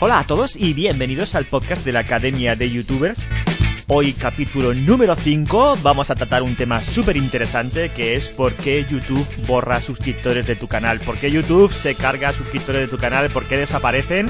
Hola 0.00 0.20
a 0.20 0.26
todos 0.26 0.56
y 0.56 0.72
bienvenidos 0.72 1.34
al 1.34 1.44
podcast 1.46 1.84
de 1.84 1.92
la 1.92 2.00
Academia 2.00 2.56
de 2.56 2.70
Youtubers. 2.70 3.28
Hoy 3.86 4.14
capítulo 4.14 4.72
número 4.72 5.14
5 5.14 5.78
vamos 5.82 6.10
a 6.10 6.14
tratar 6.14 6.42
un 6.42 6.56
tema 6.56 6.82
súper 6.82 7.18
interesante 7.18 7.90
que 7.90 8.16
es 8.16 8.30
por 8.30 8.54
qué 8.54 8.86
YouTube 8.88 9.26
borra 9.46 9.80
suscriptores 9.82 10.46
de 10.46 10.56
tu 10.56 10.68
canal, 10.68 11.00
por 11.00 11.18
qué 11.18 11.30
YouTube 11.30 11.72
se 11.72 11.94
carga 11.94 12.32
suscriptores 12.32 12.82
de 12.82 12.88
tu 12.88 12.96
canal, 12.96 13.30
por 13.30 13.44
qué 13.44 13.58
desaparecen. 13.58 14.26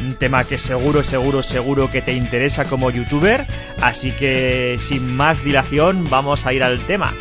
Un 0.00 0.14
tema 0.14 0.44
que 0.44 0.56
seguro, 0.56 1.04
seguro, 1.04 1.42
seguro 1.42 1.90
que 1.90 2.00
te 2.00 2.12
interesa 2.14 2.64
como 2.64 2.90
youtuber, 2.90 3.46
así 3.82 4.12
que 4.12 4.76
sin 4.78 5.14
más 5.14 5.44
dilación 5.44 6.08
vamos 6.08 6.46
a 6.46 6.54
ir 6.54 6.62
al 6.62 6.86
tema. 6.86 7.14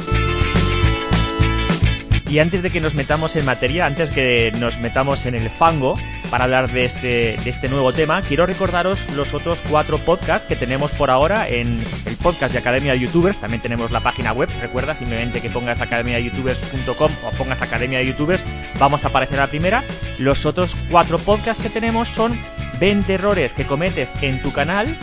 Y 2.34 2.40
antes 2.40 2.64
de 2.64 2.72
que 2.72 2.82
nos 2.82 2.96
metamos 2.96 3.36
en 3.36 3.46
materia, 3.46 3.86
antes 3.86 4.10
que 4.10 4.52
nos 4.58 4.80
metamos 4.80 5.28
en 5.28 5.36
el 5.36 5.52
fango, 5.52 6.00
para 6.32 6.46
hablar 6.46 6.72
de 6.72 6.84
este, 6.84 7.38
de 7.38 7.48
este 7.48 7.70
nuevo 7.70 7.94
tema, 7.94 8.24
quiero 8.24 8.48
recordaros 8.48 9.08
los 9.12 9.36
otros 9.36 9.62
cuatro 9.70 10.00
podcasts 10.00 10.48
que 10.48 10.56
tenemos 10.56 10.94
por 10.94 11.12
ahora 11.12 11.48
en 11.48 11.80
el 12.08 12.16
podcast 12.16 12.52
de 12.52 12.58
Academia 12.58 12.94
de 12.94 13.02
Youtubers. 13.02 13.38
También 13.38 13.62
tenemos 13.62 13.92
la 13.92 14.00
página 14.00 14.34
web, 14.34 14.50
recuerda 14.60 14.96
simplemente 14.96 15.42
que 15.42 15.52
pongas 15.52 15.80
academiayoutubers.com 15.80 17.12
o 17.24 17.30
pongas 17.38 17.62
Academia 17.62 18.00
de 18.00 18.08
Youtubers, 18.08 18.44
vamos 18.80 19.06
a 19.06 19.10
aparecer 19.10 19.38
a 19.38 19.44
la 19.44 19.48
primera. 19.52 19.84
Los 20.18 20.48
otros 20.48 20.76
cuatro 20.90 21.20
podcasts 21.20 21.62
que 21.62 21.70
tenemos 21.70 22.10
son 22.10 22.36
20 22.80 23.14
errores 23.14 23.54
que 23.54 23.68
cometes 23.68 24.12
en 24.24 24.42
tu 24.42 24.52
canal 24.52 24.98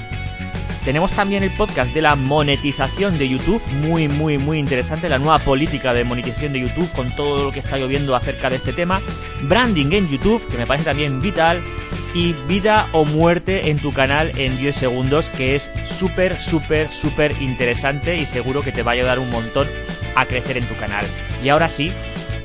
tenemos 0.84 1.12
también 1.12 1.42
el 1.42 1.50
podcast 1.50 1.92
de 1.92 2.00
la 2.00 2.16
monetización 2.16 3.18
de 3.18 3.28
YouTube, 3.28 3.62
muy, 3.82 4.08
muy, 4.08 4.38
muy 4.38 4.58
interesante, 4.58 5.10
la 5.10 5.18
nueva 5.18 5.38
política 5.38 5.92
de 5.92 6.04
monetización 6.04 6.54
de 6.54 6.60
YouTube 6.60 6.90
con 6.92 7.14
todo 7.14 7.44
lo 7.44 7.52
que 7.52 7.60
está 7.60 7.76
lloviendo 7.76 8.16
acerca 8.16 8.48
de 8.48 8.56
este 8.56 8.72
tema. 8.72 9.02
Branding 9.42 9.92
en 9.92 10.08
YouTube, 10.08 10.46
que 10.48 10.56
me 10.56 10.66
parece 10.66 10.86
también 10.86 11.20
vital. 11.20 11.62
Y 12.12 12.32
vida 12.48 12.88
o 12.92 13.04
muerte 13.04 13.70
en 13.70 13.78
tu 13.78 13.92
canal 13.92 14.36
en 14.36 14.56
10 14.56 14.74
segundos, 14.74 15.28
que 15.28 15.54
es 15.54 15.70
súper, 15.86 16.40
súper, 16.40 16.92
súper 16.92 17.40
interesante 17.40 18.16
y 18.16 18.26
seguro 18.26 18.62
que 18.62 18.72
te 18.72 18.82
va 18.82 18.90
a 18.90 18.94
ayudar 18.94 19.20
un 19.20 19.30
montón 19.30 19.68
a 20.16 20.26
crecer 20.26 20.56
en 20.56 20.66
tu 20.66 20.74
canal. 20.74 21.06
Y 21.44 21.50
ahora 21.50 21.68
sí, 21.68 21.92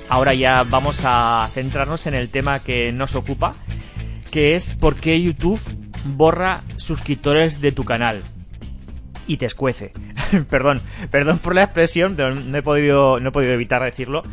ahora 0.08 0.36
ya 0.36 0.62
vamos 0.64 1.02
a 1.04 1.50
centrarnos 1.52 2.06
en 2.06 2.14
el 2.14 2.30
tema 2.30 2.60
que 2.60 2.92
nos 2.92 3.16
ocupa, 3.16 3.56
que 4.30 4.56
es 4.56 4.76
por 4.76 4.98
qué 4.98 5.20
YouTube 5.20 5.62
borra 6.16 6.62
suscriptores 6.78 7.60
de 7.60 7.72
tu 7.72 7.86
canal 7.86 8.22
y 9.28 9.38
te 9.38 9.46
escuece. 9.46 9.92
perdón, 10.50 10.82
perdón 11.12 11.40
por 11.40 11.56
la 11.56 11.64
expresión, 11.64 12.16
no 12.18 12.58
he 12.58 12.62
podido, 12.62 13.20
no 13.20 13.30
he 13.30 13.32
podido 13.32 13.54
evitar 13.54 13.84
decirlo. 13.84 14.24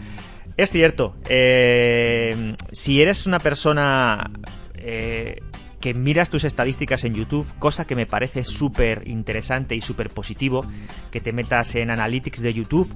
Es 0.57 0.71
cierto, 0.71 1.17
eh, 1.29 2.55
si 2.73 3.01
eres 3.01 3.27
una 3.27 3.39
persona 3.39 4.31
eh, 4.75 5.41
que 5.81 5.95
miras 5.95 6.31
tus 6.31 6.45
estadísticas 6.45 7.05
en 7.05 7.15
YouTube, 7.15 7.47
cosa 7.59 7.87
que 7.87 7.97
me 7.97 8.07
parece 8.07 8.45
súper 8.45 9.09
interesante 9.09 9.75
y 9.75 9.81
súper 9.81 10.11
positivo, 10.11 10.65
que 11.11 11.21
te 11.21 11.33
metas 11.33 11.75
en 11.75 11.91
Analytics 11.91 12.43
de 12.43 12.55
YouTube 12.55 12.95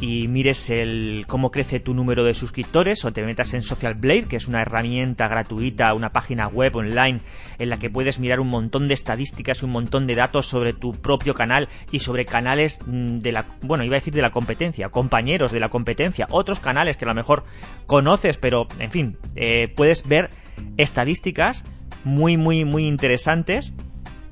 y 0.00 0.28
mires 0.28 0.70
el 0.70 1.24
cómo 1.28 1.50
crece 1.50 1.78
tu 1.78 1.92
número 1.92 2.24
de 2.24 2.32
suscriptores 2.32 3.04
o 3.04 3.12
te 3.12 3.22
metas 3.22 3.52
en 3.52 3.62
Social 3.62 3.94
Blade, 3.94 4.24
que 4.24 4.36
es 4.36 4.48
una 4.48 4.62
herramienta 4.62 5.28
gratuita, 5.28 5.92
una 5.92 6.10
página 6.10 6.48
web 6.48 6.74
online 6.76 7.20
en 7.58 7.68
la 7.68 7.78
que 7.78 7.90
puedes 7.90 8.18
mirar 8.18 8.40
un 8.40 8.48
montón 8.48 8.88
de 8.88 8.94
estadísticas, 8.94 9.62
un 9.62 9.70
montón 9.70 10.06
de 10.06 10.14
datos 10.14 10.46
sobre 10.46 10.72
tu 10.72 10.92
propio 10.92 11.34
canal 11.34 11.68
y 11.92 11.98
sobre 11.98 12.24
canales 12.24 12.80
mm, 12.86 13.18
de 13.18 13.32
la, 13.32 13.44
bueno, 13.60 13.84
iba 13.84 13.96
a 13.96 14.00
decir 14.00 14.14
de 14.14 14.22
la 14.22 14.30
competencia, 14.30 14.88
compañeros 14.88 15.52
de 15.52 15.60
la 15.60 15.68
competencia, 15.68 16.26
otros 16.30 16.60
canales 16.60 16.96
que 16.96 17.04
a 17.04 17.08
lo 17.08 17.14
mejor 17.14 17.44
conoces, 17.86 18.38
pero 18.38 18.68
en 18.78 18.90
fin, 18.90 19.18
eh, 19.36 19.70
puedes 19.76 20.08
ver 20.08 20.30
estadísticas 20.78 21.64
muy, 22.04 22.38
muy, 22.38 22.64
muy 22.64 22.86
interesantes 22.86 23.74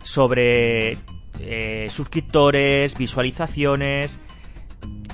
sobre 0.03 0.97
eh, 1.41 1.89
suscriptores, 1.91 2.97
visualizaciones, 2.97 4.19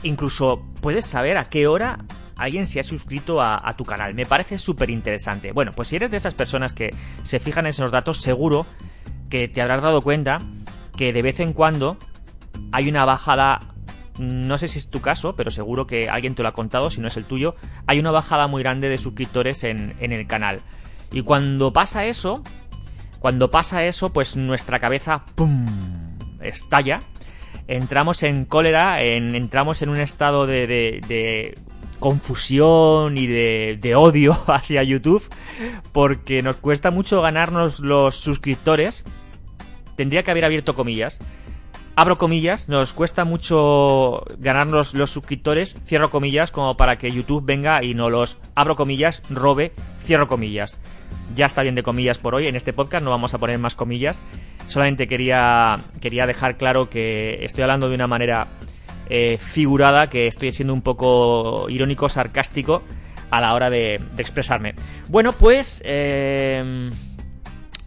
incluso 0.04 0.62
puedes 0.80 1.04
saber 1.04 1.36
a 1.36 1.48
qué 1.48 1.66
hora 1.66 1.98
alguien 2.36 2.66
se 2.66 2.80
ha 2.80 2.84
suscrito 2.84 3.40
a, 3.40 3.74
tu 3.76 3.84
canal. 3.84 4.14
Me 4.14 4.26
parece 4.26 4.58
súper 4.58 4.90
interesante. 4.90 5.52
Bueno, 5.52 5.72
pues 5.72 5.88
si 5.88 5.96
eres 5.96 6.10
de 6.10 6.16
esas 6.16 6.34
personas 6.34 6.72
que 6.72 6.94
se 7.22 7.40
fijan 7.40 7.66
en 7.66 7.70
esos 7.70 7.90
datos, 7.90 8.18
seguro 8.20 8.66
que 9.30 9.48
te 9.48 9.62
habrás 9.62 9.82
dado 9.82 10.02
cuenta 10.02 10.38
que 10.96 11.12
de 11.12 11.22
vez 11.22 11.40
en 11.40 11.52
cuando 11.52 11.96
hay 12.72 12.88
una 12.88 13.04
bajada, 13.04 13.60
no 14.18 14.58
sé 14.58 14.68
si 14.68 14.78
es 14.78 14.90
tu 14.90 15.00
caso, 15.00 15.34
pero 15.36 15.50
seguro 15.50 15.86
que 15.86 16.08
alguien 16.08 16.34
te 16.34 16.42
lo 16.42 16.48
ha 16.48 16.52
contado, 16.52 16.90
si 16.90 17.00
no 17.00 17.08
es 17.08 17.16
el 17.16 17.24
tuyo, 17.24 17.56
hay 17.86 17.98
una 17.98 18.10
bajada 18.10 18.46
muy 18.46 18.62
grande 18.62 18.88
de 18.88 18.98
suscriptores 18.98 19.64
en, 19.64 19.94
en 20.00 20.12
el 20.12 20.26
canal. 20.26 20.60
Y 21.12 21.22
cuando 21.22 21.72
pasa 21.72 22.04
eso, 22.04 22.42
cuando 23.18 23.50
pasa 23.50 23.84
eso, 23.84 24.12
pues 24.12 24.36
nuestra 24.36 24.78
cabeza, 24.78 25.24
¡pum!, 25.34 25.66
estalla 26.40 27.00
entramos 27.68 28.22
en 28.22 28.44
cólera, 28.44 29.02
entramos 29.02 29.82
en 29.82 29.88
un 29.88 29.98
estado 29.98 30.46
de, 30.46 31.56
confusión 31.98 33.16
y 33.16 33.26
de, 33.26 33.78
de, 33.80 33.94
odio 33.94 34.36
hacia 34.46 34.82
YouTube 34.82 35.22
porque 35.92 36.42
nos 36.42 36.56
cuesta 36.56 36.90
mucho 36.90 37.22
ganarnos 37.22 37.80
los 37.80 38.16
suscriptores. 38.16 39.04
Tendría 39.96 40.22
que 40.22 40.30
haber 40.30 40.44
abierto 40.44 40.74
comillas. 40.74 41.20
Abro 41.96 42.18
comillas, 42.18 42.68
nos 42.68 42.92
cuesta 42.92 43.24
mucho 43.24 44.24
ganarnos 44.38 44.94
los 44.94 45.10
suscriptores, 45.10 45.76
cierro 45.86 46.10
comillas, 46.10 46.50
como 46.50 46.76
para 46.76 46.98
que 46.98 47.12
YouTube 47.12 47.44
venga 47.44 47.84
y 47.84 47.94
no 47.94 48.10
los 48.10 48.38
abro 48.56 48.74
comillas, 48.74 49.22
robe, 49.30 49.72
cierro 50.02 50.26
comillas. 50.26 50.80
Ya 51.36 51.46
está 51.46 51.62
bien 51.62 51.76
de 51.76 51.84
comillas 51.84 52.18
por 52.18 52.34
hoy, 52.34 52.48
en 52.48 52.56
este 52.56 52.72
podcast 52.72 53.04
no 53.04 53.10
vamos 53.10 53.32
a 53.34 53.38
poner 53.38 53.60
más 53.60 53.76
comillas. 53.76 54.22
Solamente 54.66 55.06
quería, 55.06 55.84
quería 56.00 56.26
dejar 56.26 56.56
claro 56.56 56.88
que 56.88 57.44
estoy 57.44 57.62
hablando 57.62 57.88
de 57.88 57.94
una 57.94 58.06
manera 58.06 58.46
eh, 59.10 59.38
figurada, 59.40 60.08
que 60.08 60.26
estoy 60.26 60.52
siendo 60.52 60.74
un 60.74 60.82
poco 60.82 61.66
irónico, 61.68 62.08
sarcástico 62.08 62.82
a 63.30 63.40
la 63.40 63.54
hora 63.54 63.70
de, 63.70 64.00
expresarme. 64.18 64.74
Bueno, 65.08 65.32
pues... 65.32 65.82
Eh, 65.84 66.90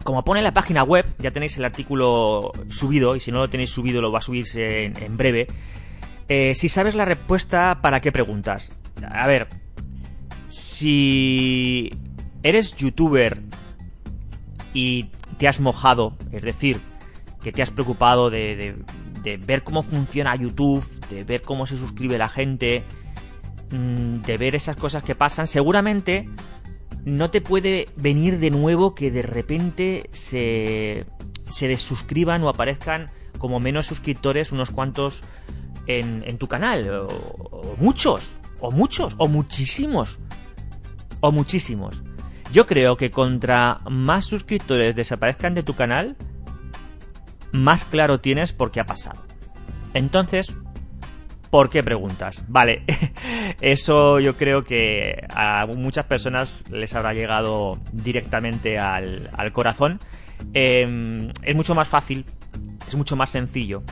como 0.08 0.24
pone 0.24 0.40
la 0.40 0.54
página 0.54 0.84
web, 0.84 1.04
ya 1.18 1.32
tenéis 1.32 1.58
el 1.58 1.66
artículo 1.66 2.50
subido, 2.70 3.14
y 3.14 3.20
si 3.20 3.30
no 3.30 3.40
lo 3.40 3.50
tenéis 3.50 3.68
subido 3.68 4.00
lo 4.00 4.10
va 4.10 4.20
a 4.20 4.22
subirse 4.22 4.86
en, 4.86 5.16
breve. 5.18 5.48
Eh, 6.30 6.54
si 6.54 6.70
sabes 6.70 6.94
la 6.94 7.04
respuesta, 7.04 7.80
¿para 7.82 8.00
qué 8.00 8.10
preguntas? 8.10 8.72
A 9.06 9.26
ver, 9.26 9.48
si 10.48 11.92
eres 12.42 12.74
youtuber 12.74 13.38
y 14.72 15.10
te 15.38 15.48
has 15.48 15.60
mojado, 15.60 16.16
es 16.32 16.42
decir, 16.42 16.80
que 17.42 17.52
te 17.52 17.62
has 17.62 17.70
preocupado 17.70 18.30
de, 18.30 18.76
ver 19.46 19.62
cómo 19.62 19.82
funciona 19.82 20.34
YouTube, 20.36 20.84
de 21.10 21.24
ver 21.24 21.42
cómo 21.42 21.66
se 21.66 21.76
suscribe 21.76 22.18
la 22.18 22.28
gente, 22.28 22.82
mm, 23.70 24.22
de 24.22 24.38
ver 24.38 24.54
esas 24.54 24.76
cosas 24.76 25.02
que 25.02 25.14
pasan, 25.14 25.46
seguramente 25.46 26.28
no 27.04 27.30
te 27.30 27.40
puede 27.40 27.88
venir 27.96 28.38
de 28.38 28.50
nuevo 28.50 28.94
que 28.94 29.10
de 29.10 29.22
repente 29.22 30.10
se, 30.12 31.06
se 31.48 31.68
desuscriban 31.68 32.42
o 32.42 32.48
aparezcan 32.48 33.10
como 33.38 33.60
menos 33.60 33.86
suscriptores 33.86 34.52
unos 34.52 34.70
cuantos 34.70 35.22
en, 35.86 36.36
tu 36.36 36.48
canal, 36.48 37.06
o 37.08 37.76
muchos, 37.78 38.36
o 38.60 38.70
muchos, 38.70 39.14
o 39.16 39.26
muchísimos, 39.26 40.18
o 41.20 41.32
muchísimos. 41.32 42.02
Yo 42.52 42.66
creo 42.66 42.96
que 42.96 43.10
contra 43.10 43.80
más 43.88 44.24
suscriptores 44.24 44.96
desaparezcan 44.96 45.54
de 45.54 45.62
tu 45.62 45.74
canal, 45.74 46.16
más 47.52 47.84
claro 47.84 48.20
tienes 48.20 48.52
por 48.52 48.70
qué 48.70 48.80
ha 48.80 48.86
pasado. 48.86 49.22
Entonces, 49.94 50.56
¿por 51.50 51.68
qué 51.68 51.82
preguntas? 51.82 52.44
Vale, 52.48 52.84
eso 53.60 54.18
yo 54.20 54.36
creo 54.36 54.64
que 54.64 55.26
a 55.34 55.66
muchas 55.66 56.06
personas 56.06 56.64
les 56.70 56.94
habrá 56.94 57.12
llegado 57.12 57.78
directamente 57.92 58.78
al, 58.78 59.30
corazón. 59.52 60.00
Em, 60.54 61.30
es 61.42 61.54
mucho 61.54 61.74
más 61.74 61.88
fácil, 61.88 62.24
es 62.86 62.94
mucho 62.94 63.16
más 63.16 63.30
sencillo 63.30 63.82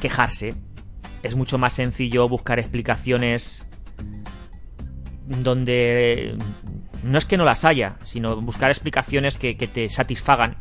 quejarse, 0.00 0.54
es 1.22 1.34
mucho 1.34 1.58
más 1.58 1.72
sencillo 1.72 2.28
buscar 2.28 2.58
explicaciones 2.58 3.66
donde 5.26 6.36
no 7.02 7.18
es 7.18 7.24
que 7.24 7.36
no 7.36 7.44
las 7.44 7.64
haya, 7.64 7.96
sino 8.04 8.40
buscar 8.40 8.70
explicaciones 8.70 9.36
que, 9.36 9.54
te 9.54 9.88
satisfagan, 9.88 10.56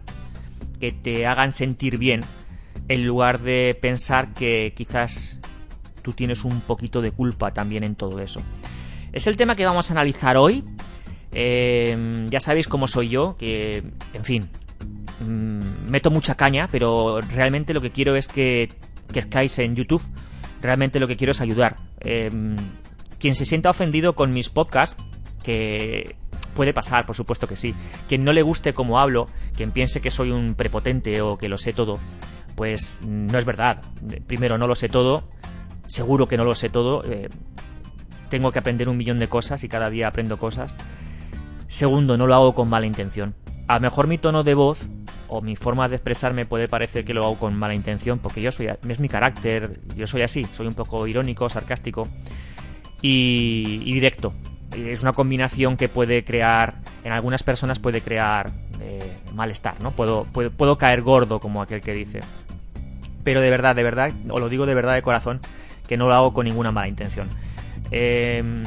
que 0.80 0.91
te 0.91 1.25
hagan 1.25 1.51
sentir 1.51 1.97
bien, 1.97 2.21
en 2.88 3.06
lugar 3.06 3.39
de 3.39 3.77
pensar 3.80 4.33
que 4.33 4.74
quizás 4.75 5.41
tú 6.01 6.13
tienes 6.13 6.44
un 6.44 6.62
poquito 6.62 7.01
de 7.01 7.12
culpa 7.12 7.51
también 7.51 7.83
en 7.83 7.95
todo 7.95 8.19
eso. 8.19 8.41
Es 9.12 9.27
el 9.27 9.38
tema 9.38 9.56
que 9.56 9.65
vamos 9.65 9.89
a 9.89 9.94
analizar 9.94 10.38
hoy. 10.38 10.63
Em, 11.31 12.30
ya 12.30 12.39
sabéis 12.39 12.68
cómo 12.68 12.88
soy 12.88 13.09
yo, 13.09 13.36
que, 13.38 13.83
en 14.13 14.24
fin, 14.24 14.50
mm, 15.19 15.89
meto 15.91 16.09
mucha 16.09 16.36
caña, 16.36 16.68
pero 16.71 17.21
realmente 17.21 17.74
lo 17.74 17.81
que 17.81 17.91
quiero 17.91 18.15
es 18.15 18.27
que 18.27 18.71
crezcáis 19.12 19.59
en 19.59 19.75
YouTube. 19.75 20.01
Realmente 20.62 21.00
lo 21.00 21.07
que 21.07 21.18
quiero 21.18 21.31
es 21.31 21.41
ayudar. 21.41 21.77
Em, 22.01 22.56
Quien 23.19 23.36
se 23.36 23.44
sienta 23.44 23.69
ofendido 23.69 24.15
con 24.15 24.31
mis 24.31 24.47
podcasts, 24.47 24.95
que 25.44 26.15
puede 26.59 26.73
pasar, 26.73 27.06
por 27.06 27.15
supuesto 27.15 27.47
que 27.47 27.56
sí. 27.56 27.73
Quien 28.09 28.25
no 28.25 28.33
le 28.33 28.41
guste 28.41 28.73
cómo 28.73 29.00
hablo, 29.00 29.27
quien 29.56 29.71
piense 29.71 30.01
que 30.01 30.11
soy 30.11 30.31
un 30.31 30.56
prepotente 30.56 31.21
o 31.21 31.38
que 31.38 31.47
lo 31.47 31.57
sé 31.57 31.71
todo, 31.71 32.00
pues 32.56 33.00
no 33.07 33.38
es 33.38 33.45
verdad. 33.45 33.81
Primero, 34.27 34.57
no 34.57 34.67
lo 34.67 34.75
sé 34.75 34.89
todo. 34.89 35.23
Seguro 35.88 36.27
que 36.27 36.35
no 36.35 36.44
lo 36.44 36.56
sé 36.56 36.67
todo. 36.67 37.01
Eh, 37.06 37.29
tengo 38.29 38.51
que 38.51 38.59
aprender 38.59 38.89
un 38.89 38.97
millón 38.97 39.19
de 39.19 39.29
cosas 39.29 39.63
y 39.63 39.69
cada 39.69 39.89
día 39.89 40.09
aprendo 40.09 40.35
cosas. 40.35 40.75
Segundo, 41.69 42.17
no 42.17 42.27
lo 42.27 42.35
hago 42.35 42.53
con 42.53 42.67
mala 42.67 42.85
intención. 42.85 43.35
A 43.69 43.75
lo 43.75 43.79
mejor 43.79 44.07
mi 44.07 44.17
tono 44.17 44.44
de 44.44 44.53
voz 44.53 44.81
o 45.29 45.39
mi 45.39 45.55
forma 45.55 45.88
de 45.88 45.95
expresarme 45.95 46.45
puede 46.45 46.67
parecer 46.67 47.05
que 47.05 47.13
lo 47.13 47.23
hago 47.23 47.38
con 47.39 47.55
mala 47.55 47.73
intención, 47.73 48.19
porque 48.19 48.41
yo 48.41 48.51
soy, 48.51 48.67
es 48.67 49.00
mi 49.00 49.07
carácter, 49.07 49.79
yo 49.95 50.07
soy 50.07 50.23
así, 50.23 50.45
soy 50.57 50.67
un 50.67 50.73
poco 50.73 51.07
irónico, 51.07 51.47
sarcástico 51.47 52.05
y, 53.01 53.94
directo. 53.94 54.33
Es 54.87 55.01
una 55.01 55.13
combinación 55.13 55.77
que 55.77 55.89
puede 55.89 56.23
crear, 56.23 56.75
en 57.03 57.11
algunas 57.11 57.43
personas 57.43 57.79
puede 57.79 58.01
crear 58.01 58.49
eh, 58.81 58.99
malestar, 59.33 59.75
¿no? 59.81 59.91
Puedo, 59.91 60.25
puedo, 60.25 60.51
puedo 60.51 60.77
caer 60.77 61.01
gordo, 61.01 61.39
como 61.39 61.61
aquel 61.61 61.81
que 61.81 61.93
dice. 61.93 62.21
Pero 63.23 63.41
de 63.41 63.49
verdad, 63.49 63.75
de 63.75 63.83
verdad, 63.83 64.11
o 64.29 64.39
lo 64.39 64.49
digo 64.49 64.65
de 64.65 64.75
verdad 64.75 64.93
de 64.93 65.01
corazón, 65.01 65.41
que 65.87 65.97
no 65.97 66.07
lo 66.07 66.13
hago 66.13 66.33
con 66.33 66.45
ninguna 66.45 66.71
mala 66.71 66.87
intención. 66.87 67.27
Eh, 67.91 68.63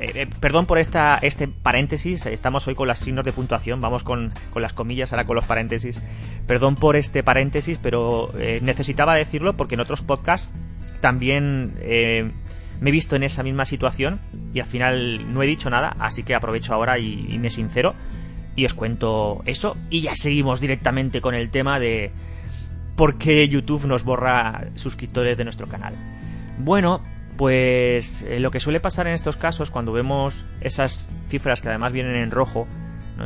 eh, 0.00 0.10
eh, 0.14 0.26
perdón 0.40 0.66
por 0.66 0.78
esta, 0.78 1.18
este 1.22 1.46
paréntesis, 1.46 2.26
estamos 2.26 2.66
hoy 2.66 2.74
con 2.74 2.88
las 2.88 2.98
signos 2.98 3.24
de 3.24 3.32
puntuación, 3.32 3.80
vamos 3.80 4.02
con, 4.02 4.32
las 4.54 4.72
comillas, 4.72 5.12
ahora 5.12 5.24
con 5.24 5.36
los 5.36 5.44
paréntesis. 5.44 6.02
Perdón 6.46 6.74
por 6.74 6.96
este 6.96 7.22
paréntesis, 7.22 7.78
pero 7.80 8.30
eh, 8.38 8.60
necesitaba 8.62 9.14
decirlo 9.14 9.56
porque 9.56 9.76
en 9.76 9.80
otros 9.80 10.02
podcasts 10.02 10.52
también 11.00 11.74
me 12.80 12.90
he 12.90 12.92
visto 12.92 13.16
en 13.16 13.22
esa 13.22 13.42
misma 13.42 13.64
situación 13.64 14.20
y 14.52 14.60
al 14.60 14.66
final 14.66 15.32
no 15.32 15.42
he 15.42 15.46
dicho 15.46 15.70
nada, 15.70 15.96
así 15.98 16.22
que 16.22 16.34
aprovecho 16.34 16.74
ahora 16.74 16.98
y, 16.98 17.38
me 17.38 17.50
sincero 17.50 17.94
y 18.56 18.64
os 18.66 18.74
cuento 18.74 19.42
eso 19.46 19.76
y 19.90 20.02
ya 20.02 20.14
seguimos 20.14 20.60
directamente 20.60 21.20
con 21.20 21.34
el 21.34 21.50
tema 21.50 21.78
de 21.80 22.10
por 22.96 23.18
qué 23.18 23.48
YouTube 23.48 23.86
nos 23.86 24.04
borra 24.04 24.68
suscriptores 24.76 25.36
de 25.36 25.44
nuestro 25.44 25.66
canal. 25.66 25.94
Bueno, 26.58 27.00
pues 27.36 28.22
eh, 28.22 28.38
lo 28.38 28.50
que 28.50 28.60
suele 28.60 28.78
pasar 28.80 29.06
en 29.06 29.14
estos 29.14 29.36
casos 29.36 29.70
cuando 29.70 29.92
vemos 29.92 30.44
esas 30.60 31.08
cifras 31.28 31.60
que 31.60 31.68
además 31.68 31.92
vienen 31.92 32.16
en 32.16 32.30
rojo. 32.30 32.66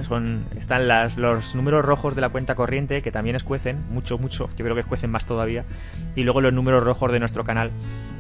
Son, 0.03 0.45
están 0.55 0.87
los 1.17 1.55
números 1.55 1.83
rojos 1.83 2.15
de 2.15 2.21
la 2.21 2.29
cuenta 2.29 2.55
corriente 2.55 3.01
que 3.01 3.11
también 3.11 3.37
escuecen, 3.37 3.83
mucho, 3.91 4.19
mucho, 4.19 4.51
yo 4.55 4.65
creo 4.65 4.75
que 4.75 4.83
escuecen 4.83 5.11
más 5.11 5.25
todavía, 5.25 5.65
y 6.15 6.25
luego 6.25 6.43
los 6.43 6.53
números 6.53 6.85
rojos 6.85 7.11
de 7.11 7.19
nuestro 7.19 7.43
canal, 7.43 7.71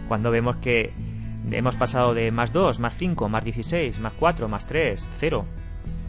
cuando 0.08 0.30
vemos 0.30 0.56
que 0.56 0.92
hemos 1.50 1.76
pasado 1.76 2.14
de 2.14 2.30
más 2.30 2.52
2, 2.52 2.80
más 2.80 2.96
5, 2.96 3.28
más 3.28 3.44
16, 3.44 3.98
más 4.00 4.12
4, 4.18 4.48
más 4.48 4.66
3, 4.66 5.08
0, 5.18 5.44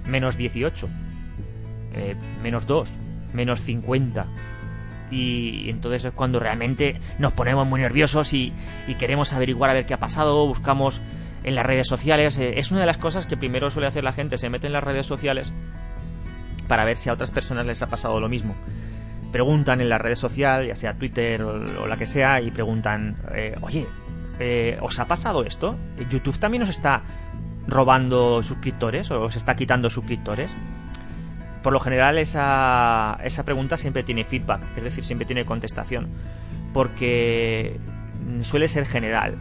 menos 0.05 0.37
18, 0.37 0.89
eh, 1.93 2.15
menos 2.43 2.67
2, 2.67 2.97
menos 3.33 3.61
50, 3.61 4.25
y 5.11 5.69
entonces 5.69 6.05
es 6.05 6.13
cuando 6.13 6.39
realmente 6.39 6.99
nos 7.17 7.33
ponemos 7.33 7.67
muy 7.67 7.81
nerviosos 7.81 8.33
y, 8.33 8.53
queremos 8.99 9.33
averiguar 9.33 9.69
a 9.69 9.73
ver 9.73 9.85
qué 9.85 9.93
ha 9.93 9.99
pasado, 9.99 10.45
buscamos 10.47 11.01
en 11.43 11.55
las 11.55 11.65
redes 11.65 11.87
sociales. 11.87 12.37
Eh, 12.37 12.59
es 12.59 12.71
una 12.71 12.81
de 12.81 12.85
las 12.85 12.97
cosas 12.97 13.25
que 13.25 13.37
primero 13.37 13.71
suele 13.71 13.87
hacer 13.87 14.03
la 14.03 14.13
gente, 14.13 14.37
se 14.37 14.49
mete 14.49 14.67
en 14.67 14.73
las 14.73 14.83
redes 14.83 15.07
sociales 15.07 15.53
para 16.67 16.85
ver 16.85 16.97
si 16.97 17.09
a 17.09 17.13
otras 17.13 17.31
personas 17.31 17.65
les 17.65 17.81
ha 17.81 17.87
pasado 17.87 18.19
lo 18.19 18.29
mismo. 18.29 18.55
Preguntan 19.31 19.81
en 19.81 19.89
la 19.89 19.97
red 19.97 20.15
social, 20.15 20.67
ya 20.67 20.75
sea 20.75 20.95
Twitter 20.95 21.41
o, 21.41 21.87
la 21.87 21.97
que 21.97 22.05
sea, 22.05 22.41
y 22.41 22.51
preguntan, 22.51 23.17
eh, 23.33 23.55
oye, 23.61 23.87
eh, 24.39 24.77
¿os 24.81 24.99
ha 24.99 25.05
pasado 25.05 25.43
esto? 25.43 25.75
¿YouTube 26.09 26.37
también 26.39 26.63
os 26.63 26.69
está 26.69 27.01
robando 27.67 28.41
suscriptores 28.41 29.11
o 29.11 29.21
os 29.21 29.35
está 29.35 29.55
quitando 29.55 29.89
suscriptores? 29.89 30.55
por 31.61 31.73
lo 31.73 31.79
general 31.79 32.17
esa, 32.17 33.17
esa 33.23 33.43
pregunta 33.43 33.77
siempre 33.77 34.03
tiene 34.03 34.23
feedback, 34.23 34.61
es 34.77 34.83
decir, 34.83 35.03
siempre 35.03 35.25
tiene 35.25 35.45
contestación, 35.45 36.07
porque 36.73 37.79
suele 38.41 38.67
ser 38.67 38.85
general. 38.85 39.35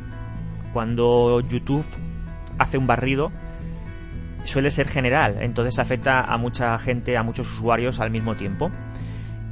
Cuando 0.72 1.40
YouTube 1.40 1.84
hace 2.58 2.76
un 2.76 2.86
barrido, 2.86 3.30
suele 4.44 4.70
ser 4.70 4.88
general, 4.88 5.38
entonces 5.40 5.78
afecta 5.78 6.20
a 6.20 6.36
mucha 6.36 6.78
gente, 6.78 7.16
a 7.16 7.22
muchos 7.22 7.50
usuarios 7.52 8.00
al 8.00 8.10
mismo 8.10 8.34
tiempo. 8.34 8.70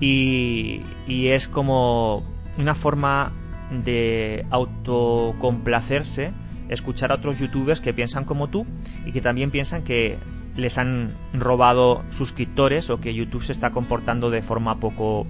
Y, 0.01 0.83
y 1.07 1.29
es 1.29 1.49
como 1.49 2.23
una 2.59 2.75
forma 2.75 3.33
de 3.71 4.47
autocomplacerse 4.51 6.33
escuchar 6.69 7.13
a 7.13 7.17
otros 7.17 7.39
youtubers 7.39 7.81
que 7.81 7.95
piensan 7.95 8.25
como 8.25 8.49
tú 8.49 8.67
y 9.05 9.13
que 9.13 9.21
también 9.21 9.51
piensan 9.51 9.83
que 9.83 10.19
les 10.57 10.79
han 10.79 11.13
robado 11.35 12.03
suscriptores 12.11 12.91
o 12.91 13.01
que 13.01 13.15
YouTube 13.15 13.45
se 13.45 13.53
está 13.53 13.71
comportando 13.71 14.31
de 14.31 14.43
forma 14.43 14.81
poco, 14.81 15.27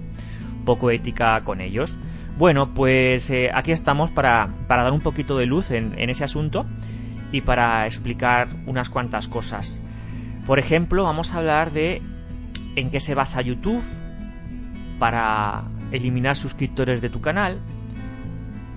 poco 0.65 0.89
ética 0.89 1.41
con 1.43 1.61
ellos. 1.61 1.97
Bueno, 2.37 2.73
pues 2.73 3.29
eh, 3.29 3.49
aquí 3.53 3.71
estamos 3.71 4.11
para, 4.11 4.49
dar 4.67 4.93
un 4.93 5.01
poquito 5.01 5.37
de 5.37 5.47
luz 5.47 5.71
en, 5.71 5.93
ese 5.97 6.23
asunto 6.23 6.65
y 7.31 7.41
para 7.41 7.85
explicar 7.87 8.49
unas 8.67 8.89
cuantas 8.89 9.27
cosas. 9.27 9.81
Por 10.45 10.59
ejemplo, 10.59 11.03
vamos 11.03 11.33
a 11.33 11.39
hablar 11.39 11.71
de 11.71 12.01
en 12.75 12.89
qué 12.89 12.99
se 12.99 13.15
basa 13.15 13.41
YouTube 13.41 13.83
para 14.99 15.63
eliminar 15.91 16.35
suscriptores 16.35 17.01
de 17.01 17.09
tu 17.09 17.21
canal. 17.21 17.59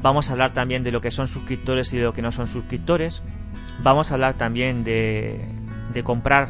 Vamos 0.03 0.29
a 0.29 0.33
hablar 0.33 0.53
también 0.53 0.83
de 0.83 0.93
lo 0.93 1.01
que 1.01 1.11
son 1.11 1.29
suscriptores 1.29 1.93
y 1.93 1.99
de 1.99 2.05
lo 2.05 2.13
que 2.13 2.23
no 2.23 2.33
son 2.33 2.47
suscriptores. 2.47 3.23
Vamos 3.83 4.11
a 4.11 4.15
hablar 4.15 4.35
también 4.35 4.85
de 4.85 5.45
de 5.93 6.03
comprar 6.03 6.49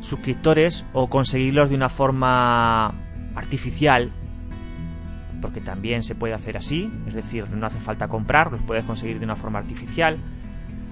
suscriptores 0.00 0.86
o 0.92 1.08
conseguirlos 1.08 1.70
de 1.70 1.76
una 1.76 1.88
forma 1.88 2.92
artificial, 3.34 4.10
porque 5.40 5.60
también 5.60 6.02
se 6.02 6.14
puede 6.14 6.34
hacer 6.34 6.56
así, 6.56 6.92
es 7.06 7.14
decir, 7.14 7.48
no 7.50 7.66
hace 7.66 7.80
falta 7.80 8.08
comprar, 8.08 8.52
los 8.52 8.60
puedes 8.62 8.84
conseguir 8.84 9.18
de 9.18 9.24
una 9.24 9.36
forma 9.36 9.58
artificial. 9.58 10.18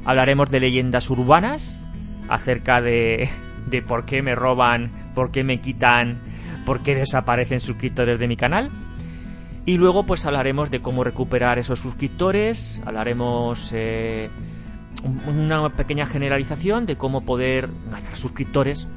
Hablaremos 0.05 0.51
de 0.51 0.61
leyendas 0.61 1.11
urbanas, 1.11 1.87
acerca 2.29 2.81
de, 2.81 3.29
de 3.69 3.83
por 3.83 4.05
qué 4.07 4.23
me 4.23 4.35
roban, 4.35 4.91
por 5.15 5.31
qué 5.31 5.45
me 5.45 5.61
quitan, 5.61 6.19
por 6.65 6.83
qué 6.83 6.95
desaparecen 6.95 7.61
suscriptores 7.61 8.19
de 8.19 8.29
mi 8.29 8.37
canal. 8.37 8.71
Y 9.71 9.77
luego 9.77 10.03
pues 10.03 10.27
hablaremos 10.27 10.69
de 10.73 10.83
cómo 10.83 11.05
recuperar 11.05 11.61
esos 11.61 11.79
suscriptores, 11.79 12.81
hablaremos 12.85 13.71
eh, 13.73 14.29
una 15.29 15.69
pequeña 15.69 16.07
generalización 16.07 16.87
de 16.87 16.97
cómo 16.97 17.21
poder 17.21 17.69
ganar 17.89 18.17
suscriptores, 18.17 18.89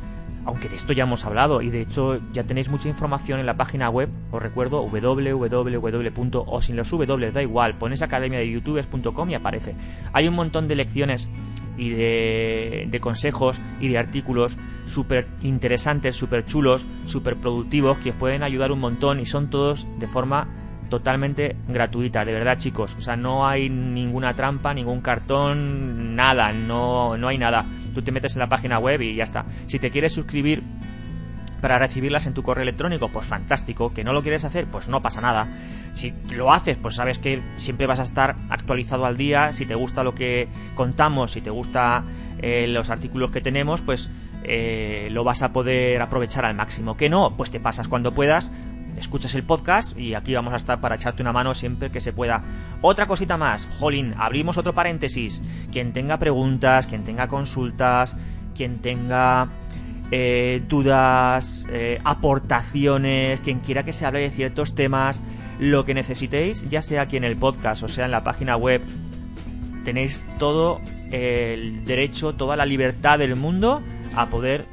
aunque 0.46 0.70
de 0.70 0.76
esto 0.76 0.92
ya 0.92 1.04
hemos 1.04 1.26
hablado 1.26 1.62
y 1.62 1.70
de 1.70 1.82
hecho 1.82 2.20
ya 2.34 2.44
tenéis 2.44 2.70
mucha 2.70 2.90
información 2.90 3.40
en 3.40 3.46
la 3.46 3.54
página 3.54 3.92
web, 3.92 4.10
os 4.32 4.42
recuerdo 4.42 4.82
www. 4.82 6.44
o 6.48 6.62
sin 6.64 6.76
los 6.76 6.90
w 6.90 7.32
da 7.32 7.44
igual, 7.44 7.76
pones 7.76 8.02
academia 8.02 8.40
de 8.40 8.50
youtubers.com 8.50 9.30
y 9.30 9.36
aparece. 9.36 9.76
Hay 10.12 10.28
un 10.28 10.34
montón 10.34 10.68
de 10.68 10.76
lecciones 10.76 11.30
y 11.78 11.90
de, 11.92 12.88
de 12.90 13.00
consejos 13.00 13.62
y 13.80 13.90
de 13.90 14.00
artículos 14.00 14.58
súper 14.88 15.28
interesantes, 15.44 16.16
súper 16.16 16.46
chulos, 16.46 16.84
súper 17.06 17.36
productivos 17.36 18.00
que 18.00 18.10
os 18.10 18.16
pueden 18.16 18.42
ayudar 18.42 18.72
un 18.72 18.80
montón 18.80 19.20
y 19.20 19.28
son 19.28 19.52
todos 19.52 19.86
de 20.00 20.08
forma 20.08 20.48
totalmente 20.94 21.56
gratuita, 21.68 22.24
de 22.24 22.34
verdad 22.34 22.56
chicos, 22.60 22.96
o 22.96 23.02
sea, 23.02 23.16
no 23.16 23.48
hay 23.48 23.68
ninguna 23.68 24.36
trampa, 24.36 24.76
ningún 24.76 25.02
cartón, 25.02 26.16
nada, 26.16 26.52
no, 26.52 27.18
no 27.18 27.30
hay 27.30 27.40
nada. 27.40 27.66
Tú 27.96 28.04
te 28.04 28.12
metes 28.12 28.36
en 28.36 28.42
la 28.42 28.48
página 28.48 28.78
web 28.78 29.02
y 29.02 29.16
ya 29.16 29.24
está. 29.24 29.44
Si 29.66 29.80
te 29.80 29.90
quieres 29.90 30.14
suscribir 30.14 30.62
para 31.62 31.80
recibirlas 31.80 32.28
en 32.28 32.36
tu 32.36 32.44
correo 32.44 32.62
electrónico, 32.62 33.10
pues 33.10 33.26
fantástico. 33.26 33.92
Que 33.92 34.04
no 34.04 34.14
lo 34.14 34.22
quieres 34.22 34.46
hacer, 34.46 34.68
pues 34.68 34.88
no 34.88 35.02
pasa 35.02 35.20
nada. 35.20 35.48
Si 35.96 36.14
lo 36.36 36.54
haces, 36.54 36.78
pues 36.78 36.94
sabes 36.94 37.18
que 37.18 37.42
siempre 37.58 37.88
vas 37.88 37.98
a 37.98 38.04
estar 38.04 38.36
actualizado 38.50 39.08
al 39.08 39.18
día. 39.18 39.52
Si 39.52 39.66
te 39.66 39.74
gusta 39.74 40.04
lo 40.04 40.14
que 40.14 40.48
contamos, 40.76 41.32
si 41.32 41.42
te 41.42 41.50
gusta 41.50 42.04
eh, 42.40 42.68
los 42.68 42.92
artículos 42.92 43.32
que 43.32 43.42
tenemos, 43.42 43.82
pues 43.82 44.12
eh, 44.44 45.08
lo 45.10 45.24
vas 45.24 45.42
a 45.42 45.54
poder 45.54 46.00
aprovechar 46.04 46.46
al 46.46 46.54
máximo. 46.54 46.96
Que 46.96 47.10
no, 47.10 47.36
pues 47.36 47.50
te 47.50 47.60
pasas 47.60 47.88
cuando 47.88 48.12
puedas 48.12 48.52
escuchas 48.98 49.36
el 49.36 49.44
podcast 49.44 49.98
y 49.98 50.14
aquí 50.14 50.34
vamos 50.34 50.54
a 50.54 50.58
estar 50.58 50.80
para 50.80 50.96
echarte 50.96 51.22
una 51.22 51.34
mano 51.34 51.54
siempre 51.54 51.92
que 51.92 52.02
se 52.02 52.14
pueda. 52.14 52.42
Otra 52.82 53.08
cosita 53.08 53.38
más, 53.38 53.68
Jolín, 53.80 54.14
abrimos 54.18 54.58
otro 54.58 54.74
paréntesis. 54.74 55.42
Quien 55.72 55.94
tenga 55.94 56.18
preguntas, 56.18 56.88
quien 56.88 57.04
tenga 57.04 57.28
consultas, 57.28 58.16
quien 58.56 58.80
tenga 58.80 59.48
eh, 60.12 60.62
dudas, 60.68 61.66
eh, 61.70 62.00
aportaciones, 62.04 63.40
quien 63.42 63.60
quiera 63.60 63.84
que 63.84 63.94
se 63.94 64.06
hable 64.06 64.20
de 64.20 64.30
ciertos 64.30 64.76
temas, 64.76 65.24
lo 65.60 65.86
que 65.86 65.94
necesitéis, 65.94 66.70
ya 66.70 66.82
sea 66.82 67.04
aquí 67.04 67.18
en 67.18 67.24
el 67.24 67.36
podcast 67.36 67.84
o 67.84 67.88
sea 67.88 68.06
en 68.06 68.12
la 68.12 68.24
página 68.24 68.58
web, 68.58 68.82
tenéis 69.86 70.28
todo 70.40 70.82
el 71.12 71.86
derecho, 71.86 72.34
toda 72.34 72.56
la 72.56 72.66
libertad 72.66 73.20
del 73.20 73.36
mundo 73.36 73.82
a 74.16 74.28
poder 74.28 74.66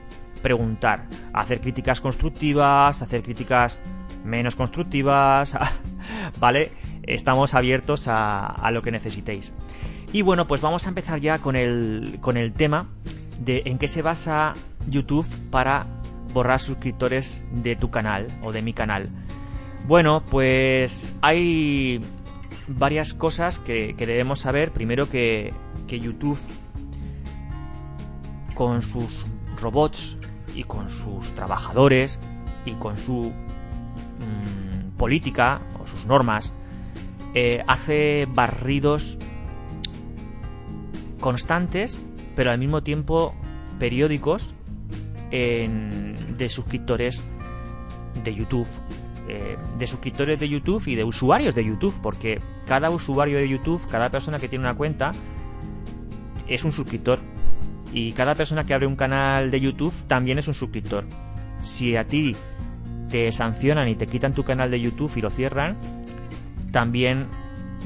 preguntar, 0.43 1.05
hacer 1.33 1.61
críticas 1.61 2.01
constructivas, 2.01 3.03
hacer 3.03 3.23
críticas 3.23 3.83
menos 4.25 4.57
constructivas, 4.57 5.57
¿vale? 6.41 6.73
Estamos 7.03 7.55
abiertos 7.55 8.07
a, 8.09 8.71
lo 8.73 8.83
que 8.83 8.91
necesitéis. 8.91 9.53
Y 10.13 10.23
bueno, 10.23 10.47
pues 10.47 10.61
vamos 10.61 10.87
a 10.87 10.89
empezar 10.89 11.21
ya 11.21 11.39
con 11.39 11.57
el, 11.57 12.19
con 12.21 12.37
el 12.37 12.53
tema 12.53 12.89
de 13.41 13.63
en 13.67 13.79
qué 13.79 13.89
se 13.89 14.03
basa 14.03 14.55
YouTube 14.89 15.27
para 15.51 15.87
borrar 16.33 16.61
suscriptores 16.61 17.47
de 17.53 17.77
tu 17.77 17.91
canal 17.91 18.27
o 18.43 18.53
de 18.53 18.63
mi 18.63 18.73
canal. 18.73 19.09
Bueno, 19.87 20.23
pues 20.31 21.13
hay 21.23 22.01
varias 22.69 23.15
cosas 23.15 23.59
que, 23.59 23.95
debemos 23.99 24.41
saber. 24.41 24.73
Primero 24.73 25.09
que, 25.09 25.53
YouTube, 25.89 26.39
con 28.55 28.83
sus 28.83 29.27
robots 29.57 30.17
y 30.55 30.65
con 30.65 30.89
sus 30.89 31.33
trabajadores 31.33 32.19
y 32.65 32.73
con 32.75 32.97
su 32.97 33.33
política 34.97 35.63
o 35.83 35.87
sus 35.87 36.07
normas, 36.07 36.55
eh, 37.35 37.63
hace 37.67 38.27
barridos 38.33 39.19
constantes, 41.21 42.07
pero 42.35 42.51
al 42.51 42.59
mismo 42.59 42.83
tiempo 42.83 43.35
periódicos 43.79 44.55
de 45.31 46.49
suscriptores 46.49 47.23
de 48.25 48.35
YouTube. 48.35 48.67
Eh, 49.29 49.57
de 49.79 49.87
suscriptores 49.87 50.41
de 50.41 50.49
YouTube 50.49 50.83
y 50.89 50.97
de 50.97 51.05
usuarios 51.05 51.55
de 51.55 51.65
YouTube, 51.65 51.95
porque 52.03 52.41
cada 52.67 52.91
usuario 52.91 53.39
de 53.39 53.49
YouTube, 53.49 53.81
cada 53.89 54.11
persona 54.11 54.41
que 54.41 54.49
tiene 54.49 54.65
una 54.65 54.75
cuenta, 54.75 55.13
es 56.49 56.65
un 56.65 56.73
suscriptor. 56.73 57.21
Y 57.93 58.11
cada 58.13 58.35
persona 58.35 58.65
que 58.65 58.75
abre 58.75 58.89
un 58.89 58.97
canal 58.97 59.53
de 59.53 59.61
YouTube 59.61 59.95
también 60.09 60.39
es 60.39 60.49
un 60.49 60.55
suscriptor. 60.55 61.05
Si 61.63 61.97
a 61.97 62.09
ti 62.09 62.35
te 63.11 63.31
sancionan 63.33 63.89
y 63.89 63.95
te 63.95 64.07
quitan 64.07 64.35
tu 64.35 64.45
canal 64.45 64.71
de 64.71 64.81
YouTube 64.81 65.13
y 65.17 65.21
lo 65.21 65.31
cierran, 65.31 65.77
también 66.71 67.27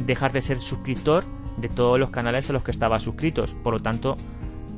dejas 0.06 0.32
de 0.32 0.42
ser 0.42 0.60
suscriptor 0.60 1.24
de 1.56 1.68
todos 1.68 1.98
los 1.98 2.10
canales 2.10 2.50
a 2.50 2.52
los 2.52 2.62
que 2.62 2.70
estabas 2.70 3.02
suscritos. 3.02 3.54
Por 3.54 3.74
lo 3.74 3.80
tanto, 3.80 4.16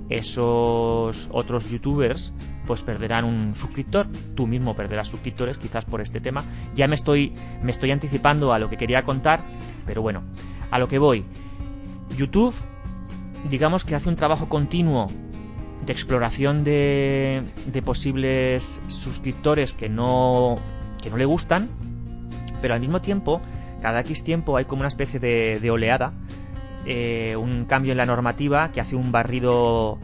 esos 0.08 1.28
otros 1.32 1.68
youtubers 1.68 2.32
pues 2.66 2.82
perderán 2.82 3.24
un 3.24 3.54
suscriptor, 3.54 4.08
tú 4.34 4.46
mismo 4.46 4.74
perderás 4.74 5.08
suscriptores 5.08 5.58
quizás 5.58 5.84
por 5.84 6.00
este 6.00 6.20
tema. 6.20 6.44
Ya 6.74 6.88
me 6.88 6.94
estoy 6.94 7.32
me 7.62 7.70
estoy 7.70 7.92
anticipando 7.92 8.52
a 8.52 8.58
lo 8.58 8.68
que 8.68 8.76
quería 8.76 9.04
contar, 9.04 9.40
pero 9.84 10.02
bueno, 10.02 10.22
a 10.70 10.78
lo 10.78 10.88
que 10.88 10.98
voy. 10.98 11.24
YouTube 12.16 12.54
digamos 13.48 13.84
que 13.84 13.94
hace 13.94 14.08
un 14.08 14.16
trabajo 14.16 14.48
continuo 14.48 15.06
de 15.84 15.92
exploración 15.92 16.64
de, 16.64 17.44
de 17.66 17.82
posibles 17.82 18.80
suscriptores 18.88 19.72
que 19.72 19.88
no 19.88 20.58
que 21.02 21.10
no 21.10 21.16
le 21.16 21.24
gustan, 21.24 21.68
pero 22.60 22.74
al 22.74 22.80
mismo 22.80 23.00
tiempo, 23.00 23.40
cada 23.80 24.00
X 24.00 24.24
tiempo 24.24 24.56
hay 24.56 24.64
como 24.64 24.80
una 24.80 24.88
especie 24.88 25.20
de, 25.20 25.70
oleada 25.70 26.12
eh, 26.84 27.36
un 27.36 27.64
cambio 27.66 27.92
en 27.92 27.98
la 27.98 28.06
normativa 28.06 28.72
que 28.72 28.80
hace 28.80 28.96
un 28.96 29.12
barrido 29.12 29.98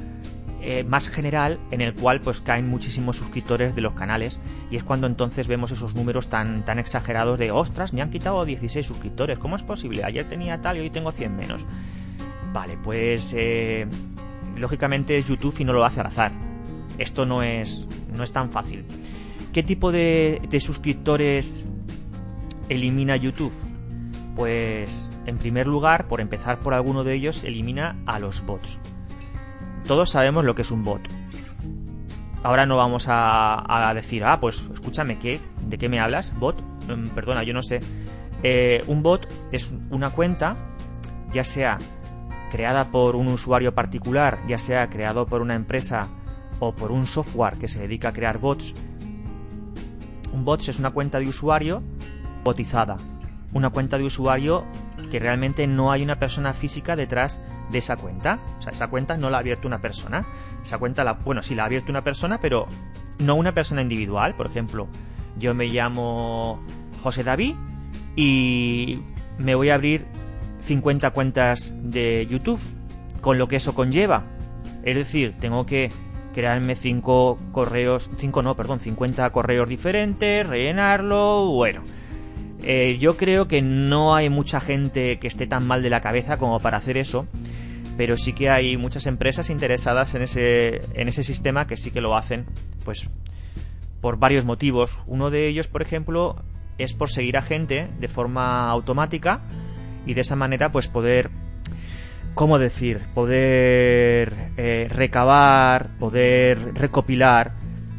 eh, 0.60 0.84
más 0.84 1.08
general 1.08 1.58
en 1.70 1.80
el 1.80 1.94
cual 1.94 2.20
pues 2.20 2.40
caen 2.40 2.68
muchísimos 2.68 3.16
suscriptores 3.16 3.74
de 3.74 3.80
los 3.80 3.94
canales 3.94 4.38
y 4.70 4.76
es 4.76 4.84
cuando 4.84 5.06
entonces 5.06 5.48
vemos 5.48 5.72
esos 5.72 5.94
números 5.94 6.28
tan, 6.28 6.64
tan 6.64 6.78
exagerados 6.78 7.38
de 7.38 7.50
ostras, 7.50 7.92
me 7.92 8.02
han 8.02 8.10
quitado 8.10 8.44
16 8.44 8.86
suscriptores, 8.86 9.38
¿cómo 9.38 9.56
es 9.56 9.62
posible? 9.62 10.04
Ayer 10.04 10.28
tenía 10.28 10.60
tal 10.60 10.76
y 10.76 10.80
hoy 10.80 10.90
tengo 10.90 11.10
100 11.10 11.36
menos. 11.36 11.64
Vale, 12.52 12.76
pues 12.82 13.34
eh, 13.36 13.88
lógicamente 14.56 15.22
YouTube 15.22 15.56
y 15.58 15.64
no 15.64 15.72
lo 15.72 15.84
hace 15.84 16.00
al 16.00 16.06
azar. 16.06 16.32
Esto 16.98 17.26
no 17.26 17.42
es, 17.42 17.88
no 18.14 18.22
es 18.22 18.32
tan 18.32 18.50
fácil. 18.50 18.84
¿Qué 19.52 19.62
tipo 19.62 19.92
de, 19.92 20.40
de 20.48 20.60
suscriptores 20.60 21.66
elimina 22.68 23.16
YouTube? 23.16 23.52
Pues 24.36 25.10
en 25.26 25.38
primer 25.38 25.66
lugar, 25.66 26.08
por 26.08 26.20
empezar 26.20 26.60
por 26.60 26.74
alguno 26.74 27.04
de 27.04 27.14
ellos, 27.14 27.44
elimina 27.44 27.96
a 28.06 28.18
los 28.18 28.44
bots. 28.44 28.80
Todos 29.86 30.10
sabemos 30.10 30.44
lo 30.44 30.54
que 30.54 30.62
es 30.62 30.70
un 30.70 30.82
bot. 30.82 31.00
Ahora 32.42 32.66
no 32.66 32.76
vamos 32.76 33.06
a, 33.08 33.92
decir, 33.94 34.24
ah, 34.24 34.40
pues 34.40 34.68
escúchame, 34.72 35.18
¿qué? 35.18 35.40
¿de 35.66 35.78
qué 35.78 35.88
me 35.88 36.00
hablas? 36.00 36.34
¿Bot? 36.38 36.60
Mm, 36.88 37.08
perdona, 37.10 37.44
yo 37.44 37.54
no 37.54 37.62
sé. 37.62 37.80
Eh, 38.42 38.82
un 38.88 39.02
bot 39.02 39.28
es 39.52 39.74
una 39.90 40.10
cuenta, 40.10 40.56
ya 41.30 41.44
sea 41.44 41.78
creada 42.52 42.90
por 42.90 43.16
un 43.16 43.28
usuario 43.28 43.74
particular, 43.74 44.38
ya 44.46 44.58
sea 44.58 44.90
creado 44.90 45.26
por 45.26 45.40
una 45.40 45.54
empresa 45.54 46.08
o 46.60 46.74
por 46.74 46.92
un 46.92 47.06
software 47.06 47.56
que 47.56 47.66
se 47.66 47.80
dedica 47.80 48.08
a 48.08 48.12
crear 48.12 48.36
bots. 48.36 48.74
Un 50.34 50.44
bot 50.44 50.60
es 50.68 50.78
una 50.78 50.90
cuenta 50.90 51.18
de 51.18 51.28
usuario 51.28 51.82
botizada, 52.44 52.98
una 53.54 53.70
cuenta 53.70 53.96
de 53.96 54.04
usuario 54.04 54.66
que 55.10 55.18
realmente 55.18 55.66
no 55.66 55.92
hay 55.92 56.02
una 56.02 56.18
persona 56.18 56.52
física 56.52 56.94
detrás 56.94 57.40
de 57.70 57.78
esa 57.78 57.96
cuenta. 57.96 58.38
O 58.58 58.62
sea, 58.62 58.72
esa 58.72 58.88
cuenta 58.88 59.16
no 59.16 59.30
la 59.30 59.38
ha 59.38 59.40
abierto 59.40 59.66
una 59.66 59.80
persona. 59.80 60.26
Esa 60.62 60.76
cuenta, 60.76 61.04
la, 61.04 61.14
bueno, 61.14 61.42
sí 61.42 61.54
la 61.54 61.62
ha 61.62 61.66
abierto 61.66 61.90
una 61.90 62.04
persona, 62.04 62.38
pero 62.38 62.66
no 63.18 63.34
una 63.34 63.52
persona 63.52 63.80
individual. 63.80 64.34
Por 64.34 64.46
ejemplo, 64.46 64.88
yo 65.38 65.54
me 65.54 65.68
llamo 65.68 66.62
José 67.02 67.24
David 67.24 67.54
y 68.14 69.00
me 69.38 69.54
voy 69.54 69.70
a 69.70 69.74
abrir 69.74 70.06
50 70.62 71.10
cuentas 71.10 71.74
de 71.82 72.26
YouTube, 72.30 72.60
con 73.20 73.38
lo 73.38 73.48
que 73.48 73.56
eso 73.56 73.74
conlleva. 73.74 74.24
Es 74.82 74.96
decir, 74.96 75.34
tengo 75.38 75.66
que 75.66 75.90
crearme 76.32 76.76
5 76.76 77.38
correos, 77.52 78.10
5 78.16 78.42
no, 78.42 78.56
perdón, 78.56 78.80
50 78.80 79.30
correos 79.30 79.68
diferentes, 79.68 80.46
rellenarlo, 80.46 81.46
bueno 81.46 81.82
eh, 82.62 82.96
yo 83.00 83.16
creo 83.16 83.48
que 83.48 83.60
no 83.60 84.14
hay 84.14 84.30
mucha 84.30 84.60
gente 84.60 85.18
que 85.18 85.26
esté 85.26 85.46
tan 85.46 85.66
mal 85.66 85.82
de 85.82 85.90
la 85.90 86.00
cabeza 86.00 86.36
como 86.36 86.60
para 86.60 86.76
hacer 86.76 86.96
eso, 86.96 87.26
pero 87.96 88.16
sí 88.16 88.32
que 88.32 88.50
hay 88.50 88.76
muchas 88.76 89.06
empresas 89.06 89.50
interesadas 89.50 90.14
en 90.14 90.22
ese, 90.22 90.80
en 90.94 91.08
ese 91.08 91.24
sistema 91.24 91.66
que 91.66 91.76
sí 91.76 91.90
que 91.90 92.00
lo 92.00 92.16
hacen, 92.16 92.46
pues 92.84 93.08
por 94.00 94.16
varios 94.18 94.44
motivos. 94.44 94.98
Uno 95.06 95.30
de 95.30 95.48
ellos, 95.48 95.66
por 95.66 95.82
ejemplo, 95.82 96.36
es 96.78 96.92
por 96.92 97.10
seguir 97.10 97.36
a 97.36 97.42
gente 97.42 97.88
de 97.98 98.08
forma 98.08 98.70
automática 98.70 99.40
y 100.06 100.14
de 100.14 100.20
esa 100.20 100.36
manera 100.36 100.72
pues 100.72 100.88
poder 100.88 101.30
¿cómo 102.34 102.58
decir? 102.58 103.00
Poder 103.14 104.32
eh, 104.56 104.88
recabar, 104.90 105.88
poder 105.98 106.74
recopilar 106.74 107.52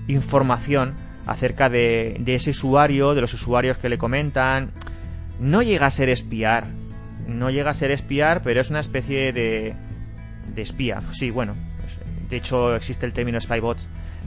información 0.08 0.96
acerca 1.26 1.70
de, 1.70 2.22
ese 2.26 2.52
usuario, 2.52 3.16
de 3.16 3.22
los 3.22 3.34
usuarios 3.34 3.78
que 3.78 3.90
le 3.90 3.98
comentan. 3.98 4.72
No 5.40 5.62
llega 5.62 5.88
a 5.88 5.92
ser 5.92 6.10
espiar, 6.10 6.68
no 7.28 7.50
llega 7.50 7.72
a 7.72 7.74
ser 7.74 7.92
espiar, 7.92 8.42
pero 8.42 8.62
es 8.62 8.70
una 8.70 8.80
especie 8.80 9.34
de, 9.34 9.74
de 10.54 10.62
espía. 10.62 11.02
Sí, 11.12 11.32
bueno, 11.32 11.56
pues, 11.80 12.00
de 12.30 12.38
hecho 12.38 12.76
existe 12.76 13.06
el 13.06 13.14
término 13.14 13.40
spybot, 13.40 13.78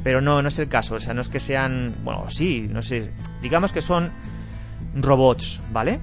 pero 0.02 0.20
no, 0.20 0.42
no 0.42 0.48
es 0.48 0.58
el 0.58 0.68
caso. 0.68 0.96
O 0.96 1.00
sea, 1.00 1.14
no 1.14 1.20
es 1.20 1.28
que 1.28 1.40
sean, 1.40 1.94
bueno, 2.04 2.26
sí, 2.28 2.68
no 2.70 2.82
sé, 2.82 3.10
digamos 3.42 3.72
que 3.72 3.82
son 3.82 4.10
robots, 4.94 5.60
¿vale? 5.72 6.00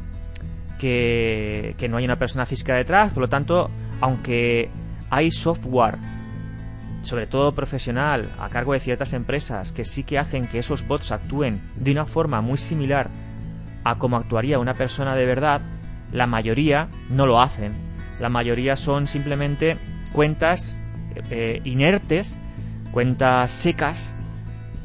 Que, 0.88 1.88
no 1.90 1.98
hay 1.98 2.04
una 2.04 2.20
persona 2.20 2.46
física 2.46 2.76
detrás, 2.76 3.14
por 3.14 3.22
lo 3.22 3.30
tanto, 3.30 3.70
aunque 4.02 4.70
hay 5.10 5.32
software 5.32 5.98
sobre 7.04 7.28
todo 7.28 7.54
profesional, 7.54 8.30
a 8.40 8.50
cargo 8.50 8.72
de 8.74 8.80
ciertas 8.80 9.12
empresas 9.12 9.74
que 9.74 9.84
sí 9.84 10.04
que 10.04 10.18
hacen 10.18 10.48
que 10.48 10.60
esos 10.60 10.88
bots 10.88 11.12
actúen 11.12 11.62
de 11.76 11.92
una 11.92 12.06
forma 12.06 12.40
muy 12.40 12.58
similar 12.58 13.10
a 13.84 13.98
como 13.98 14.18
actuaría 14.18 14.60
una 14.60 14.74
persona 14.74 15.16
de 15.16 15.26
verdad, 15.26 15.62
la 16.12 16.28
mayoría 16.28 16.88
no 17.10 17.28
lo 17.28 17.42
hacen. 17.42 17.74
La 18.20 18.30
mayoría 18.30 18.76
son 18.76 19.08
simplemente 19.08 19.78
cuentas 20.14 20.80
eh, 21.30 21.62
inertes, 21.64 22.38
cuentas 22.92 23.52
secas, 23.52 24.16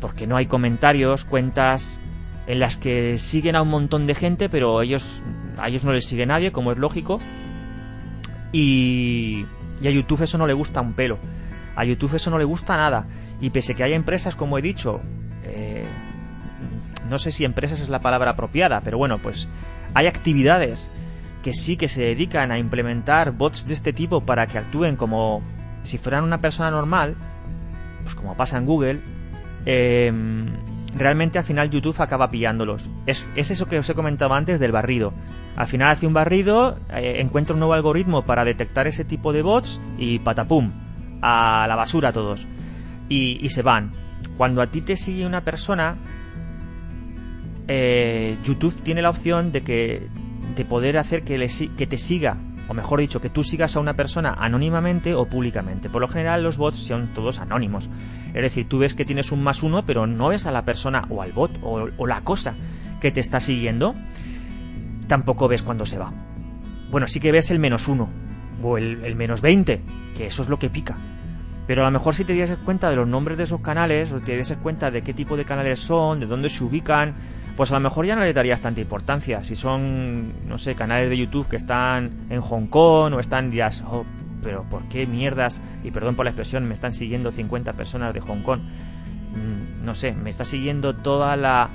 porque 0.01 0.27
no 0.27 0.37
hay 0.37 0.47
comentarios, 0.47 1.25
cuentas 1.25 2.01
en 2.47 2.61
las 2.61 2.77
que 2.77 3.19
siguen 3.19 3.57
a 3.57 3.63
un 3.63 3.69
montón 3.69 4.07
de 4.07 4.15
gente, 4.15 4.49
pero 4.49 4.81
ellos, 4.81 5.21
a 5.59 5.69
ellos 5.69 5.85
no 5.85 5.93
les 5.93 6.07
sigue 6.07 6.27
nadie, 6.27 6.53
como 6.53 6.73
es 6.73 6.79
lógico. 6.79 7.21
Y, 8.53 9.45
y 9.81 9.89
a 9.89 9.91
YouTube 9.91 10.23
eso 10.23 10.39
no 10.39 10.47
le 10.47 10.53
gusta 10.53 10.81
un 10.81 10.95
pelo. 10.95 11.19
A 11.77 11.85
YouTube 11.85 12.15
eso 12.15 12.31
no 12.31 12.39
le 12.39 12.45
gusta 12.45 12.77
nada. 12.77 13.07
Y 13.41 13.51
pese 13.51 13.75
que 13.75 13.85
hay 13.85 13.93
empresas, 13.93 14.35
como 14.35 14.59
he 14.59 14.63
dicho, 14.63 15.01
eh, 15.45 15.85
no 17.09 17.19
sé 17.19 17.33
si 17.33 17.45
empresas 17.45 17.81
es 17.81 17.89
la 17.89 18.01
palabra 18.01 18.33
apropiada, 18.33 18.81
pero 18.81 18.99
bueno, 18.99 19.19
pues 19.19 19.49
hay 19.95 20.07
actividades 20.07 20.91
que 21.43 21.55
sí 21.55 21.77
que 21.77 21.89
se 21.89 22.03
dedican 22.03 22.51
a 22.51 22.59
implementar 22.59 23.33
bots 23.33 23.67
de 23.67 23.75
este 23.75 23.93
tipo 23.93 24.21
para 24.21 24.47
que 24.47 24.59
actúen 24.59 24.97
como 24.97 25.43
si 25.85 25.99
fueran 25.99 26.25
una 26.25 26.39
persona 26.39 26.71
normal, 26.71 27.17
pues 28.03 28.15
como 28.15 28.37
pasa 28.37 28.59
en 28.59 28.67
Google, 28.67 29.01
em, 29.65 30.49
realmente 30.97 31.39
al 31.39 31.45
final 31.45 31.71
YouTube 31.71 32.01
acaba 32.01 32.31
pillándolos. 32.31 32.89
Es, 33.07 33.29
eso 33.37 33.67
que 33.67 33.79
os 33.79 33.89
he 33.89 33.95
comentado 33.95 34.35
antes 34.35 34.61
del 34.61 34.73
barrido. 34.73 35.13
Al 35.57 35.67
final 35.67 35.91
hace 35.91 36.07
un 36.07 36.15
barrido, 36.15 36.79
eh, 36.91 37.17
encuentra 37.19 37.55
un 37.55 37.61
nuevo 37.61 37.75
algoritmo 37.75 38.23
para 38.23 38.45
detectar 38.45 38.87
ese 38.87 39.05
tipo 39.05 39.33
de 39.33 39.43
bots 39.43 39.81
y 39.99 40.19
patapum, 40.21 40.71
a 41.23 41.67
la 41.69 41.77
basura 41.77 42.13
todos. 42.13 42.47
Y, 43.09 43.49
se 43.49 43.63
van. 43.63 43.93
Cuando 44.37 44.61
a 44.61 44.67
ti 44.67 44.83
te 44.83 44.97
sigue 44.97 45.27
una 45.27 45.43
persona, 45.43 45.97
eh, 47.67 48.37
YouTube 48.45 48.75
tiene 48.83 49.03
la 49.03 49.11
opción 49.11 49.53
de 49.53 49.63
que 49.63 50.09
de 50.57 50.65
poder 50.65 50.99
hacer 50.99 51.23
que, 51.23 51.39
le, 51.39 51.49
que 51.49 51.87
te 51.87 51.97
siga 51.97 52.37
o 52.69 52.75
mejor 52.75 53.01
dicho, 53.01 53.21
que 53.21 53.31
tú 53.31 53.43
sigas 53.43 53.77
a 53.77 53.81
una 53.81 53.95
persona 53.95 54.35
anónimamente 54.39 55.15
o 55.15 55.25
públicamente. 55.25 55.89
Por 55.89 56.03
lo 56.03 56.09
general 56.09 56.43
los 56.43 56.59
bots 56.59 56.79
son 56.79 57.09
todos 57.15 57.39
anónimos. 57.39 57.89
Es 58.35 58.43
decir, 58.43 58.69
tú 58.69 58.79
ves 58.79 58.95
que 58.95 59.07
tienes 59.07 59.33
un 59.33 59.43
más 59.43 59.63
uno, 59.63 59.87
pero 59.87 60.07
no 60.07 60.29
ves 60.29 60.47
a 60.47 60.53
la 60.53 60.65
persona 60.65 61.07
o 61.09 61.23
al 61.23 61.33
bot 61.33 61.51
o, 61.63 62.07
la 62.07 62.21
cosa 62.21 62.55
que 63.01 63.11
te 63.11 63.21
está 63.21 63.41
siguiendo. 63.41 63.95
Tampoco 65.07 65.49
ves 65.49 65.63
cuando 65.63 65.87
se 65.87 65.99
va. 65.99 66.13
Bueno, 66.91 67.07
sí 67.07 67.21
que 67.21 67.33
ves 67.33 67.51
el 67.51 67.59
menos 67.59 67.89
uno 67.89 68.09
o 68.63 68.77
el, 68.77 69.17
menos 69.17 69.41
20, 69.41 69.81
que 70.17 70.27
eso 70.27 70.43
es 70.43 70.49
lo 70.51 70.59
que 70.59 70.69
pica. 70.69 70.97
Pero 71.67 71.83
a 71.83 71.87
lo 71.87 71.91
mejor 71.91 72.15
si 72.15 72.25
te 72.25 72.35
dieras 72.35 72.59
cuenta 72.65 72.91
de 72.91 72.97
los 72.97 73.09
nombres 73.09 73.39
de 73.39 73.45
esos 73.45 73.61
canales, 73.61 74.13
o 74.13 74.21
te 74.21 74.33
dieras 74.33 74.55
cuenta 74.63 74.91
de 74.91 75.01
qué 75.03 75.15
tipo 75.15 75.37
de 75.37 75.45
canales 75.45 75.81
son, 75.81 76.21
de 76.21 76.27
dónde 76.27 76.51
se 76.51 76.65
ubican, 76.65 77.15
pues 77.59 77.73
a 77.73 77.75
lo 77.75 77.81
mejor 77.81 78.07
ya 78.07 78.15
no 78.15 78.23
le 78.23 78.33
darías 78.33 78.61
tanta 78.61 78.81
importancia. 78.81 79.43
Si 79.43 79.57
son, 79.57 80.47
no 80.47 80.59
sé, 80.59 80.77
canales 80.77 81.11
de 81.11 81.19
YouTube 81.19 81.49
que 81.49 81.57
están 81.57 82.29
en 82.31 82.41
Hong 82.41 82.69
Kong 82.69 83.15
o 83.15 83.19
están 83.19 83.51
días, 83.51 83.83
oh, 83.85 84.07
pero 84.45 84.63
¿por 84.63 84.85
qué 84.85 85.09
mierdas? 85.09 85.61
Y 85.83 85.91
perdón 85.91 86.15
por 86.15 86.25
la 86.25 86.31
expresión, 86.31 86.69
me 86.69 86.75
están 86.75 86.93
siguiendo 86.93 87.33
50 87.33 87.73
personas 87.73 88.15
de 88.15 88.21
Hong 88.21 88.43
Kong. 88.43 88.61
Mm, 88.61 89.85
no 89.85 89.97
sé, 89.97 90.13
me 90.13 90.31
está 90.31 90.45
siguiendo 90.45 90.95
toda 90.95 91.37
la 91.37 91.69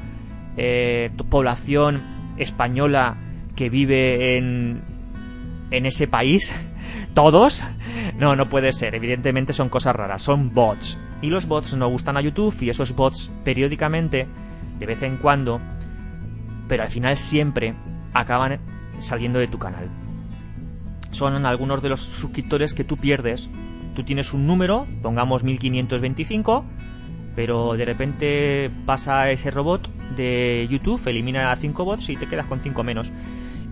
eh, 0.55 1.11
población 1.29 2.01
española 2.37 3.17
que 3.57 3.69
vive 3.69 4.37
en, 4.37 4.83
en 5.69 5.85
ese 5.85 6.07
país. 6.07 6.53
¿Todos? 7.13 7.61
No, 8.17 8.37
no 8.37 8.47
puede 8.47 8.71
ser. 8.71 8.95
Evidentemente 8.95 9.51
son 9.51 9.67
cosas 9.67 9.97
raras. 9.97 10.21
Son 10.21 10.53
bots. 10.53 10.97
Y 11.21 11.27
los 11.27 11.45
bots 11.45 11.75
no 11.75 11.89
gustan 11.89 12.15
a 12.15 12.21
YouTube 12.21 12.55
y 12.61 12.69
esos 12.69 12.95
bots 12.95 13.31
periódicamente, 13.43 14.27
de 14.79 14.85
vez 14.85 15.03
en 15.03 15.17
cuando, 15.17 15.59
pero 16.67 16.83
al 16.83 16.89
final 16.89 17.17
siempre 17.17 17.73
acaban 18.13 18.59
saliendo 18.99 19.39
de 19.39 19.47
tu 19.47 19.59
canal. 19.59 19.87
Son 21.11 21.45
algunos 21.45 21.81
de 21.83 21.89
los 21.89 22.01
suscriptores 22.01 22.73
que 22.73 22.83
tú 22.83 22.97
pierdes. 22.97 23.49
Tú 23.95 24.03
tienes 24.03 24.33
un 24.33 24.47
número, 24.47 24.87
pongamos 25.03 25.43
1525, 25.43 26.65
pero 27.35 27.73
de 27.73 27.85
repente 27.85 28.71
pasa 28.85 29.29
ese 29.29 29.51
robot 29.51 29.87
de 30.15 30.67
YouTube, 30.69 31.07
elimina 31.07 31.51
a 31.51 31.55
5 31.55 31.85
bots 31.85 32.09
y 32.09 32.17
te 32.17 32.27
quedas 32.27 32.47
con 32.47 32.59
5 32.59 32.83
menos. 32.83 33.11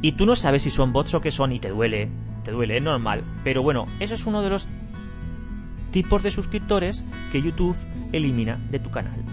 Y 0.04 0.14
tú 0.14 0.26
no 0.26 0.36
sabes 0.36 0.64
si 0.64 0.70
son 0.70 0.94
bots 0.94 1.14
o 1.14 1.22
qué 1.22 1.32
son 1.32 1.52
y 1.52 1.60
te 1.60 1.70
duele, 1.70 2.10
te 2.44 2.52
duele, 2.52 2.78
es 2.78 2.84
normal. 2.84 3.24
Pero 3.44 3.64
bueno, 3.64 3.86
eso 4.00 4.14
es 4.14 4.26
uno 4.26 4.42
de 4.42 4.50
los 4.50 4.68
tipos 5.92 6.24
de 6.24 6.32
suscriptores 6.32 7.04
que 7.32 7.42
YouTube 7.42 7.76
elimina 8.12 8.60
de 8.70 8.80
tu 8.80 8.92
canal. 8.92 9.24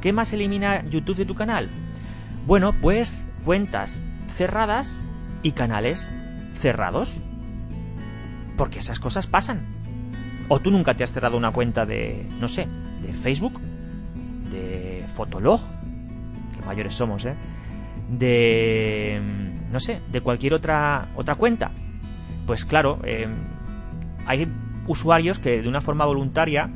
¿Qué 0.00 0.12
más 0.12 0.32
elimina 0.32 0.84
YouTube 0.88 1.16
de 1.16 1.24
tu 1.24 1.34
canal? 1.34 1.68
Bueno, 2.46 2.72
pues 2.80 3.26
cuentas 3.44 4.00
cerradas 4.36 5.04
y 5.42 5.50
canales 5.50 6.12
cerrados. 6.60 7.16
Porque 8.56 8.78
esas 8.78 9.00
cosas 9.00 9.26
pasan. 9.26 9.60
O 10.48 10.60
tú 10.60 10.70
nunca 10.70 10.94
te 10.94 11.02
has 11.02 11.10
cerrado 11.10 11.36
una 11.36 11.50
cuenta 11.50 11.84
de, 11.86 12.24
no 12.40 12.46
sé, 12.48 12.68
de 13.02 13.12
Facebook, 13.12 13.60
de 14.52 15.04
Fotolog, 15.16 15.60
que 16.54 16.64
mayores 16.64 16.94
somos, 16.94 17.24
¿eh? 17.24 17.34
De, 18.08 19.20
no 19.72 19.80
sé, 19.80 20.00
de 20.12 20.20
cualquier 20.20 20.54
otra, 20.54 21.08
otra 21.16 21.34
cuenta. 21.34 21.72
Pues 22.46 22.64
claro, 22.64 23.00
eh, 23.02 23.26
hay 24.24 24.46
usuarios 24.86 25.40
que 25.40 25.62
de 25.62 25.68
una 25.68 25.80
forma 25.80 26.04
voluntaria 26.04 26.70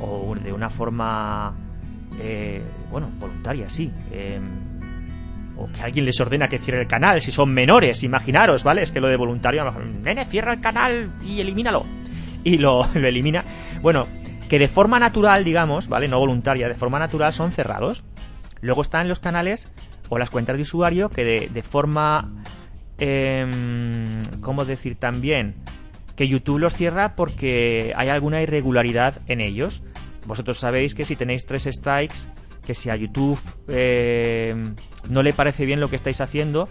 o 0.00 0.34
de 0.34 0.54
una 0.54 0.70
forma, 0.70 1.54
eh, 2.18 2.62
bueno, 2.90 3.10
voluntaria, 3.20 3.68
sí, 3.68 3.92
eh, 4.10 4.40
o 5.58 5.66
que 5.72 5.80
alguien 5.80 6.04
les 6.04 6.20
ordena 6.20 6.48
que 6.48 6.58
cierre 6.58 6.82
el 6.82 6.86
canal, 6.86 7.20
si 7.20 7.30
son 7.30 7.52
menores, 7.52 8.02
imaginaros, 8.02 8.64
¿vale? 8.64 8.82
Es 8.82 8.92
que 8.92 9.00
lo 9.00 9.08
de 9.08 9.16
voluntario, 9.16 9.62
a 9.62 9.64
lo 9.64 9.72
mejor, 9.72 9.86
nene, 9.86 10.24
cierra 10.24 10.52
el 10.52 10.60
canal 10.60 11.10
y 11.24 11.40
elimínalo. 11.40 11.84
Y 12.44 12.58
lo, 12.58 12.86
lo 12.94 13.06
elimina. 13.06 13.44
Bueno, 13.82 14.06
que 14.48 14.58
de 14.58 14.68
forma 14.68 14.98
natural, 14.98 15.44
digamos, 15.44 15.88
¿vale? 15.88 16.08
No 16.08 16.18
voluntaria, 16.18 16.68
de 16.68 16.74
forma 16.74 16.98
natural 16.98 17.32
son 17.32 17.52
cerrados. 17.52 18.04
Luego 18.60 18.82
están 18.82 19.08
los 19.08 19.18
canales 19.18 19.68
o 20.08 20.18
las 20.18 20.30
cuentas 20.30 20.56
de 20.56 20.62
usuario 20.62 21.08
que 21.08 21.24
de, 21.24 21.48
de 21.52 21.62
forma... 21.62 22.30
Eh, 22.98 23.46
¿Cómo 24.40 24.64
decir 24.64 24.96
también? 24.96 25.54
Que 26.14 26.28
YouTube 26.28 26.58
los 26.58 26.72
cierra 26.72 27.14
porque 27.14 27.92
hay 27.94 28.08
alguna 28.08 28.40
irregularidad 28.40 29.20
en 29.26 29.42
ellos. 29.42 29.82
Vosotros 30.26 30.58
sabéis 30.58 30.94
que 30.94 31.04
si 31.04 31.14
tenéis 31.14 31.44
tres 31.44 31.68
strikes 31.70 32.28
que 32.66 32.74
si 32.74 32.90
a 32.90 32.96
YouTube 32.96 33.38
eh, 33.68 34.74
no 35.08 35.22
le 35.22 35.32
parece 35.32 35.64
bien 35.64 35.80
lo 35.80 35.88
que 35.88 35.96
estáis 35.96 36.20
haciendo, 36.20 36.68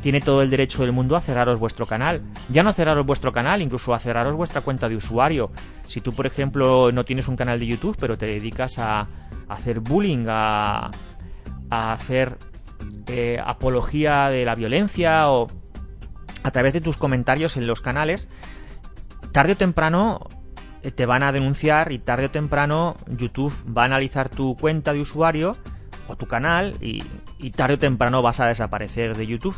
tiene 0.00 0.20
todo 0.20 0.42
el 0.42 0.50
derecho 0.50 0.82
del 0.82 0.92
mundo 0.92 1.16
a 1.16 1.20
cerraros 1.20 1.58
vuestro 1.58 1.86
canal. 1.86 2.22
Ya 2.48 2.62
no 2.62 2.72
cerraros 2.72 3.04
vuestro 3.04 3.32
canal, 3.32 3.60
incluso 3.60 3.92
a 3.92 3.98
cerraros 3.98 4.34
vuestra 4.36 4.62
cuenta 4.62 4.88
de 4.88 4.96
usuario. 4.96 5.50
Si 5.86 6.00
tú, 6.00 6.12
por 6.12 6.26
ejemplo, 6.26 6.90
no 6.92 7.04
tienes 7.04 7.28
un 7.28 7.36
canal 7.36 7.60
de 7.60 7.66
YouTube, 7.66 7.96
pero 8.00 8.16
te 8.16 8.26
dedicas 8.26 8.78
a, 8.78 9.08
hacer 9.48 9.80
bullying, 9.80 10.26
a, 10.28 10.90
hacer 11.70 12.38
eh, 13.08 13.38
apología 13.44 14.28
de 14.28 14.44
la 14.44 14.54
violencia 14.54 15.30
o 15.30 15.48
a 16.42 16.50
través 16.50 16.72
de 16.72 16.80
tus 16.80 16.96
comentarios 16.96 17.56
en 17.56 17.66
los 17.66 17.80
canales, 17.80 18.28
tarde 19.32 19.52
o 19.52 19.56
temprano 19.56 20.28
te 20.90 21.06
van 21.06 21.22
a 21.22 21.30
denunciar 21.30 21.92
y 21.92 21.98
tarde 21.98 22.26
o 22.26 22.30
temprano 22.30 22.96
YouTube 23.06 23.54
va 23.66 23.82
a 23.82 23.86
analizar 23.86 24.28
tu 24.28 24.56
cuenta 24.56 24.92
de 24.92 25.00
usuario 25.00 25.56
o 26.08 26.16
tu 26.16 26.26
canal 26.26 26.76
y, 26.80 27.02
tarde 27.50 27.74
o 27.74 27.78
temprano 27.78 28.22
vas 28.22 28.40
a 28.40 28.46
desaparecer 28.46 29.16
de 29.16 29.26
YouTube. 29.26 29.56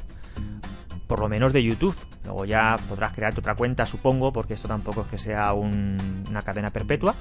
Por 1.07 1.21
lo 1.21 1.29
menos 1.29 1.53
de 1.53 1.63
YouTube. 1.63 1.97
Luego 2.25 2.45
ya 2.45 2.77
podrás 2.89 3.13
crearte 3.13 3.41
otra 3.41 3.55
cuenta, 3.55 3.87
supongo, 3.87 4.33
porque 4.33 4.55
esto 4.55 4.69
tampoco 4.69 5.03
es 5.03 5.07
que 5.07 5.19
sea 5.19 5.53
una 5.53 6.43
cadena 6.43 6.71
perpetua. 6.71 7.15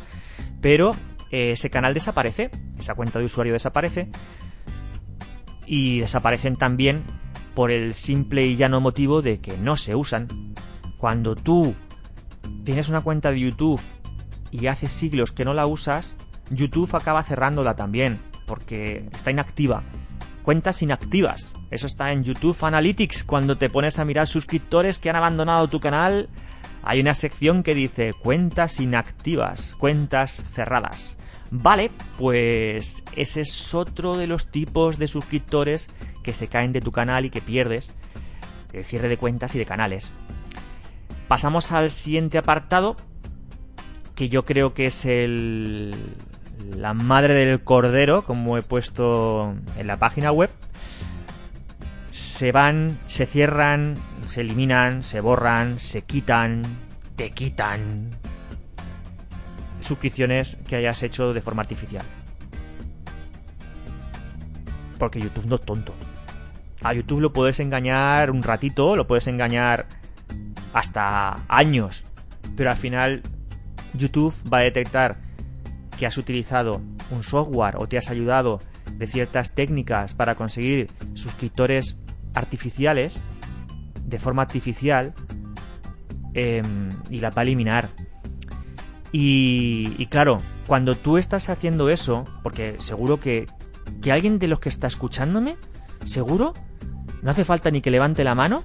Pero 0.62 0.96
eh, 1.32 1.52
ese 1.52 1.70
canal 1.70 1.94
desaparece, 1.94 2.50
esa 2.78 2.96
cuenta 2.96 3.20
de 3.20 3.26
usuario 3.26 3.54
desaparece. 3.54 4.10
Y 5.66 6.00
desaparecen 6.00 6.56
también 6.56 7.04
por 7.56 7.72
el 7.72 7.94
simple 7.94 8.46
y 8.46 8.56
llano 8.56 8.82
motivo 8.82 9.22
de 9.22 9.40
que 9.40 9.58
no 9.58 9.76
se 9.78 9.96
usan. 9.96 10.28
Cuando 10.98 11.36
tú 11.36 11.76
tienes 12.64 12.90
una 12.90 13.02
cuenta 13.02 13.32
de 13.32 13.40
YouTube 13.40 13.82
y 14.52 14.68
hace 14.68 14.90
siglos 14.90 15.32
que 15.32 15.46
no 15.46 15.54
la 15.54 15.66
usas, 15.66 16.16
YouTube 16.50 16.96
acaba 16.96 17.24
cerrándola 17.24 17.76
también, 17.76 18.20
porque 18.46 19.08
está 19.12 19.32
inactiva. 19.32 19.84
Cuentas 20.44 20.82
inactivas. 20.82 21.54
Eso 21.72 21.88
está 21.88 22.12
en 22.12 22.24
YouTube 22.24 22.58
Analytics. 22.62 23.24
Cuando 23.24 23.58
te 23.58 23.70
pones 23.70 23.98
a 23.98 24.06
mirar 24.06 24.28
suscriptores 24.28 25.00
que 25.00 25.10
han 25.10 25.16
abandonado 25.16 25.70
tu 25.70 25.80
canal, 25.80 26.30
hay 26.84 27.00
una 27.00 27.14
sección 27.14 27.64
que 27.64 27.74
dice 27.74 28.14
cuentas 28.14 28.80
inactivas, 28.80 29.74
cuentas 29.76 30.44
cerradas. 30.52 31.18
Vale, 31.50 31.92
pues 32.18 33.04
ese 33.16 33.42
es 33.42 33.74
otro 33.74 34.18
de 34.18 34.28
los 34.28 34.52
tipos 34.52 34.98
de 34.98 35.08
suscriptores 35.08 35.88
que 36.24 36.34
se 36.34 36.48
caen 36.48 36.74
de 36.74 36.82
tu 36.82 36.92
canal 36.92 37.26
y 37.26 37.30
que 37.30 37.42
pierdes. 37.42 37.94
El 38.74 38.84
cierre 38.84 39.08
de 39.08 39.18
cuentas 39.18 39.56
y 39.56 39.60
de 39.60 39.66
canales. 39.66 40.10
Pasamos 41.28 41.72
al 41.72 41.90
siguiente 41.92 42.38
apartado, 42.38 42.96
que 44.16 44.30
yo 44.30 44.46
creo 44.46 44.74
que 44.74 44.88
es 44.88 45.06
el 45.06 45.96
la 46.78 46.94
madre 46.94 47.34
del 47.34 47.64
cordero, 47.64 48.24
como 48.24 48.58
he 48.58 48.62
puesto 48.62 49.56
en 49.78 49.88
la 49.88 49.98
página 49.98 50.32
web. 50.32 50.50
Se 52.12 52.52
van, 52.52 52.98
se 53.06 53.26
cierran, 53.26 53.96
se 54.28 54.42
eliminan, 54.42 55.04
se 55.04 55.20
borran, 55.20 55.80
se 55.80 56.04
quitan, 56.04 56.64
te 57.16 57.32
quitan 57.32 58.12
suscripciones 59.82 60.58
que 60.68 60.76
hayas 60.76 61.04
hecho 61.04 61.34
de 61.34 61.42
forma 61.42 61.62
artificial. 61.62 62.06
Porque 64.98 65.20
YouTube 65.20 65.48
no 65.48 65.56
es 65.56 65.62
tonto. 65.62 65.94
A 66.84 66.94
YouTube 66.94 67.22
lo 67.22 67.34
puedes 67.34 67.60
engañar 67.60 68.32
un 68.32 68.44
ratito, 68.44 68.96
lo 68.96 69.08
puedes 69.08 69.28
engañar 69.28 69.88
hasta 70.74 71.44
años. 71.48 72.06
Pero 72.56 72.72
al 72.72 72.78
final 72.78 73.22
YouTube 73.94 74.34
va 74.52 74.60
a 74.60 74.62
detectar 74.62 75.18
que 75.98 76.06
has 76.06 76.18
utilizado 76.18 76.82
un 77.12 77.24
software 77.24 77.76
o 77.78 77.88
te 77.88 77.98
has 77.98 78.10
ayudado 78.10 78.60
de 78.98 79.08
ciertas 79.08 79.54
técnicas 79.54 80.14
para 80.14 80.36
conseguir 80.36 80.90
suscriptores 81.14 81.98
artificiales 82.34 83.22
de 84.06 84.20
forma 84.20 84.42
artificial 84.42 85.14
em, 86.34 86.90
y 87.10 87.20
la 87.20 87.30
va 87.30 87.42
a 87.42 87.44
eliminar. 87.44 87.90
Y, 89.12 89.96
y, 89.98 90.08
claro, 90.08 90.40
cuando 90.66 90.96
tú 90.96 91.18
estás 91.18 91.50
haciendo 91.50 91.90
eso, 91.90 92.26
porque 92.42 92.76
seguro 92.80 93.20
que, 93.20 93.48
que 94.02 94.12
alguien 94.12 94.40
de 94.40 94.48
los 94.48 94.60
que 94.60 94.70
está 94.70 94.88
escuchándome, 94.88 95.56
seguro, 96.04 96.54
no 97.22 97.30
hace 97.30 97.46
falta 97.46 97.70
ni 97.70 97.82
que 97.82 97.92
levante 97.92 98.24
la 98.24 98.34
mano, 98.34 98.64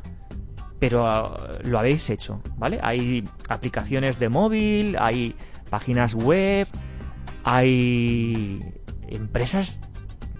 pero 0.78 1.04
uh, 1.04 1.68
lo 1.68 1.78
habéis 1.78 2.08
hecho, 2.10 2.40
¿vale? 2.56 2.78
Hay 2.82 3.24
aplicaciones 3.48 4.18
de 4.18 4.28
móvil, 4.28 4.96
hay 4.98 5.34
páginas 5.70 6.14
web, 6.14 6.66
hay 7.44 8.60
empresas 9.08 9.80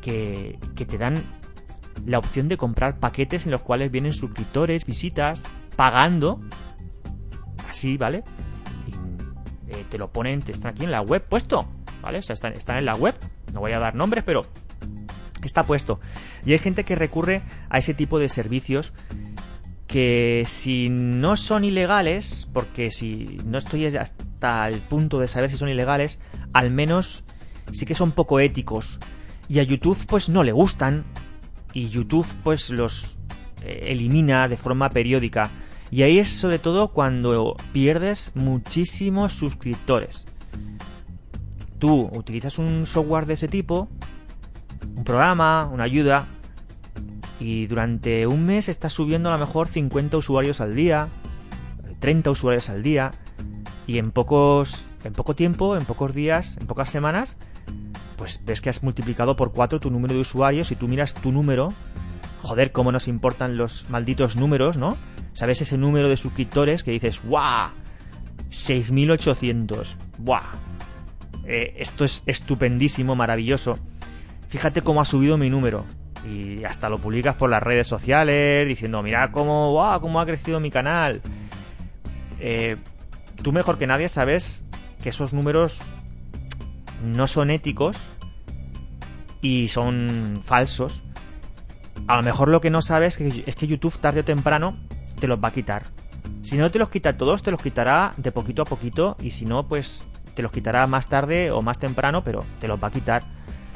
que, 0.01 0.59
que 0.77 0.87
te 0.87 0.99
dan 0.99 1.23
la 2.07 2.19
opción 2.19 2.49
de 2.49 2.57
comprar 2.57 2.99
paquetes 2.99 3.47
en 3.47 3.53
los 3.53 3.63
cuales 3.63 3.91
vienen 3.91 4.13
suscriptores, 4.13 4.85
visitas, 4.85 5.43
pagando 5.77 6.41
así, 7.69 7.97
¿vale? 7.97 8.25
Y, 8.87 9.73
eh, 9.73 9.85
te 9.89 9.99
lo 9.99 10.11
ponen, 10.13 10.43
están 10.47 10.73
aquí 10.73 10.85
en 10.85 10.91
la 10.91 11.01
web 11.03 11.23
puesto, 11.29 11.69
¿vale? 12.03 12.19
O 12.19 12.23
sea, 12.23 12.35
están, 12.35 12.53
están 12.53 12.79
en 12.79 12.85
la 12.85 12.95
web, 12.95 13.15
no 13.53 13.61
voy 13.61 13.73
a 13.73 13.79
dar 13.79 13.95
nombres, 13.95 14.25
pero 14.25 14.47
está 15.43 15.65
puesto. 15.65 16.01
Y 16.45 16.53
hay 16.53 16.59
gente 16.59 16.85
que 16.85 16.95
recurre 16.95 17.43
a 17.69 17.79
ese 17.79 17.95
tipo 17.95 18.19
de 18.19 18.29
servicios 18.29 18.93
que 19.89 20.45
si 20.47 20.91
no 20.91 21.37
son 21.37 21.65
ilegales, 21.65 22.47
porque 22.53 22.93
si 22.93 23.39
no 23.47 23.59
estoy 23.59 23.87
hasta 23.87 24.69
el 24.69 24.79
punto 24.81 25.19
de 25.19 25.27
saber 25.27 25.51
si 25.51 25.57
son 25.57 25.71
ilegales, 25.71 26.21
al 26.53 26.71
menos 26.71 27.25
sí 27.73 27.87
que 27.87 27.95
son 27.95 28.13
poco 28.13 28.39
éticos. 28.39 29.01
Y 29.49 29.59
a 29.59 29.63
YouTube 29.63 29.99
pues 30.07 30.29
no 30.29 30.45
le 30.45 30.53
gustan. 30.53 31.05
Y 31.73 31.89
YouTube 31.89 32.27
pues 32.45 32.71
los 32.71 33.19
eh, 33.63 33.85
elimina 33.87 34.47
de 34.47 34.59
forma 34.59 34.91
periódica. 34.91 35.51
Y 35.91 36.03
ahí 36.03 36.19
es 36.19 36.29
sobre 36.29 36.59
todo 36.59 36.89
cuando 36.89 37.57
pierdes 37.73 38.33
muchísimos 38.35 39.33
suscriptores. 39.33 40.27
Tú 41.79 42.11
utilizas 42.13 42.59
un 42.59 42.85
software 42.85 43.25
de 43.25 43.35
ese 43.35 43.49
tipo, 43.49 43.89
un 44.97 45.05
programa, 45.05 45.71
una 45.73 45.85
ayuda, 45.85 46.27
y 47.41 47.67
durante 47.67 48.27
un 48.27 48.47
mes 48.47 48.69
estás 48.69 48.93
subiendo 48.93 49.29
a 49.29 49.33
lo 49.33 49.39
mejor 49.39 49.69
50 49.69 50.17
usuarios 50.17 50.61
al 50.61 50.75
día, 50.75 51.09
30 52.01 52.31
usuarios 52.31 52.69
al 52.69 52.83
día, 52.83 53.11
y 53.87 53.99
en 53.99 54.11
pocos, 54.11 54.83
en 55.05 55.13
poco 55.13 55.35
tiempo, 55.35 55.77
en 55.77 55.85
pocos 55.85 56.15
días, 56.15 56.57
en 56.61 56.67
pocas 56.67 56.91
semanas, 56.91 57.37
pues 58.17 58.41
ves 58.45 58.61
que 58.61 58.71
has 58.71 58.83
multiplicado 58.83 59.37
por 59.37 59.53
4 59.53 59.81
tu 59.81 59.91
número 59.91 60.15
de 60.15 60.21
usuarios 60.21 60.73
y 60.73 60.77
tú 60.77 60.89
miras 60.89 61.15
tu 61.15 61.33
número. 61.33 61.69
Joder, 62.43 62.73
cómo 62.73 62.93
nos 62.93 63.09
importan 63.09 63.57
los 63.57 63.89
malditos 63.91 64.37
números, 64.37 64.77
¿no? 64.77 64.97
¿Sabes 65.33 65.63
ese 65.63 65.79
número 65.79 66.09
de 66.09 66.17
suscriptores 66.17 66.83
que 66.83 66.91
dices, 66.91 67.23
¡guau! 67.25 67.71
6.800. 68.51 69.95
¡Buah! 70.19 70.43
Eh, 71.47 71.75
esto 71.79 72.05
es 72.05 72.23
estupendísimo, 72.27 73.15
maravilloso. 73.15 73.79
Fíjate 74.49 74.83
cómo 74.83 75.01
ha 75.01 75.05
subido 75.05 75.39
mi 75.39 75.51
número. 75.51 75.85
Y 76.27 76.65
hasta 76.65 76.89
lo 76.89 76.99
publicas 76.99 77.37
por 77.37 77.51
las 77.51 77.63
redes 77.63 77.87
sociales 77.87 78.67
diciendo, 78.67 79.03
mira 79.03 79.31
cómo, 79.31 79.73
wow, 79.73 80.01
cómo 80.01 80.21
ha 80.21 80.27
crecido 80.27 80.61
mi 80.61 80.71
canal. 80.71 81.23
Eh, 82.41 82.77
tú 83.43 83.53
mejor 83.53 83.79
que 83.79 83.87
nadie 83.87 84.09
sabes 84.09 84.65
que 85.03 85.11
esos 85.11 85.33
números 85.33 85.83
no 87.05 87.27
son 87.27 87.51
éticos 87.51 88.11
y 89.41 89.69
son 89.69 90.43
falsos. 90.45 91.05
A 92.07 92.17
lo 92.17 92.23
mejor 92.23 92.49
lo 92.49 92.61
que 92.61 92.71
no 92.71 92.83
sabes 92.83 93.21
es 93.21 93.55
que 93.55 93.67
YouTube 93.67 93.99
tarde 93.99 94.21
o 94.21 94.25
temprano 94.25 94.77
te 95.21 95.27
los 95.27 95.39
va 95.43 95.49
a 95.49 95.53
quitar. 95.53 95.87
Si 96.43 96.57
no 96.57 96.71
te 96.71 96.79
los 96.79 96.89
quita 96.89 97.17
todos, 97.17 97.43
te 97.43 97.51
los 97.51 97.63
quitará 97.63 98.13
de 98.17 98.33
poquito 98.33 98.63
a 98.63 98.65
poquito 98.65 99.17
y 99.21 99.33
si 99.33 99.45
no, 99.45 99.67
pues 99.67 100.05
te 100.35 100.43
los 100.43 100.53
quitará 100.53 100.87
más 100.87 101.09
tarde 101.09 101.51
o 101.51 101.63
más 101.63 101.79
temprano, 101.79 102.23
pero 102.23 102.45
te 102.61 102.69
los 102.69 102.83
va 102.83 102.89
a 102.89 102.93
quitar. 102.93 103.25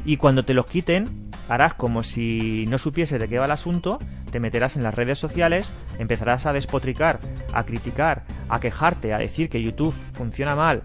Y 0.04 0.16
cuando 0.16 0.44
te 0.44 0.54
los 0.54 0.66
quiten, 0.66 1.30
harás 1.48 1.74
como 1.74 2.02
si 2.02 2.66
no 2.68 2.78
supieses 2.78 3.20
de 3.20 3.28
qué 3.28 3.38
va 3.38 3.44
el 3.44 3.50
asunto, 3.50 3.98
te 4.30 4.40
meterás 4.40 4.76
en 4.76 4.82
las 4.82 4.94
redes 4.94 5.18
sociales, 5.18 5.72
empezarás 5.98 6.46
a 6.46 6.52
despotricar, 6.52 7.20
a 7.52 7.64
criticar, 7.64 8.24
a 8.48 8.58
quejarte, 8.60 9.12
a 9.12 9.18
decir 9.18 9.48
que 9.48 9.62
YouTube 9.62 9.94
funciona 10.14 10.56
mal, 10.56 10.82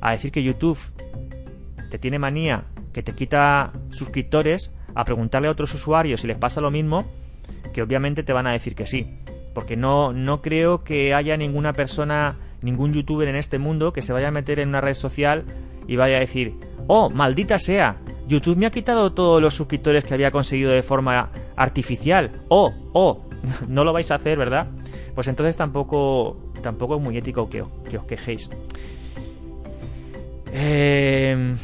a 0.00 0.12
decir 0.12 0.30
que 0.30 0.42
YouTube 0.42 0.78
te 1.90 1.98
tiene 1.98 2.18
manía, 2.18 2.64
que 2.92 3.02
te 3.02 3.14
quita 3.14 3.72
suscriptores, 3.90 4.72
a 4.94 5.04
preguntarle 5.04 5.48
a 5.48 5.52
otros 5.52 5.72
usuarios 5.74 6.20
si 6.20 6.26
les 6.26 6.36
pasa 6.36 6.60
lo 6.60 6.70
mismo, 6.70 7.06
que 7.72 7.82
obviamente 7.82 8.22
te 8.22 8.32
van 8.32 8.46
a 8.46 8.52
decir 8.52 8.74
que 8.74 8.86
sí. 8.86 9.18
Porque 9.54 9.76
no, 9.76 10.12
no 10.12 10.42
creo 10.42 10.84
que 10.84 11.14
haya 11.14 11.36
ninguna 11.36 11.72
persona, 11.72 12.38
ningún 12.62 12.92
youtuber 12.92 13.28
en 13.28 13.36
este 13.36 13.58
mundo 13.58 13.92
que 13.92 14.02
se 14.02 14.12
vaya 14.12 14.28
a 14.28 14.32
meter 14.32 14.60
en 14.60 14.68
una 14.68 14.80
red 14.80 14.94
social 14.94 15.44
y 15.88 15.96
vaya 15.96 16.18
a 16.18 16.20
decir, 16.20 16.54
oh, 16.86 17.10
maldita 17.10 17.58
sea, 17.58 17.96
YouTube 18.30 18.56
me 18.56 18.66
ha 18.66 18.70
quitado 18.70 19.12
todos 19.12 19.42
los 19.42 19.54
suscriptores 19.54 20.04
que 20.04 20.14
había 20.14 20.30
conseguido 20.30 20.70
de 20.70 20.84
forma 20.84 21.30
artificial. 21.56 22.30
Oh, 22.48 22.72
oh, 22.92 23.22
no 23.68 23.84
lo 23.84 23.92
vais 23.92 24.08
a 24.12 24.14
hacer, 24.14 24.38
¿verdad? 24.38 24.68
Pues 25.14 25.26
entonces 25.26 25.56
tampoco, 25.56 26.36
tampoco 26.62 26.94
es 26.96 27.02
muy 27.02 27.16
ético 27.16 27.50
que, 27.50 27.62
os 27.62 28.04
quejéis. 28.06 28.48
Eh, 30.52 31.56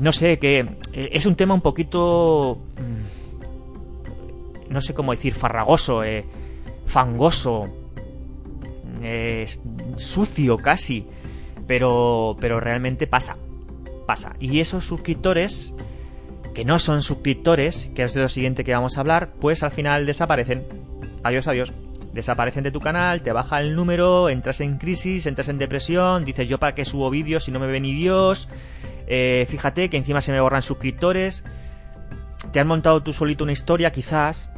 no 0.00 0.12
sé, 0.12 0.38
que 0.38 0.60
eh, 0.92 1.10
es 1.12 1.26
un 1.26 1.36
tema 1.36 1.52
un 1.54 1.60
poquito... 1.60 2.58
Mm, 2.80 4.72
no 4.72 4.80
sé 4.80 4.94
cómo 4.94 5.12
decir, 5.12 5.34
farragoso, 5.34 6.02
eh, 6.02 6.24
fangoso, 6.86 7.68
sucio 9.96 10.56
casi, 10.56 11.06
pero, 11.66 12.36
pero 12.40 12.58
realmente 12.58 13.06
pasa 13.06 13.36
pasa. 14.06 14.36
Y 14.40 14.60
esos 14.60 14.84
suscriptores, 14.84 15.74
que 16.54 16.64
no 16.64 16.78
son 16.78 17.02
suscriptores, 17.02 17.90
que 17.94 18.04
es 18.04 18.16
lo 18.16 18.28
siguiente 18.28 18.64
que 18.64 18.72
vamos 18.72 18.96
a 18.96 19.00
hablar, 19.00 19.32
pues 19.40 19.62
al 19.62 19.70
final 19.70 20.06
desaparecen. 20.06 20.64
Adiós, 21.22 21.48
adiós. 21.48 21.72
Desaparecen 22.12 22.64
de 22.64 22.70
tu 22.70 22.80
canal, 22.80 23.20
te 23.20 23.32
baja 23.32 23.60
el 23.60 23.76
número, 23.76 24.30
entras 24.30 24.62
en 24.62 24.78
crisis, 24.78 25.26
entras 25.26 25.48
en 25.48 25.58
depresión, 25.58 26.24
dices 26.24 26.48
yo 26.48 26.58
para 26.58 26.74
qué 26.74 26.86
subo 26.86 27.10
vídeos 27.10 27.44
si 27.44 27.50
no 27.50 27.60
me 27.60 27.66
ve 27.66 27.78
ni 27.78 27.92
Dios. 27.92 28.48
Eh, 29.06 29.44
fíjate 29.50 29.90
que 29.90 29.98
encima 29.98 30.22
se 30.22 30.32
me 30.32 30.40
borran 30.40 30.62
suscriptores. 30.62 31.44
Te 32.52 32.60
has 32.60 32.66
montado 32.66 33.02
tú 33.02 33.12
solito 33.12 33.44
una 33.44 33.52
historia, 33.52 33.92
quizás, 33.92 34.50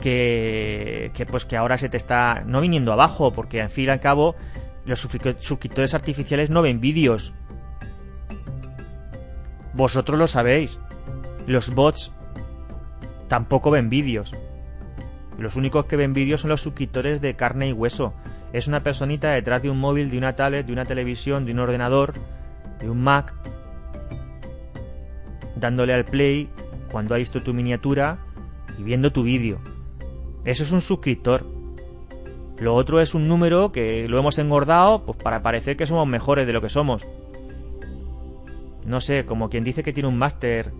que, 0.00 1.10
que 1.14 1.26
pues 1.26 1.44
que 1.44 1.56
ahora 1.56 1.78
se 1.78 1.88
te 1.88 1.96
está 1.96 2.44
no 2.46 2.60
viniendo 2.60 2.92
abajo, 2.92 3.32
porque 3.32 3.60
al 3.60 3.70
fin 3.70 3.86
y 3.86 3.88
al 3.88 4.00
cabo 4.00 4.36
los 4.84 5.00
suscriptores 5.00 5.94
artificiales 5.94 6.48
no 6.48 6.62
ven 6.62 6.80
vídeos, 6.80 7.34
vosotros 9.78 10.18
lo 10.18 10.26
sabéis. 10.26 10.80
Los 11.46 11.72
bots 11.72 12.10
tampoco 13.28 13.70
ven 13.70 13.88
vídeos. 13.88 14.34
Los 15.38 15.54
únicos 15.54 15.84
que 15.84 15.96
ven 15.96 16.12
vídeos 16.12 16.40
son 16.40 16.50
los 16.50 16.62
suscriptores 16.62 17.20
de 17.20 17.36
carne 17.36 17.68
y 17.68 17.72
hueso. 17.72 18.12
Es 18.52 18.66
una 18.66 18.82
personita 18.82 19.30
detrás 19.30 19.62
de 19.62 19.70
un 19.70 19.78
móvil, 19.78 20.10
de 20.10 20.18
una 20.18 20.34
tablet, 20.34 20.66
de 20.66 20.72
una 20.72 20.84
televisión, 20.84 21.46
de 21.46 21.52
un 21.52 21.60
ordenador, 21.60 22.14
de 22.80 22.90
un 22.90 23.00
Mac, 23.00 23.32
dándole 25.54 25.94
al 25.94 26.04
play 26.04 26.50
cuando 26.90 27.14
ha 27.14 27.18
visto 27.18 27.44
tu 27.44 27.54
miniatura 27.54 28.18
y 28.78 28.82
viendo 28.82 29.12
tu 29.12 29.22
vídeo. 29.22 29.60
Eso 30.44 30.64
es 30.64 30.72
un 30.72 30.80
suscriptor. 30.80 31.46
Lo 32.58 32.74
otro 32.74 33.00
es 33.00 33.14
un 33.14 33.28
número 33.28 33.70
que 33.70 34.08
lo 34.08 34.18
hemos 34.18 34.38
engordado 34.38 35.04
pues 35.04 35.18
para 35.22 35.40
parecer 35.40 35.76
que 35.76 35.86
somos 35.86 36.08
mejores 36.08 36.48
de 36.48 36.52
lo 36.52 36.60
que 36.60 36.68
somos 36.68 37.06
no 38.88 39.00
sé, 39.00 39.24
como 39.24 39.48
quien 39.50 39.64
dice 39.64 39.82
que 39.82 39.92
tiene 39.92 40.08
un 40.08 40.18
máster 40.18 40.72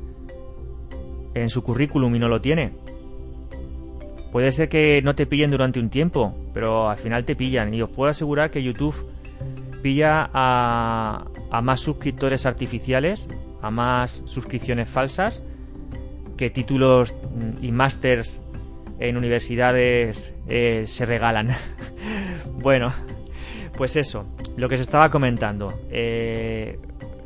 en 1.34 1.50
su 1.50 1.62
currículum 1.62 2.14
y 2.16 2.18
no 2.18 2.28
lo 2.28 2.40
tiene. 2.40 2.72
Puede 4.32 4.52
ser 4.52 4.68
que 4.68 5.00
no 5.02 5.14
te 5.14 5.26
pillen 5.26 5.50
durante 5.50 5.80
un 5.80 5.88
tiempo, 5.88 6.34
pero 6.52 6.90
al 6.90 6.98
final 6.98 7.24
te 7.24 7.34
pillan. 7.34 7.72
Y 7.72 7.82
os 7.82 7.90
puedo 7.90 8.10
asegurar 8.10 8.50
que 8.50 8.62
YouTube 8.62 8.94
pilla 9.82 10.30
a, 10.32 11.24
más 11.62 11.80
suscriptores 11.80 12.44
artificiales, 12.44 13.28
a 13.62 13.70
más 13.70 14.22
suscripciones 14.26 14.88
falsas, 14.88 15.42
que 16.36 16.50
títulos 16.50 17.14
y 17.62 17.72
másters 17.72 18.42
en 18.98 19.16
universidades 19.16 20.34
eh, 20.48 20.84
se 20.86 21.06
regalan. 21.06 21.50
bueno, 22.60 22.92
pues 23.76 23.96
eso, 23.96 24.26
lo 24.56 24.68
que 24.68 24.76
se 24.76 24.82
estaba 24.82 25.10
comentando. 25.10 25.72
Eh, 25.90 26.78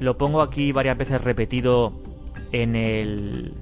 lo 0.03 0.19
pongo 0.19 0.43
aquí 0.43 0.73
varias 0.73 0.99
veces 0.99 1.23
repetido 1.23 1.93
en 2.51 2.75
el 2.75 3.55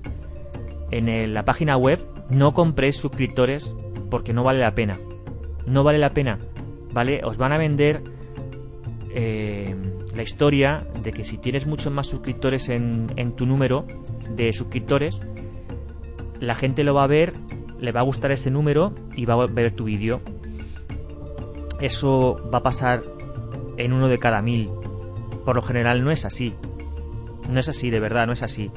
en 0.90 1.34
la 1.34 1.44
página 1.44 1.76
web. 1.76 2.00
No 2.30 2.54
compréis 2.54 2.96
suscriptores 2.96 3.76
porque 4.10 4.32
no 4.32 4.42
vale 4.42 4.60
la 4.60 4.74
pena. 4.74 4.98
No 5.66 5.84
vale 5.84 5.98
la 5.98 6.10
pena. 6.10 6.38
¿Vale? 6.92 7.20
Os 7.24 7.38
van 7.38 7.52
a 7.52 7.58
vender 7.58 8.02
eh, 9.14 9.76
la 10.14 10.22
historia 10.22 10.84
de 11.02 11.12
que 11.12 11.24
si 11.24 11.38
tienes 11.38 11.66
muchos 11.66 11.92
más 11.92 12.08
suscriptores 12.08 12.68
en, 12.68 13.12
en 13.16 13.32
tu 13.32 13.46
número 13.46 13.86
de 14.34 14.52
suscriptores, 14.52 15.22
la 16.40 16.54
gente 16.54 16.82
lo 16.82 16.94
va 16.94 17.04
a 17.04 17.06
ver, 17.06 17.34
le 17.78 17.92
va 17.92 18.00
a 18.00 18.04
gustar 18.04 18.32
ese 18.32 18.50
número 18.50 18.94
y 19.14 19.26
va 19.26 19.34
a 19.34 19.46
ver 19.46 19.72
tu 19.72 19.84
vídeo. 19.84 20.20
Eso 21.80 22.40
va 22.52 22.58
a 22.58 22.62
pasar 22.62 23.02
en 23.76 23.92
uno 23.92 24.08
de 24.08 24.18
cada 24.18 24.42
mil 24.42 24.70
por 25.44 25.56
lo 25.56 25.62
general 25.62 26.04
no 26.04 26.10
es 26.10 26.24
así. 26.24 26.54
No 27.50 27.58
es 27.58 27.68
así, 27.68 27.90
de 27.90 28.00
verdad, 28.00 28.26
no 28.26 28.32
es 28.32 28.42
así. 28.42 28.70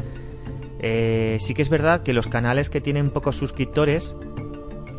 Eh, 0.80 1.38
sí 1.39 1.54
que 1.54 1.62
es 1.62 1.69
verdad 1.69 2.04
que 2.04 2.13
los 2.13 2.28
canales 2.28 2.69
que 2.69 2.82
tienen 2.82 3.10
pocos 3.10 3.38
suscriptores 3.38 4.15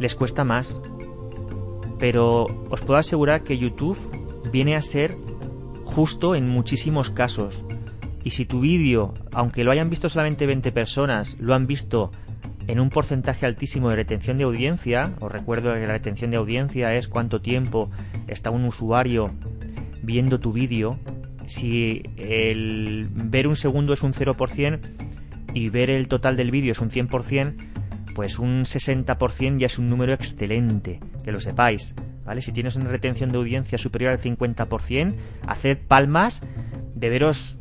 les 0.00 0.14
cuesta 0.14 0.44
más. 0.44 0.80
Pero 1.98 2.46
os 2.70 2.80
puedo 2.80 2.98
asegurar 2.98 3.42
que 3.42 3.58
YouTube 3.58 3.98
viene 4.50 4.76
a 4.76 4.82
ser 4.82 5.16
justo 5.84 6.34
en 6.34 6.48
muchísimos 6.48 7.10
casos. 7.10 7.64
Y 8.24 8.30
si 8.30 8.46
tu 8.46 8.60
vídeo, 8.60 9.12
aunque 9.32 9.64
lo 9.64 9.70
hayan 9.70 9.90
visto 9.90 10.08
solamente 10.08 10.46
20 10.46 10.72
personas, 10.72 11.36
lo 11.38 11.54
han 11.54 11.66
visto 11.66 12.10
en 12.66 12.80
un 12.80 12.88
porcentaje 12.88 13.44
altísimo 13.44 13.90
de 13.90 13.96
retención 13.96 14.38
de 14.38 14.44
audiencia, 14.44 15.12
os 15.20 15.30
recuerdo 15.30 15.74
que 15.74 15.86
la 15.86 15.92
retención 15.92 16.30
de 16.30 16.38
audiencia 16.38 16.94
es 16.94 17.08
cuánto 17.08 17.42
tiempo 17.42 17.90
está 18.26 18.50
un 18.50 18.64
usuario 18.64 19.30
viendo 20.02 20.40
tu 20.40 20.52
vídeo, 20.52 20.98
si 21.46 22.02
el 22.16 23.08
ver 23.12 23.46
un 23.46 23.56
segundo 23.56 23.92
es 23.92 24.02
un 24.02 24.12
0% 24.12 24.80
y 25.54 25.68
ver 25.68 25.90
el 25.90 26.08
total 26.08 26.36
del 26.36 26.50
vídeo 26.50 26.72
es 26.72 26.80
un 26.80 26.90
100%, 26.90 27.54
pues 28.14 28.38
un 28.38 28.64
60% 28.64 29.58
ya 29.58 29.66
es 29.66 29.78
un 29.78 29.88
número 29.88 30.12
excelente, 30.12 31.00
que 31.24 31.32
lo 31.32 31.40
sepáis. 31.40 31.94
¿Vale? 32.24 32.40
Si 32.40 32.52
tienes 32.52 32.76
una 32.76 32.88
retención 32.88 33.32
de 33.32 33.38
audiencia 33.38 33.76
superior 33.76 34.12
al 34.12 34.18
50%, 34.18 35.14
haced 35.46 35.78
palmas, 35.86 36.40
beberos 36.94 37.58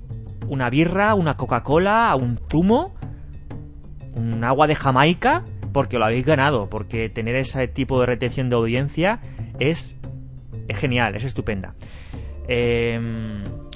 una 0.48 0.70
birra, 0.70 1.16
una 1.16 1.36
Coca-Cola, 1.36 2.16
un 2.16 2.38
zumo, 2.50 2.96
un 4.16 4.44
agua 4.44 4.68
de 4.68 4.76
Jamaica, 4.76 5.44
porque 5.74 6.00
lo 6.00 6.06
habéis 6.06 6.26
ganado, 6.26 6.70
porque 6.70 7.10
tener 7.10 7.36
ese 7.36 7.68
tipo 7.68 8.00
de 8.00 8.06
retención 8.06 8.50
de 8.50 8.56
audiencia 8.56 9.20
es, 9.60 9.98
es 10.70 10.78
genial, 10.78 11.16
es 11.16 11.26
estupenda. 11.26 11.76
Eh, 12.48 13.00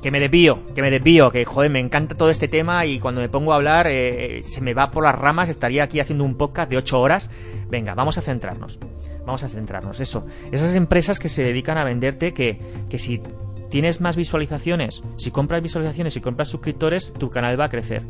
que 0.02 0.12
me 0.12 0.20
desvío, 0.20 0.60
que 0.74 0.82
me 0.82 0.92
desvío, 0.92 1.32
que 1.32 1.46
joder, 1.46 1.72
me 1.72 1.80
encanta 1.80 2.16
todo 2.16 2.30
este 2.30 2.48
tema 2.48 2.86
y 2.86 3.00
cuando 3.00 3.22
me 3.22 3.30
pongo 3.30 3.54
a 3.54 3.56
hablar 3.56 3.88
eh, 3.90 4.42
se 4.44 4.62
me 4.62 4.74
va 4.74 4.92
por 4.92 5.04
las 5.04 5.16
ramas, 5.16 5.50
estaría 5.50 5.84
aquí 5.84 6.00
haciendo 6.00 6.24
un 6.24 6.36
podcast 6.36 6.70
de 6.70 6.78
8 6.78 7.00
horas. 7.00 7.30
Venga, 7.70 7.96
vamos 7.96 8.18
a 8.18 8.22
centrarnos. 8.22 8.80
Vamos 9.26 9.44
a 9.44 9.50
centrarnos, 9.50 10.00
eso. 10.00 10.26
Esas 10.52 10.74
empresas 10.76 11.20
que 11.20 11.28
se 11.28 11.44
dedican 11.44 11.78
a 11.78 11.84
venderte 11.84 12.34
que, 12.34 12.58
que 12.90 12.98
si 12.98 13.22
tienes 13.70 14.00
más 14.00 14.16
visualizaciones, 14.16 15.02
si 15.18 15.32
compras 15.32 15.62
visualizaciones, 15.62 16.14
si 16.14 16.22
compras 16.22 16.48
suscriptores, 16.48 17.14
tu 17.14 17.30
canal 17.30 17.60
va 17.60 17.66
a 17.66 17.70
crecer. 17.70 18.04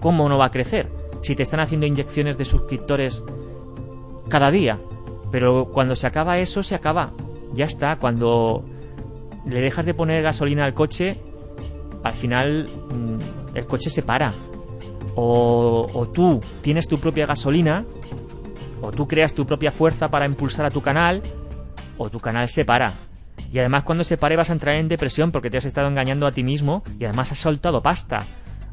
¿Cómo 0.00 0.28
no 0.28 0.38
va 0.38 0.46
a 0.46 0.50
crecer? 0.50 0.88
Si 1.22 1.36
te 1.36 1.44
están 1.44 1.60
haciendo 1.60 1.86
inyecciones 1.86 2.36
de 2.36 2.44
suscriptores 2.44 3.22
cada 4.28 4.50
día. 4.50 4.78
Pero 5.30 5.70
cuando 5.72 5.96
se 5.96 6.06
acaba 6.06 6.38
eso, 6.38 6.62
se 6.62 6.74
acaba. 6.74 7.12
Ya 7.52 7.64
está. 7.64 7.96
Cuando 7.96 8.64
le 9.46 9.60
dejas 9.60 9.86
de 9.86 9.94
poner 9.94 10.22
gasolina 10.22 10.64
al 10.64 10.74
coche, 10.74 11.20
al 12.02 12.14
final 12.14 12.66
mm, 12.90 13.56
el 13.56 13.66
coche 13.66 13.90
se 13.90 14.02
para. 14.02 14.32
O, 15.14 15.86
o 15.92 16.08
tú 16.08 16.40
tienes 16.60 16.88
tu 16.88 16.98
propia 16.98 17.26
gasolina, 17.26 17.84
o 18.82 18.90
tú 18.90 19.08
creas 19.08 19.34
tu 19.34 19.46
propia 19.46 19.72
fuerza 19.72 20.10
para 20.10 20.26
impulsar 20.26 20.66
a 20.66 20.70
tu 20.70 20.82
canal, 20.82 21.22
o 21.98 22.10
tu 22.10 22.20
canal 22.20 22.48
se 22.48 22.64
para. 22.64 22.92
Y 23.52 23.58
además 23.58 23.84
cuando 23.84 24.04
se 24.04 24.16
pare 24.16 24.36
vas 24.36 24.50
a 24.50 24.52
entrar 24.52 24.74
en 24.76 24.88
depresión 24.88 25.32
porque 25.32 25.50
te 25.50 25.58
has 25.58 25.64
estado 25.64 25.88
engañando 25.88 26.26
a 26.26 26.32
ti 26.32 26.42
mismo 26.42 26.82
y 26.98 27.04
además 27.04 27.32
has 27.32 27.38
soltado 27.38 27.82
pasta. 27.82 28.18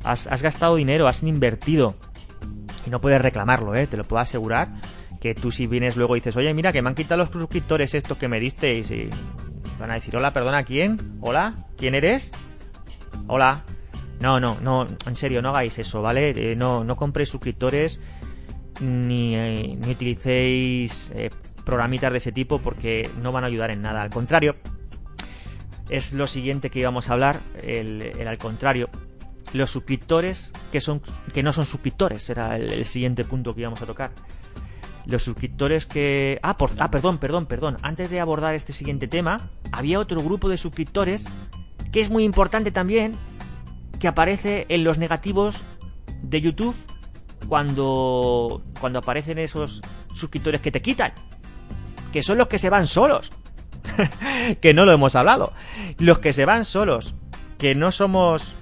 Has, 0.04 0.42
gastado 0.42 0.76
dinero, 0.76 1.08
has 1.08 1.24
invertido. 1.24 1.96
Y 2.86 2.90
no 2.90 3.00
puedes 3.00 3.22
reclamarlo, 3.22 3.76
¿eh? 3.76 3.88
Te 3.88 3.96
lo 3.96 4.04
puedo 4.04 4.22
asegurar. 4.22 4.70
Que 5.22 5.34
tú 5.34 5.52
si 5.52 5.68
vienes 5.68 5.96
luego 5.96 6.18
y 6.18 6.20
dices, 6.20 6.36
oye, 6.36 6.54
mira, 6.54 6.74
que 6.74 6.82
me 6.82 6.90
han 6.90 6.96
quitado 6.96 7.24
los 7.24 7.30
suscriptores 7.30 7.94
estos 7.94 8.18
que 8.18 8.28
me 8.28 8.42
disteis. 8.42 8.92
Y 8.92 9.10
van 9.84 9.92
a 9.92 9.96
decir, 9.96 10.16
hola, 10.16 10.32
perdona, 10.32 10.64
¿quién? 10.64 11.18
¿Hola? 11.20 11.56
¿Quién 11.76 11.94
eres? 11.94 12.32
Hola. 13.28 13.66
No, 14.22 14.40
no, 14.40 14.58
no, 14.62 14.88
en 15.06 15.16
serio, 15.18 15.42
no 15.42 15.50
hagáis 15.50 15.78
eso, 15.78 16.02
¿vale? 16.02 16.30
Eh, 16.30 16.56
no, 16.56 16.86
no 16.86 16.96
compréis 16.96 17.28
suscriptores 17.28 18.00
ni, 18.80 19.36
eh, 19.36 19.78
ni 19.78 19.92
utilicéis 19.92 21.12
eh, 21.14 21.32
programitas 21.66 22.14
de 22.14 22.20
ese 22.20 22.32
tipo 22.32 22.60
porque 22.60 23.10
no 23.22 23.34
van 23.34 23.44
a 23.44 23.48
ayudar 23.48 23.72
en 23.72 23.82
nada. 23.82 24.02
Al 24.02 24.10
contrario, 24.10 24.56
es 25.90 26.14
lo 26.14 26.28
siguiente 26.28 26.70
que 26.70 26.80
íbamos 26.80 27.10
a 27.10 27.14
hablar, 27.14 27.42
el, 27.62 28.04
el 28.18 28.26
al 28.26 28.38
contrario. 28.38 28.90
Los 29.52 29.70
suscriptores 29.72 30.54
que, 30.72 30.80
son, 30.80 31.02
que 31.34 31.44
no 31.44 31.52
son 31.52 31.66
suscriptores, 31.66 32.30
era 32.30 32.56
el, 32.56 32.72
el 32.72 32.86
siguiente 32.86 33.26
punto 33.26 33.54
que 33.54 33.60
íbamos 33.60 33.82
a 33.82 33.86
tocar 33.86 34.12
los 35.06 35.24
suscriptores 35.24 35.86
que... 35.86 36.40
Ah, 36.44 36.58
por... 36.58 36.72
ah, 36.80 36.92
perdón, 36.92 37.18
perdón, 37.18 37.46
perdón. 37.46 37.78
Antes 37.82 38.10
de 38.10 38.20
abordar 38.20 38.54
este 38.54 38.74
siguiente 38.74 39.08
tema, 39.08 39.50
había 39.72 40.00
otro 40.00 40.22
grupo 40.22 40.50
de 40.50 40.58
suscriptores 40.58 41.26
que 41.92 42.02
es 42.02 42.10
muy 42.10 42.24
importante 42.24 42.72
también, 42.72 43.14
que 44.00 44.08
aparece 44.08 44.66
en 44.70 44.84
los 44.84 44.98
negativos 44.98 45.64
de 46.24 46.42
YouTube 46.42 46.76
cuando, 47.48 48.64
cuando 48.80 49.00
aparecen 49.00 49.38
esos 49.38 49.82
suscriptores 50.14 50.62
que 50.62 50.72
te 50.72 50.82
quitan. 50.82 51.14
Que 52.12 52.24
son 52.24 52.38
los 52.38 52.48
que 52.48 52.58
se 52.58 52.70
van 52.70 52.88
solos. 52.88 53.32
que 54.62 54.74
no 54.74 54.86
lo 54.86 54.92
hemos 54.92 55.16
hablado. 55.16 55.54
Los 56.00 56.20
que 56.20 56.34
se 56.34 56.46
van 56.46 56.66
solos. 56.66 57.16
Que 57.58 57.76
no 57.76 57.92
somos 57.92 58.56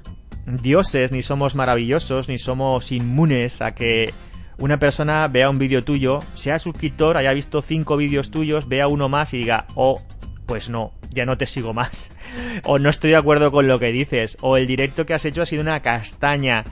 dioses, 0.45 1.11
ni 1.11 1.21
somos 1.21 1.55
maravillosos, 1.55 2.27
ni 2.27 2.37
somos 2.37 2.91
inmunes 2.91 3.61
a 3.61 3.73
que 3.73 4.13
una 4.61 4.77
persona 4.77 5.27
vea 5.27 5.49
un 5.49 5.57
vídeo 5.57 5.83
tuyo, 5.83 6.19
sea 6.35 6.59
suscriptor, 6.59 7.17
haya 7.17 7.33
visto 7.33 7.63
cinco 7.63 7.97
vídeos 7.97 8.29
tuyos, 8.29 8.67
vea 8.67 8.87
uno 8.87 9.09
más 9.09 9.33
y 9.33 9.39
diga, 9.39 9.65
oh, 9.73 9.99
pues 10.45 10.69
no, 10.69 10.93
ya 11.09 11.25
no 11.25 11.35
te 11.35 11.47
sigo 11.47 11.73
más. 11.73 12.11
o 12.63 12.77
no 12.77 12.89
estoy 12.89 13.09
de 13.09 13.15
acuerdo 13.15 13.51
con 13.51 13.67
lo 13.67 13.79
que 13.79 13.91
dices. 13.91 14.37
O 14.41 14.57
el 14.57 14.67
directo 14.67 15.05
que 15.05 15.15
has 15.15 15.25
hecho 15.25 15.41
ha 15.41 15.47
sido 15.47 15.63
una 15.63 15.79
castaña. 15.79 16.63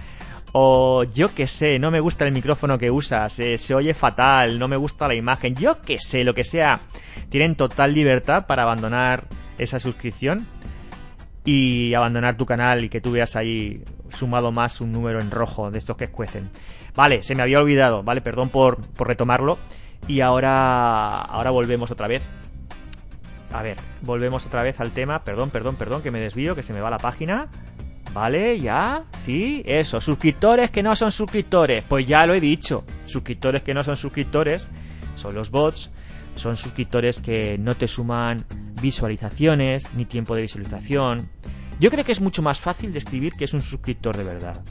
O 0.51 1.03
yo 1.03 1.33
qué 1.33 1.47
sé, 1.47 1.79
no 1.79 1.89
me 1.89 1.99
gusta 1.99 2.27
el 2.27 2.31
micrófono 2.31 2.77
que 2.77 2.91
usas, 2.91 3.39
eh, 3.39 3.57
se 3.57 3.73
oye 3.73 3.93
fatal, 3.93 4.57
no 4.57 4.67
me 4.67 4.77
gusta 4.77 5.07
la 5.07 5.13
imagen, 5.15 5.55
yo 5.55 5.81
qué 5.81 5.99
sé, 5.99 6.23
lo 6.23 6.35
que 6.35 6.43
sea. 6.43 6.81
Tienen 7.29 7.55
total 7.55 7.93
libertad 7.93 8.45
para 8.45 8.63
abandonar 8.63 9.25
esa 9.57 9.79
suscripción 9.79 10.45
y 11.43 11.93
abandonar 11.95 12.37
tu 12.37 12.45
canal 12.45 12.83
y 12.83 12.89
que 12.89 13.01
tú 13.01 13.11
veas 13.11 13.35
ahí 13.35 13.83
sumado 14.11 14.51
más 14.51 14.81
un 14.81 14.91
número 14.91 15.19
en 15.21 15.31
rojo 15.31 15.71
de 15.71 15.79
estos 15.79 15.97
que 15.97 16.05
escuecen. 16.05 16.49
Vale, 16.99 17.23
se 17.23 17.33
me 17.33 17.43
había 17.43 17.61
olvidado, 17.61 18.03
vale, 18.03 18.19
perdón 18.19 18.49
por, 18.49 18.81
por 18.81 19.07
retomarlo. 19.07 19.57
Y 20.09 20.19
ahora, 20.19 21.21
ahora 21.21 21.49
volvemos 21.49 21.91
otra 21.91 22.09
vez. 22.09 22.21
A 23.53 23.63
ver, 23.63 23.77
volvemos 24.01 24.45
otra 24.45 24.63
vez 24.63 24.81
al 24.81 24.91
tema. 24.91 25.23
Perdón, 25.23 25.49
perdón, 25.49 25.77
perdón, 25.77 26.01
que 26.01 26.11
me 26.11 26.19
desvío, 26.19 26.55
que 26.55 26.61
se 26.61 26.73
me 26.73 26.81
va 26.81 26.89
la 26.89 26.97
página. 26.97 27.47
Vale, 28.13 28.59
ya, 28.59 29.05
sí, 29.17 29.63
eso. 29.65 30.01
Suscriptores 30.01 30.71
que 30.71 30.83
no 30.83 30.93
son 30.93 31.13
suscriptores. 31.13 31.85
Pues 31.85 32.05
ya 32.05 32.25
lo 32.25 32.33
he 32.33 32.41
dicho. 32.41 32.83
Suscriptores 33.05 33.63
que 33.63 33.73
no 33.73 33.81
son 33.81 33.95
suscriptores 33.95 34.67
son 35.15 35.35
los 35.35 35.51
bots. 35.51 35.91
Son 36.35 36.57
suscriptores 36.57 37.21
que 37.21 37.57
no 37.57 37.75
te 37.75 37.87
suman 37.87 38.45
visualizaciones 38.81 39.93
ni 39.93 40.03
tiempo 40.03 40.35
de 40.35 40.41
visualización. 40.41 41.29
Yo 41.79 41.91
creo 41.91 42.03
que 42.03 42.11
es 42.11 42.19
mucho 42.19 42.41
más 42.41 42.59
fácil 42.59 42.91
describir 42.91 43.35
que 43.37 43.45
es 43.45 43.53
un 43.53 43.61
suscriptor 43.61 44.17
de 44.17 44.25
verdad. 44.25 44.65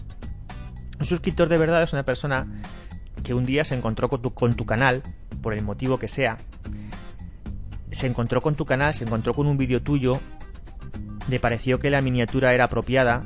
Un 0.99 1.07
suscriptor 1.07 1.49
de 1.49 1.59
verdad 1.59 1.83
es 1.83 1.93
una 1.93 2.03
persona 2.03 2.47
que 3.23 3.35
un 3.35 3.45
día 3.45 3.65
se 3.65 3.75
encontró 3.75 4.09
con 4.09 4.55
tu, 4.55 4.67
canal, 4.67 5.03
por 5.43 5.55
el 5.55 5.63
motivo 5.63 5.99
que 5.99 6.09
sea, 6.09 6.39
se 7.91 8.07
encontró 8.07 8.43
con 8.43 8.55
tu 8.55 8.65
canal, 8.65 8.95
se 8.95 9.05
encontró 9.05 9.35
con 9.35 9.47
un 9.47 9.57
vídeo 9.57 9.83
tuyo, 9.83 10.21
le 11.29 11.41
pareció 11.41 11.79
que 11.79 11.91
la 11.91 12.03
miniatura 12.03 12.55
era 12.55 12.65
apropiada. 12.65 13.25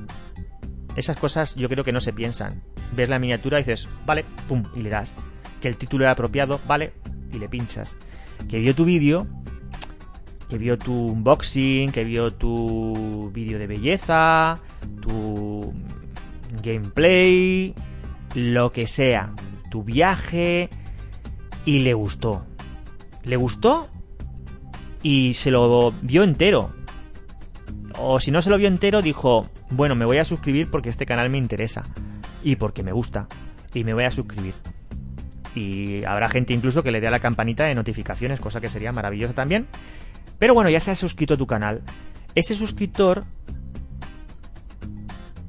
Esas 0.96 1.18
cosas 1.18 1.54
yo 1.54 1.68
creo 1.68 1.85
que 1.85 1.92
no 1.92 2.00
se 2.00 2.12
piensan. 2.12 2.62
Ves 2.94 3.08
la 3.08 3.18
miniatura 3.18 3.58
y 3.58 3.62
dices, 3.62 3.88
vale, 4.04 4.24
pum, 4.48 4.64
y 4.74 4.80
le 4.82 4.90
das. 4.90 5.20
Que 5.61 5.68
el 5.68 5.76
título 5.76 6.04
era 6.04 6.12
apropiado, 6.12 6.61
vale, 6.66 6.92
y 7.32 7.38
le 7.38 7.48
pinchas. 7.48 7.96
Que 8.48 8.58
vio 8.58 8.74
tu 8.74 8.85
vídeo, 8.85 9.26
que 10.48 10.58
vio 10.58 10.76
tu 10.76 10.92
unboxing, 10.92 11.92
que 11.92 12.04
vio 12.04 12.35
tu 12.35 13.30
vídeo 13.32 13.58
de 13.58 13.66
belleza, 13.66 14.58
tu 15.00 15.31
gameplay, 16.62 17.75
lo 18.35 18.72
que 18.72 18.87
sea, 18.87 19.33
tu 19.70 19.83
viaje, 19.85 20.70
y 21.64 21.81
le 21.81 21.94
gustó. 21.94 22.44
Le 23.25 23.37
gustó 23.37 23.88
y 25.03 25.35
se 25.35 25.51
lo 25.51 25.92
vio 26.03 26.22
entero. 26.22 26.72
O 27.98 28.20
si 28.20 28.31
no 28.31 28.42
se 28.42 28.51
lo 28.51 28.59
vio 28.59 28.68
entero, 28.68 29.03
dijo, 29.03 29.48
bueno, 29.70 29.94
me 29.94 30.05
voy 30.05 30.18
a 30.18 30.25
suscribir 30.25 30.70
porque 30.70 30.88
este 30.88 31.07
canal 31.07 31.31
me 31.31 31.38
interesa 31.38 31.83
y 32.42 32.57
porque 32.57 32.83
me 32.83 32.92
gusta 32.92 33.29
y 33.75 33.85
me 33.85 33.94
voy 33.94 34.05
a 34.05 34.11
suscribir. 34.11 34.55
Y 35.55 36.05
habrá 36.05 36.29
gente 36.29 36.55
incluso 36.55 36.83
que 36.83 36.90
le 36.90 37.01
dé 37.01 37.09
a 37.09 37.11
la 37.11 37.20
campanita 37.20 37.64
de 37.64 37.75
notificaciones, 37.75 38.40
cosa 38.40 38.61
que 38.61 38.68
sería 38.68 38.92
maravillosa 38.92 39.35
también. 39.35 39.66
Pero 40.38 40.55
bueno, 40.55 40.70
ya 40.70 40.81
se 40.81 40.90
ha 40.90 40.96
suscrito 40.96 41.35
a 41.35 41.37
tu 41.37 41.46
canal. 41.46 41.83
Ese 42.35 42.55
suscriptor 42.55 43.25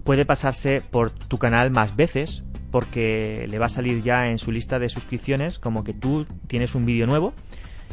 puede 0.03 0.25
pasarse 0.25 0.81
por 0.81 1.11
tu 1.11 1.37
canal 1.37 1.71
más 1.71 1.95
veces 1.95 2.43
porque 2.71 3.45
le 3.49 3.59
va 3.59 3.67
a 3.67 3.69
salir 3.69 4.01
ya 4.01 4.29
en 4.29 4.39
su 4.39 4.51
lista 4.51 4.79
de 4.79 4.89
suscripciones 4.89 5.59
como 5.59 5.83
que 5.83 5.93
tú 5.93 6.25
tienes 6.47 6.73
un 6.73 6.85
vídeo 6.85 7.05
nuevo 7.05 7.33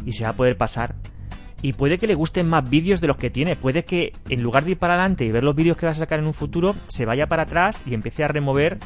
y 0.07 0.12
se 0.12 0.25
va 0.25 0.31
a 0.31 0.37
poder 0.37 0.57
pasar. 0.57 0.94
Y 1.62 1.75
puede 1.75 1.99
que 1.99 2.07
le 2.07 2.14
gusten 2.14 2.49
más 2.49 2.68
vídeos 2.68 3.03
de 3.03 3.07
los 3.07 3.18
que 3.18 3.29
tiene. 3.29 3.55
Puede 3.55 3.85
que 3.85 4.14
en 4.31 4.42
lugar 4.42 4.64
de 4.64 4.70
ir 4.70 4.79
para 4.79 4.94
adelante 4.94 5.27
y 5.27 5.31
ver 5.31 5.44
los 5.44 5.55
vídeos 5.55 5.77
que 5.77 5.85
vas 5.85 5.99
a 5.99 6.01
sacar 6.01 6.18
en 6.18 6.27
un 6.27 6.33
futuro, 6.33 6.75
se 6.88 7.05
vaya 7.05 7.29
para 7.29 7.42
atrás 7.42 7.83
y 7.85 7.92
empiece 7.92 8.25
a 8.25 8.29
remover 8.29 8.79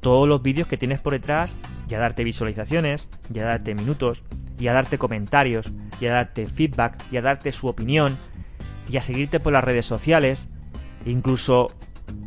todos 0.00 0.28
los 0.28 0.42
vídeos 0.42 0.68
que 0.68 0.76
tienes 0.76 1.00
por 1.00 1.14
detrás 1.14 1.54
y 1.88 1.94
a 1.94 1.98
darte 1.98 2.24
visualizaciones, 2.24 3.08
y 3.32 3.38
a 3.38 3.44
darte 3.44 3.74
minutos, 3.74 4.24
y 4.58 4.68
a 4.68 4.74
darte 4.74 4.98
comentarios, 4.98 5.72
y 6.00 6.06
a 6.06 6.12
darte 6.12 6.46
feedback, 6.46 7.02
y 7.10 7.16
a 7.16 7.22
darte 7.22 7.50
su 7.50 7.66
opinión, 7.66 8.18
y 8.90 8.98
a 8.98 9.02
seguirte 9.02 9.40
por 9.40 9.54
las 9.54 9.64
redes 9.64 9.86
sociales. 9.86 10.48
incluso 11.06 11.72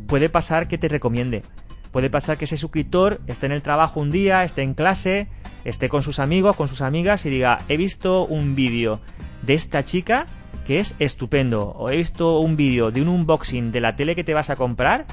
puede 0.06 0.28
pasar 0.28 0.68
que 0.68 0.78
te 0.78 0.88
recomiende. 0.88 1.42
Puede 1.90 2.08
pasar 2.08 2.38
que 2.38 2.46
ese 2.46 2.56
suscriptor 2.56 3.20
esté 3.26 3.46
en 3.46 3.52
el 3.52 3.62
trabajo 3.62 4.00
un 4.00 4.10
día, 4.10 4.44
esté 4.44 4.62
en 4.62 4.74
clase, 4.74 5.28
esté 5.64 5.88
con 5.88 6.02
sus 6.02 6.18
amigos, 6.18 6.56
con 6.56 6.68
sus 6.68 6.80
amigas 6.80 7.26
y 7.26 7.30
diga, 7.30 7.58
he 7.68 7.76
visto 7.76 8.24
un 8.24 8.54
vídeo 8.54 9.00
de 9.42 9.54
esta 9.54 9.84
chica 9.84 10.24
que 10.66 10.78
es 10.78 10.94
estupendo. 10.98 11.74
O 11.76 11.90
he 11.90 11.96
visto 11.96 12.38
un 12.38 12.56
vídeo 12.56 12.90
de 12.90 13.02
un 13.02 13.08
unboxing 13.08 13.72
de 13.72 13.80
la 13.80 13.94
tele 13.94 14.14
que 14.14 14.24
te 14.24 14.34
vas 14.34 14.50
a 14.50 14.56
comprar 14.56 15.06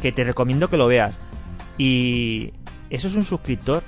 que 0.00 0.12
te 0.12 0.24
recomiendo 0.24 0.68
que 0.68 0.76
lo 0.76 0.86
veas. 0.86 1.20
Y 1.76 2.52
eso 2.90 3.08
es 3.08 3.14
un 3.14 3.24
suscriptor. 3.24 3.82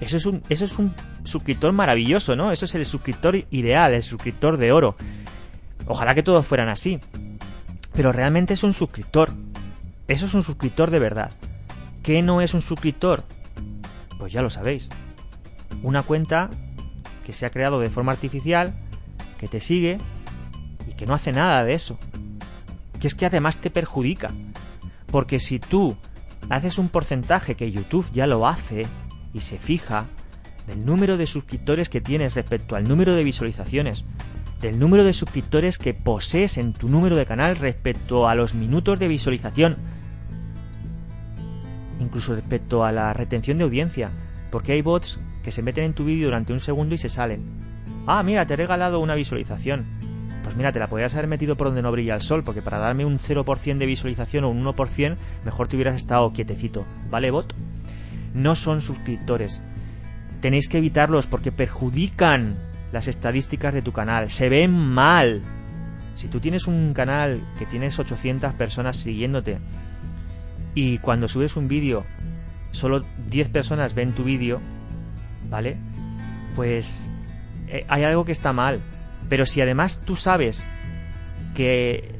Eso 0.00 0.16
es 0.16 0.26
un, 0.26 0.42
eso 0.48 0.64
es 0.64 0.78
un 0.78 0.94
suscriptor 1.24 1.72
maravilloso, 1.72 2.36
¿no? 2.36 2.52
Eso 2.52 2.64
es 2.64 2.74
el 2.74 2.86
suscriptor 2.86 3.44
ideal, 3.50 3.92
el 3.94 4.02
suscriptor 4.02 4.56
de 4.56 4.72
oro. 4.72 4.96
Ojalá 5.86 6.14
que 6.14 6.22
todos 6.22 6.46
fueran 6.46 6.68
así. 6.68 7.00
Pero 7.98 8.12
realmente 8.12 8.54
es 8.54 8.62
un 8.62 8.72
suscriptor. 8.72 9.32
Eso 10.06 10.26
es 10.26 10.34
un 10.34 10.44
suscriptor 10.44 10.92
de 10.92 11.00
verdad. 11.00 11.32
¿Qué 12.04 12.22
no 12.22 12.40
es 12.40 12.54
un 12.54 12.62
suscriptor? 12.62 13.24
Pues 14.20 14.32
ya 14.32 14.40
lo 14.40 14.50
sabéis. 14.50 14.88
Una 15.82 16.04
cuenta 16.04 16.48
que 17.26 17.32
se 17.32 17.44
ha 17.44 17.50
creado 17.50 17.80
de 17.80 17.90
forma 17.90 18.12
artificial, 18.12 18.72
que 19.36 19.48
te 19.48 19.58
sigue 19.58 19.98
y 20.88 20.92
que 20.92 21.06
no 21.06 21.14
hace 21.14 21.32
nada 21.32 21.64
de 21.64 21.74
eso. 21.74 21.98
Que 23.00 23.08
es 23.08 23.16
que 23.16 23.26
además 23.26 23.58
te 23.58 23.68
perjudica. 23.68 24.30
Porque 25.10 25.40
si 25.40 25.58
tú 25.58 25.96
haces 26.50 26.78
un 26.78 26.90
porcentaje 26.90 27.56
que 27.56 27.72
YouTube 27.72 28.08
ya 28.12 28.28
lo 28.28 28.46
hace 28.46 28.86
y 29.34 29.40
se 29.40 29.58
fija 29.58 30.04
del 30.68 30.86
número 30.86 31.16
de 31.16 31.26
suscriptores 31.26 31.88
que 31.88 32.00
tienes 32.00 32.34
respecto 32.34 32.76
al 32.76 32.84
número 32.84 33.16
de 33.16 33.24
visualizaciones, 33.24 34.04
del 34.60 34.78
número 34.78 35.04
de 35.04 35.12
suscriptores 35.12 35.78
que 35.78 35.94
posees 35.94 36.58
en 36.58 36.72
tu 36.72 36.88
número 36.88 37.16
de 37.16 37.26
canal 37.26 37.56
respecto 37.56 38.28
a 38.28 38.34
los 38.34 38.54
minutos 38.54 38.98
de 38.98 39.08
visualización, 39.08 39.76
incluso 42.00 42.34
respecto 42.34 42.84
a 42.84 42.92
la 42.92 43.12
retención 43.12 43.58
de 43.58 43.64
audiencia, 43.64 44.10
porque 44.50 44.72
hay 44.72 44.82
bots 44.82 45.20
que 45.42 45.52
se 45.52 45.62
meten 45.62 45.84
en 45.84 45.94
tu 45.94 46.04
vídeo 46.04 46.26
durante 46.26 46.52
un 46.52 46.60
segundo 46.60 46.94
y 46.94 46.98
se 46.98 47.08
salen. 47.08 47.42
Ah, 48.06 48.22
mira, 48.22 48.46
te 48.46 48.54
he 48.54 48.56
regalado 48.56 49.00
una 49.00 49.14
visualización. 49.14 49.86
Pues 50.42 50.56
mira, 50.56 50.72
te 50.72 50.78
la 50.78 50.86
podrías 50.88 51.12
haber 51.14 51.26
metido 51.26 51.56
por 51.56 51.66
donde 51.66 51.82
no 51.82 51.92
brilla 51.92 52.14
el 52.14 52.22
sol, 52.22 52.42
porque 52.42 52.62
para 52.62 52.78
darme 52.78 53.04
un 53.04 53.18
0% 53.18 53.78
de 53.78 53.86
visualización 53.86 54.44
o 54.44 54.48
un 54.48 54.62
1%, 54.62 55.16
mejor 55.44 55.68
te 55.68 55.76
hubieras 55.76 55.96
estado 55.96 56.32
quietecito. 56.32 56.86
¿Vale, 57.10 57.30
bot? 57.30 57.54
No 58.34 58.54
son 58.56 58.80
suscriptores. 58.80 59.60
Tenéis 60.40 60.68
que 60.68 60.78
evitarlos 60.78 61.26
porque 61.26 61.52
perjudican 61.52 62.56
las 62.92 63.08
estadísticas 63.08 63.74
de 63.74 63.82
tu 63.82 63.92
canal. 63.92 64.30
Se 64.30 64.48
ven 64.48 64.72
mal. 64.72 65.42
Si 66.14 66.28
tú 66.28 66.40
tienes 66.40 66.66
un 66.66 66.94
canal 66.94 67.42
que 67.58 67.66
tienes 67.66 67.98
800 67.98 68.54
personas 68.54 68.96
siguiéndote 68.96 69.58
y 70.74 70.98
cuando 70.98 71.28
subes 71.28 71.56
un 71.56 71.68
vídeo 71.68 72.04
solo 72.72 73.04
10 73.28 73.48
personas 73.48 73.94
ven 73.94 74.12
tu 74.12 74.24
vídeo, 74.24 74.60
¿vale? 75.48 75.76
Pues 76.54 77.10
eh, 77.68 77.84
hay 77.88 78.04
algo 78.04 78.24
que 78.24 78.32
está 78.32 78.52
mal. 78.52 78.80
Pero 79.28 79.46
si 79.46 79.60
además 79.60 80.02
tú 80.04 80.16
sabes 80.16 80.66
que 81.54 82.14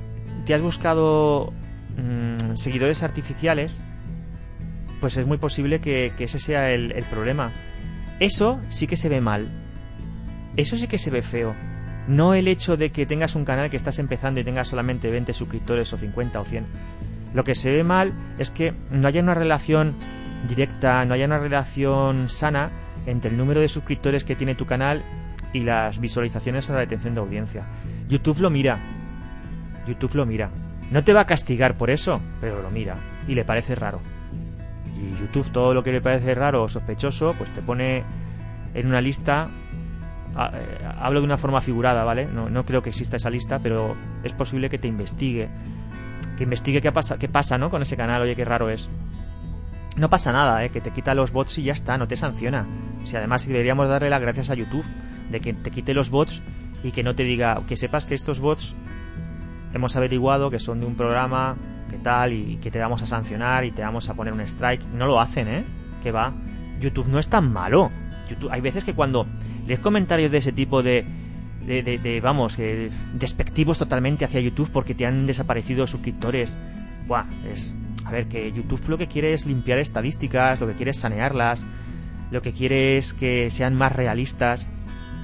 te 0.44 0.54
has 0.54 0.60
buscado 0.60 1.52
mm, 1.96 2.56
seguidores 2.56 3.02
artificiales, 3.02 3.80
pues 5.00 5.16
es 5.16 5.26
muy 5.26 5.38
posible 5.38 5.80
que, 5.80 6.12
ese 6.18 6.38
sea 6.38 6.70
el, 6.70 6.92
el 6.92 7.04
problema. 7.04 7.52
Eso 8.20 8.60
sí 8.68 8.86
que 8.86 8.96
se 8.96 9.08
ve 9.08 9.20
mal. 9.20 9.48
Eso 10.58 10.76
sí 10.76 10.88
que 10.88 10.98
se 10.98 11.10
ve 11.10 11.22
feo. 11.22 11.54
No 12.08 12.34
el 12.34 12.48
hecho 12.48 12.76
de 12.76 12.90
que 12.90 13.06
tengas 13.06 13.36
un 13.36 13.44
canal 13.44 13.70
que 13.70 13.76
estás 13.76 14.00
empezando 14.00 14.40
y 14.40 14.44
tengas 14.44 14.66
solamente 14.66 15.08
20 15.08 15.32
suscriptores 15.32 15.92
o 15.92 15.98
50 15.98 16.40
o 16.40 16.44
100. 16.44 16.66
Lo 17.32 17.44
que 17.44 17.54
se 17.54 17.70
ve 17.70 17.84
mal 17.84 18.12
es 18.38 18.50
que 18.50 18.74
no 18.90 19.06
haya 19.06 19.22
una 19.22 19.34
relación 19.34 19.94
directa, 20.48 21.04
no 21.04 21.14
haya 21.14 21.26
una 21.26 21.38
relación 21.38 22.28
sana 22.28 22.70
entre 23.06 23.30
el 23.30 23.36
número 23.36 23.60
de 23.60 23.68
suscriptores 23.68 24.24
que 24.24 24.34
tiene 24.34 24.56
tu 24.56 24.66
canal 24.66 25.04
y 25.52 25.60
las 25.60 26.00
visualizaciones 26.00 26.68
o 26.68 26.72
la 26.72 26.80
detención 26.80 27.14
de 27.14 27.20
audiencia. 27.20 27.62
YouTube 28.08 28.40
lo 28.40 28.50
mira. 28.50 28.78
YouTube 29.86 30.16
lo 30.16 30.26
mira. 30.26 30.50
No 30.90 31.04
te 31.04 31.12
va 31.12 31.20
a 31.20 31.26
castigar 31.26 31.74
por 31.74 31.88
eso, 31.88 32.20
pero 32.40 32.62
lo 32.62 32.70
mira 32.70 32.96
y 33.28 33.36
le 33.36 33.44
parece 33.44 33.76
raro. 33.76 34.00
Y 34.96 35.20
YouTube 35.20 35.52
todo 35.52 35.72
lo 35.72 35.84
que 35.84 35.92
le 35.92 36.00
parece 36.00 36.34
raro 36.34 36.64
o 36.64 36.68
sospechoso, 36.68 37.36
pues 37.38 37.52
te 37.52 37.62
pone 37.62 38.02
en 38.74 38.86
una 38.86 39.00
lista. 39.00 39.46
Eh, 40.38 40.88
hablo 41.00 41.20
de 41.20 41.26
una 41.26 41.36
forma 41.36 41.60
figurada, 41.60 42.04
¿vale? 42.04 42.26
No, 42.26 42.64
creo 42.64 42.82
que 42.82 42.90
exista 42.90 43.16
esa 43.16 43.30
lista, 43.30 43.58
pero 43.58 43.96
es 44.22 44.32
posible 44.32 44.70
que 44.70 44.78
te 44.78 44.88
investigue. 44.88 45.48
Que 46.36 46.44
investigue 46.44 46.80
qué 46.80 46.92
pasa, 46.92 47.18
qué 47.18 47.28
pasa, 47.28 47.58
¿no? 47.58 47.70
Con 47.70 47.82
ese 47.82 47.96
canal, 47.96 48.22
oye, 48.22 48.36
qué 48.36 48.44
raro 48.44 48.70
es. 48.70 48.88
No 49.96 50.08
pasa 50.08 50.32
nada, 50.32 50.64
¿eh? 50.64 50.70
Que 50.70 50.80
te 50.80 50.90
quita 50.92 51.14
los 51.14 51.32
bots 51.32 51.58
y 51.58 51.64
ya 51.64 51.72
está, 51.72 51.98
no 51.98 52.06
te 52.06 52.16
sanciona. 52.16 52.66
Si 53.04 53.16
además 53.16 53.46
deberíamos 53.46 53.88
darle 53.88 54.10
las 54.10 54.20
gracias 54.20 54.50
a 54.50 54.54
YouTube 54.54 54.84
de 55.30 55.40
que 55.40 55.52
te 55.52 55.70
quite 55.70 55.92
los 55.92 56.10
bots 56.10 56.40
y 56.84 56.92
que 56.92 57.02
no 57.02 57.14
te 57.16 57.24
diga, 57.24 57.60
que 57.66 57.76
sepas 57.76 58.06
que 58.06 58.14
estos 58.14 58.38
bots 58.38 58.76
hemos 59.74 59.96
averiguado 59.96 60.50
que 60.50 60.60
son 60.60 60.78
de 60.78 60.86
un 60.86 60.94
programa, 60.94 61.56
que 61.90 61.96
tal, 61.98 62.32
y 62.32 62.58
que 62.58 62.70
te 62.70 62.78
vamos 62.78 63.02
a 63.02 63.06
sancionar 63.06 63.64
y 63.64 63.72
te 63.72 63.82
vamos 63.82 64.08
a 64.08 64.14
poner 64.14 64.32
un 64.32 64.40
strike. 64.42 64.86
No 64.94 65.06
lo 65.06 65.20
hacen, 65.20 65.48
¿eh? 65.48 65.64
Que 66.02 66.12
va. 66.12 66.32
YouTube 66.80 67.08
no 67.08 67.18
es 67.18 67.26
tan 67.26 67.52
malo. 67.52 67.90
YouTube, 68.30 68.50
hay 68.52 68.60
veces 68.60 68.84
que 68.84 68.94
cuando 68.94 69.26
lees 69.68 69.80
comentarios 69.80 70.32
de 70.32 70.38
ese 70.38 70.52
tipo 70.52 70.82
de, 70.82 71.04
de, 71.66 71.82
de, 71.82 72.20
vamos, 72.20 72.56
despectivos 73.14 73.78
totalmente 73.78 74.24
hacia 74.24 74.40
YouTube 74.40 74.70
porque 74.72 74.94
te 74.94 75.06
han 75.06 75.26
desaparecido 75.26 75.86
suscriptores, 75.86 76.56
buah, 77.06 77.26
es... 77.52 77.76
A 78.04 78.10
ver, 78.10 78.26
que 78.26 78.50
YouTube 78.50 78.88
lo 78.88 78.96
que 78.96 79.06
quiere 79.06 79.34
es 79.34 79.44
limpiar 79.44 79.78
estadísticas, 79.78 80.58
lo 80.60 80.66
que 80.66 80.72
quiere 80.72 80.92
es 80.92 80.96
sanearlas, 80.98 81.66
lo 82.30 82.40
que 82.40 82.54
quiere 82.54 82.96
es 82.96 83.12
que 83.12 83.50
sean 83.50 83.74
más 83.74 83.92
realistas 83.92 84.66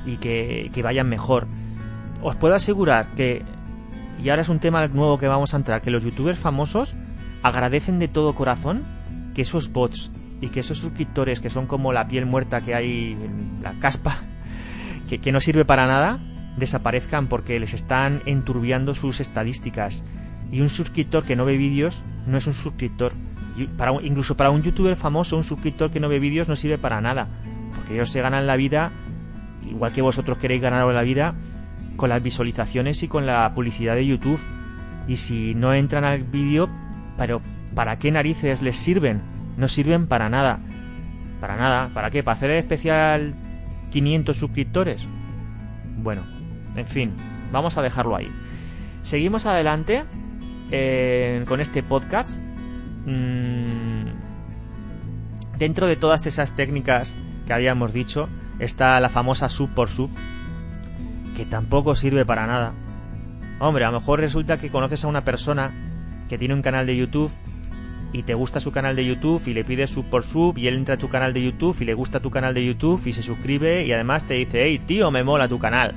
y 0.04 0.16
que, 0.16 0.70
vayan 0.83 1.09
mejor. 1.09 1.46
Os 2.22 2.37
puedo 2.37 2.54
asegurar 2.54 3.07
que, 3.16 3.42
y 4.22 4.28
ahora 4.28 4.42
es 4.42 4.50
un 4.50 4.59
tema 4.59 4.87
nuevo 4.88 5.16
que 5.16 5.28
vamos 5.28 5.54
a 5.54 5.57
entrar, 5.57 5.80
que 5.80 5.90
los 5.90 6.04
youtubers 6.04 6.38
famosos 6.38 6.94
agradecen 7.42 7.98
de 7.98 8.09
todo 8.09 8.35
corazón 8.35 8.83
que 9.35 9.42
esos 9.42 9.72
bots 9.72 10.11
y 10.42 10.48
que 10.48 10.61
esos 10.61 10.76
suscriptores 10.76 11.40
que 11.40 11.48
son 11.48 11.66
como 11.66 11.90
la 11.94 12.07
piel 12.07 12.26
muerta 12.26 12.61
que 12.61 12.74
hay 12.74 13.12
en 13.12 13.62
la 13.62 13.72
caspa, 13.80 14.18
que, 15.22 15.33
no 15.33 15.40
sirve 15.40 15.64
para 15.64 15.87
nada, 15.87 16.18
desaparezcan 16.57 17.27
porque 17.27 17.59
les 17.61 17.74
están 17.74 18.22
enturbiando 18.27 18.94
sus 18.94 19.20
estadísticas. 19.20 20.05
Y 20.53 20.61
un 20.61 20.68
suscriptor 20.68 21.24
que 21.24 21.37
no 21.37 21.44
ve 21.44 21.57
vídeos 21.57 22.05
no 22.27 22.38
es 22.38 22.46
un 22.46 22.55
suscriptor. 22.55 23.12
Para 23.77 23.92
incluso 24.03 24.37
para 24.37 24.50
un 24.50 24.62
youtuber 24.62 24.96
famoso, 24.96 25.37
un 25.37 25.44
suscriptor 25.44 25.90
que 25.90 26.00
no 26.00 26.09
ve 26.09 26.18
vídeos 26.18 26.48
no 26.48 26.57
sirve 26.57 26.79
para 26.79 27.00
nada. 27.00 27.29
Porque 27.74 27.94
ellos 27.94 28.11
se 28.11 28.20
ganan 28.20 28.46
la 28.46 28.57
vida 28.57 28.92
igual 29.70 29.92
que 29.92 30.03
vosotros 30.03 30.38
queréis 30.38 30.62
ganar 30.62 30.87
la 30.87 31.03
vida, 31.03 31.35
con 31.96 32.09
las 32.09 32.22
visualizaciones 32.22 33.03
y 33.03 33.09
con 33.09 33.27
la 33.27 33.53
publicidad 33.55 33.94
de 33.94 34.07
YouTube. 34.07 34.40
Y 35.07 35.16
si 35.16 35.55
no 35.55 35.74
entran 35.74 36.05
al 36.05 36.24
vídeo, 36.24 36.68
pero 37.18 37.40
¿para 37.74 37.98
qué 37.98 38.11
narices 38.11 38.62
les 38.62 38.77
sirven? 38.77 39.20
No 39.57 39.68
sirven 39.68 40.07
para 40.07 40.29
nada. 40.29 40.59
Para 41.40 41.57
nada. 41.57 41.90
¿Para 41.92 42.11
qué? 42.11 42.22
¿Para 42.22 42.37
hacer 42.37 42.50
el 42.50 42.59
especial 42.59 43.35
500 43.94 44.37
suscriptores? 44.37 45.07
Bueno, 45.98 46.22
en 46.74 46.87
fin, 46.88 47.12
vamos 47.52 47.78
a 47.78 47.83
dejarlo 47.83 48.16
ahí. 48.16 48.28
Seguimos 49.04 49.46
adelante 49.46 50.02
eh, 50.72 51.44
con 51.46 51.61
este 51.61 51.85
podcast. 51.85 52.40
Mm, 53.07 54.07
dentro 55.59 55.87
de 55.87 55.94
todas 55.94 56.26
esas 56.26 56.57
técnicas 56.57 57.14
que 57.46 57.52
habíamos 57.52 57.92
dicho, 57.92 58.28
está 58.59 58.98
la 58.98 59.11
famosa 59.11 59.48
sub 59.48 59.70
por 59.70 59.88
sub, 59.88 60.11
que 61.37 61.44
tampoco 61.46 61.94
sirve 61.94 62.26
para 62.26 62.48
nada. 62.48 62.72
Hombre, 63.61 63.85
a 63.85 63.92
lo 63.92 64.00
mejor 64.00 64.18
resulta 64.18 64.59
que 64.59 64.70
conoces 64.70 65.04
a 65.04 65.09
una 65.09 65.24
persona 65.24 65.70
que 66.28 66.37
tiene 66.37 66.54
un 66.54 66.62
canal 66.62 66.85
de 66.85 66.96
YouTube 66.96 67.30
y 68.14 68.22
te 68.22 68.35
gusta 68.35 68.61
su 68.61 68.70
canal 68.70 68.94
de 68.94 69.05
YouTube 69.05 69.42
y 69.46 69.55
le 69.55 69.64
pides 69.64 69.90
sub 69.90 70.05
por 70.05 70.22
sub 70.22 70.57
y 70.57 70.68
él 70.68 70.77
entra 70.77 70.94
a 70.94 70.98
tu 70.98 71.09
canal 71.09 71.35
de 71.35 71.42
YouTube 71.42 71.77
y 71.81 71.85
le 71.85 71.94
gusta 71.94 72.20
tu 72.20 72.31
canal 72.31 72.55
de 72.55 72.64
YouTube 72.64 73.05
y 73.07 73.12
se 73.12 73.25
suscribe 73.25 73.85
y 73.85 73.92
además 73.92 74.23
te 74.25 74.35
dice, 74.35 74.62
hey 74.65 74.79
tío, 74.79 75.10
me 75.10 75.25
mola 75.25 75.48
tu 75.48 75.58
canal. 75.58 75.94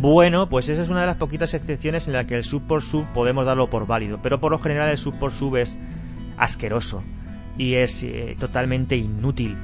Bueno, 0.00 0.48
pues 0.48 0.68
esa 0.68 0.80
es 0.80 0.90
una 0.90 1.00
de 1.00 1.08
las 1.08 1.16
poquitas 1.16 1.52
excepciones 1.52 2.06
en 2.06 2.12
la 2.12 2.24
que 2.24 2.36
el 2.36 2.44
sub 2.44 2.62
por 2.62 2.82
sub 2.82 3.04
podemos 3.12 3.44
darlo 3.44 3.66
por 3.66 3.88
válido, 3.88 4.20
pero 4.22 4.38
por 4.38 4.52
lo 4.52 4.60
general 4.60 4.90
el 4.90 4.96
sub 4.96 5.18
por 5.18 5.32
sub 5.32 5.56
es 5.56 5.76
asqueroso 6.36 7.02
y 7.58 7.74
es 7.74 8.04
eh, 8.04 8.36
totalmente 8.38 8.96
inútil 8.96 9.56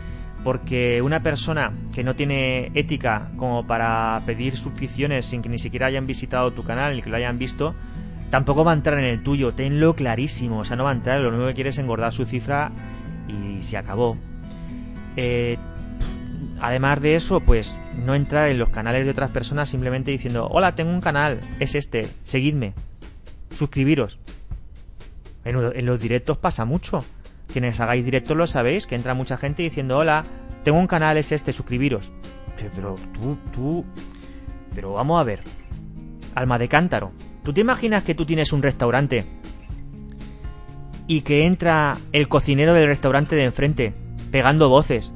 porque 0.43 1.03
una 1.03 1.22
persona 1.22 1.72
que 1.95 2.03
no 2.03 2.16
tiene 2.16 2.72
ética 2.74 3.30
como 3.37 3.64
para 3.64 4.20
pedir 4.26 4.57
suscripciones 4.57 5.26
sin 5.26 5.41
que 5.41 5.49
ni 5.49 5.61
siquiera 5.61 5.87
hayan 5.87 6.07
visitado 6.07 6.51
tu 6.51 6.64
canal 6.64 6.97
ni 6.97 7.03
que 7.03 7.11
lo 7.11 7.16
hayan 7.16 7.39
visto, 7.39 7.76
tampoco 8.31 8.64
va 8.64 8.72
a 8.72 8.74
entrar 8.74 8.99
en 8.99 9.05
el 9.05 9.22
tuyo, 9.22 9.53
tenlo 9.53 9.95
clarísimo, 9.95 10.61
o 10.61 10.64
sea, 10.64 10.77
no 10.77 10.85
va 10.85 10.91
a 10.91 10.95
entrar, 10.95 11.20
lo 11.20 11.29
único 11.29 11.47
que 11.47 11.55
quiere 11.55 11.70
es 11.70 11.79
engordar 11.79 12.12
su 12.12 12.24
cifra 12.24 12.72
y 13.29 13.62
se 13.62 13.77
acabó. 13.77 14.16
Eh, 15.16 15.57
además 16.61 17.01
de 17.01 17.16
eso, 17.16 17.41
pues 17.41 17.77
no 18.05 18.14
entrar 18.14 18.49
en 18.49 18.59
los 18.59 18.68
canales 18.68 19.05
de 19.05 19.11
otras 19.11 19.31
personas 19.31 19.68
simplemente 19.68 20.11
diciendo, 20.11 20.49
hola, 20.51 20.74
tengo 20.74 20.91
un 20.91 21.01
canal, 21.01 21.41
es 21.61 21.74
este, 21.74 22.09
seguidme, 22.24 22.74
suscribiros. 23.55 24.18
En, 25.45 25.57
en 25.57 25.87
los 25.87 26.01
directos 26.01 26.39
pasa 26.39 26.64
mucho 26.64 27.05
quienes 27.53 27.81
hagáis 27.81 28.05
directos 28.05 28.37
lo 28.37 28.47
sabéis, 28.47 28.87
que 28.87 28.95
entra 28.95 29.14
mucha 29.14 29.37
gente 29.37 29.62
diciendo, 29.62 29.97
hola, 29.99 30.24
tengo 30.64 30.79
un 30.79 30.87
canal, 30.87 31.16
es 31.16 31.33
este, 31.33 31.53
suscribiros. 31.53 32.12
Pero, 32.74 32.97
tú, 33.14 33.39
tú... 33.53 33.85
Pero 34.74 34.93
vamos 34.93 35.20
a 35.20 35.24
ver. 35.24 35.41
alma 36.35 36.59
de 36.59 36.68
cántaro. 36.68 37.12
¿Tú 37.47 37.53
te 37.53 37.61
imaginas 37.61 38.03
que 38.03 38.16
tú 38.16 38.26
tienes 38.26 38.53
un 38.53 38.61
restaurante 38.61 39.24
y 41.07 41.20
que 41.20 41.47
entra 41.47 41.97
el 42.11 42.26
cocinero 42.26 42.74
del 42.74 42.88
restaurante 42.88 43.36
de 43.36 43.44
enfrente 43.44 43.94
pegando 44.32 44.68
voces 44.68 45.14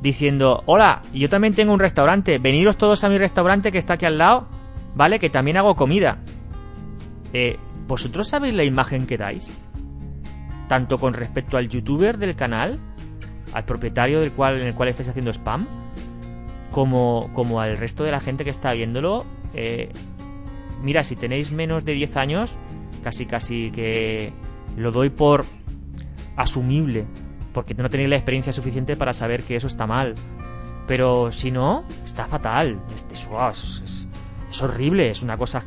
diciendo, 0.00 0.62
hola, 0.66 1.02
yo 1.12 1.28
también 1.28 1.54
tengo 1.54 1.72
un 1.72 1.80
restaurante, 1.80 2.38
veniros 2.38 2.76
todos 2.76 3.02
a 3.02 3.08
mi 3.08 3.18
restaurante 3.18 3.72
que 3.72 3.78
está 3.78 3.94
aquí 3.94 4.06
al 4.06 4.18
lado, 4.18 4.46
¿vale? 4.94 5.18
Que 5.18 5.30
también 5.30 5.56
hago 5.56 5.74
comida. 5.74 6.18
Eh, 7.32 7.58
¿Vosotros 7.88 8.28
sabéis 8.28 8.54
la 8.54 8.62
imagen 8.62 9.04
que 9.04 9.18
dais? 9.18 9.50
Tanto 10.68 10.96
con 10.96 11.12
respecto 11.12 11.56
al 11.56 11.68
youtuber 11.68 12.18
del 12.18 12.36
canal, 12.36 12.78
al 13.52 13.64
propietario 13.64 14.20
del 14.20 14.30
cual, 14.30 14.60
en 14.60 14.68
el 14.68 14.74
cual 14.74 14.90
estáis 14.90 15.08
haciendo 15.08 15.32
spam, 15.32 15.66
como, 16.70 17.32
como 17.34 17.60
al 17.60 17.76
resto 17.78 18.04
de 18.04 18.12
la 18.12 18.20
gente 18.20 18.44
que 18.44 18.50
está 18.50 18.72
viéndolo. 18.74 19.24
Eh, 19.54 19.90
mira, 20.82 21.04
si 21.04 21.16
tenéis 21.16 21.52
menos 21.52 21.84
de 21.84 21.92
10 21.92 22.16
años, 22.16 22.58
casi 23.02 23.26
casi 23.26 23.70
que 23.70 24.32
lo 24.76 24.92
doy 24.92 25.10
por 25.10 25.44
asumible, 26.36 27.06
porque 27.52 27.74
no 27.74 27.90
tenéis 27.90 28.10
la 28.10 28.16
experiencia 28.16 28.52
suficiente 28.52 28.96
para 28.96 29.12
saber 29.12 29.42
que 29.42 29.56
eso 29.56 29.66
está 29.66 29.86
mal. 29.86 30.14
Pero 30.86 31.32
si 31.32 31.50
no, 31.50 31.84
está 32.06 32.26
fatal. 32.26 32.80
Es, 32.94 33.28
es, 33.52 34.08
es 34.50 34.62
horrible, 34.62 35.10
es 35.10 35.22
una 35.22 35.36
cosa 35.36 35.64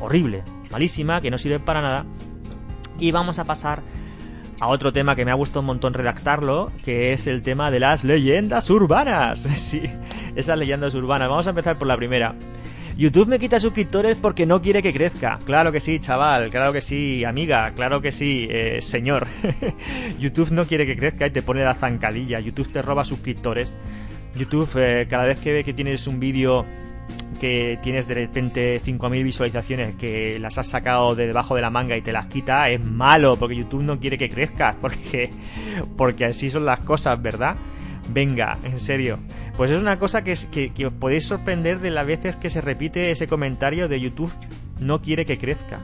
horrible, 0.00 0.42
malísima, 0.70 1.20
que 1.20 1.30
no 1.30 1.38
sirve 1.38 1.60
para 1.60 1.80
nada. 1.80 2.06
Y 2.98 3.10
vamos 3.10 3.38
a 3.38 3.44
pasar 3.44 3.82
a 4.60 4.68
otro 4.68 4.92
tema 4.92 5.16
que 5.16 5.24
me 5.24 5.32
ha 5.32 5.34
gustado 5.34 5.60
un 5.60 5.66
montón 5.66 5.94
redactarlo, 5.94 6.70
que 6.84 7.12
es 7.12 7.26
el 7.26 7.42
tema 7.42 7.70
de 7.70 7.80
las 7.80 8.04
leyendas 8.04 8.70
urbanas. 8.70 9.48
Sí, 9.56 9.82
esas 10.36 10.58
leyendas 10.58 10.94
urbanas. 10.94 11.28
Vamos 11.28 11.46
a 11.46 11.50
empezar 11.50 11.78
por 11.78 11.88
la 11.88 11.96
primera. 11.96 12.36
YouTube 12.96 13.28
me 13.28 13.38
quita 13.38 13.58
suscriptores 13.58 14.18
porque 14.18 14.46
no 14.46 14.60
quiere 14.60 14.82
que 14.82 14.92
crezca. 14.92 15.38
Claro 15.44 15.72
que 15.72 15.80
sí, 15.80 15.98
chaval, 15.98 16.50
claro 16.50 16.72
que 16.72 16.80
sí, 16.80 17.24
amiga, 17.24 17.72
claro 17.74 18.00
que 18.00 18.12
sí, 18.12 18.46
eh, 18.50 18.80
señor. 18.82 19.26
YouTube 20.18 20.50
no 20.52 20.66
quiere 20.66 20.86
que 20.86 20.96
crezca 20.96 21.26
y 21.26 21.30
te 21.30 21.42
pone 21.42 21.64
la 21.64 21.74
zancadilla. 21.74 22.40
YouTube 22.40 22.70
te 22.70 22.82
roba 22.82 23.04
suscriptores. 23.04 23.76
YouTube, 24.34 24.70
eh, 24.76 25.06
cada 25.08 25.24
vez 25.24 25.38
que 25.40 25.52
ve 25.52 25.64
que 25.64 25.74
tienes 25.74 26.06
un 26.06 26.20
vídeo 26.20 26.64
que 27.40 27.78
tienes 27.82 28.06
de 28.06 28.14
repente 28.14 28.80
5.000 28.80 29.24
visualizaciones 29.24 29.96
que 29.96 30.38
las 30.38 30.58
has 30.58 30.68
sacado 30.68 31.16
de 31.16 31.26
debajo 31.26 31.56
de 31.56 31.62
la 31.62 31.70
manga 31.70 31.96
y 31.96 32.02
te 32.02 32.12
las 32.12 32.26
quita, 32.26 32.70
es 32.70 32.84
malo, 32.84 33.36
porque 33.36 33.56
YouTube 33.56 33.82
no 33.82 33.98
quiere 33.98 34.16
que 34.16 34.28
crezcas, 34.28 34.76
porque, 34.80 35.30
porque 35.96 36.26
así 36.26 36.50
son 36.50 36.64
las 36.64 36.80
cosas, 36.80 37.20
¿verdad? 37.20 37.56
Venga, 38.10 38.58
en 38.64 38.80
serio. 38.80 39.18
Pues 39.56 39.70
es 39.70 39.80
una 39.80 39.98
cosa 39.98 40.24
que, 40.24 40.36
que, 40.74 40.86
os 40.86 40.92
podéis 40.92 41.24
sorprender 41.24 41.80
de 41.80 41.90
las 41.90 42.06
veces 42.06 42.36
que 42.36 42.50
se 42.50 42.60
repite 42.60 43.10
ese 43.10 43.26
comentario 43.26 43.88
de 43.88 44.00
YouTube 44.00 44.32
no 44.80 45.00
quiere 45.00 45.24
que 45.24 45.38
crezca. 45.38 45.80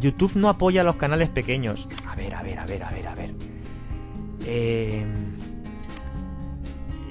YouTube 0.00 0.36
no 0.36 0.48
apoya 0.48 0.80
a 0.80 0.84
los 0.84 0.96
canales 0.96 1.28
pequeños. 1.28 1.88
A 2.06 2.14
ver, 2.16 2.34
a 2.34 2.42
ver, 2.42 2.58
a 2.58 2.66
ver, 2.66 2.82
a 2.82 2.90
ver, 2.90 3.06
a 3.06 3.14
ver. 3.14 3.34
Eh, 4.46 5.04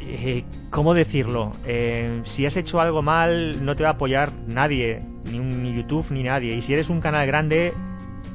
eh, 0.05 0.43
¿Cómo 0.69 0.93
decirlo? 0.93 1.51
Eh, 1.65 2.21
si 2.23 2.45
has 2.45 2.57
hecho 2.57 2.81
algo 2.81 3.01
mal, 3.01 3.63
no 3.63 3.75
te 3.75 3.83
va 3.83 3.89
a 3.89 3.93
apoyar 3.93 4.31
nadie, 4.47 5.03
ni, 5.31 5.73
YouTube 5.73 6.11
ni 6.11 6.23
nadie. 6.23 6.55
Y 6.55 6.61
si 6.61 6.73
eres 6.73 6.89
un 6.89 6.99
canal 6.99 7.25
grande, 7.25 7.73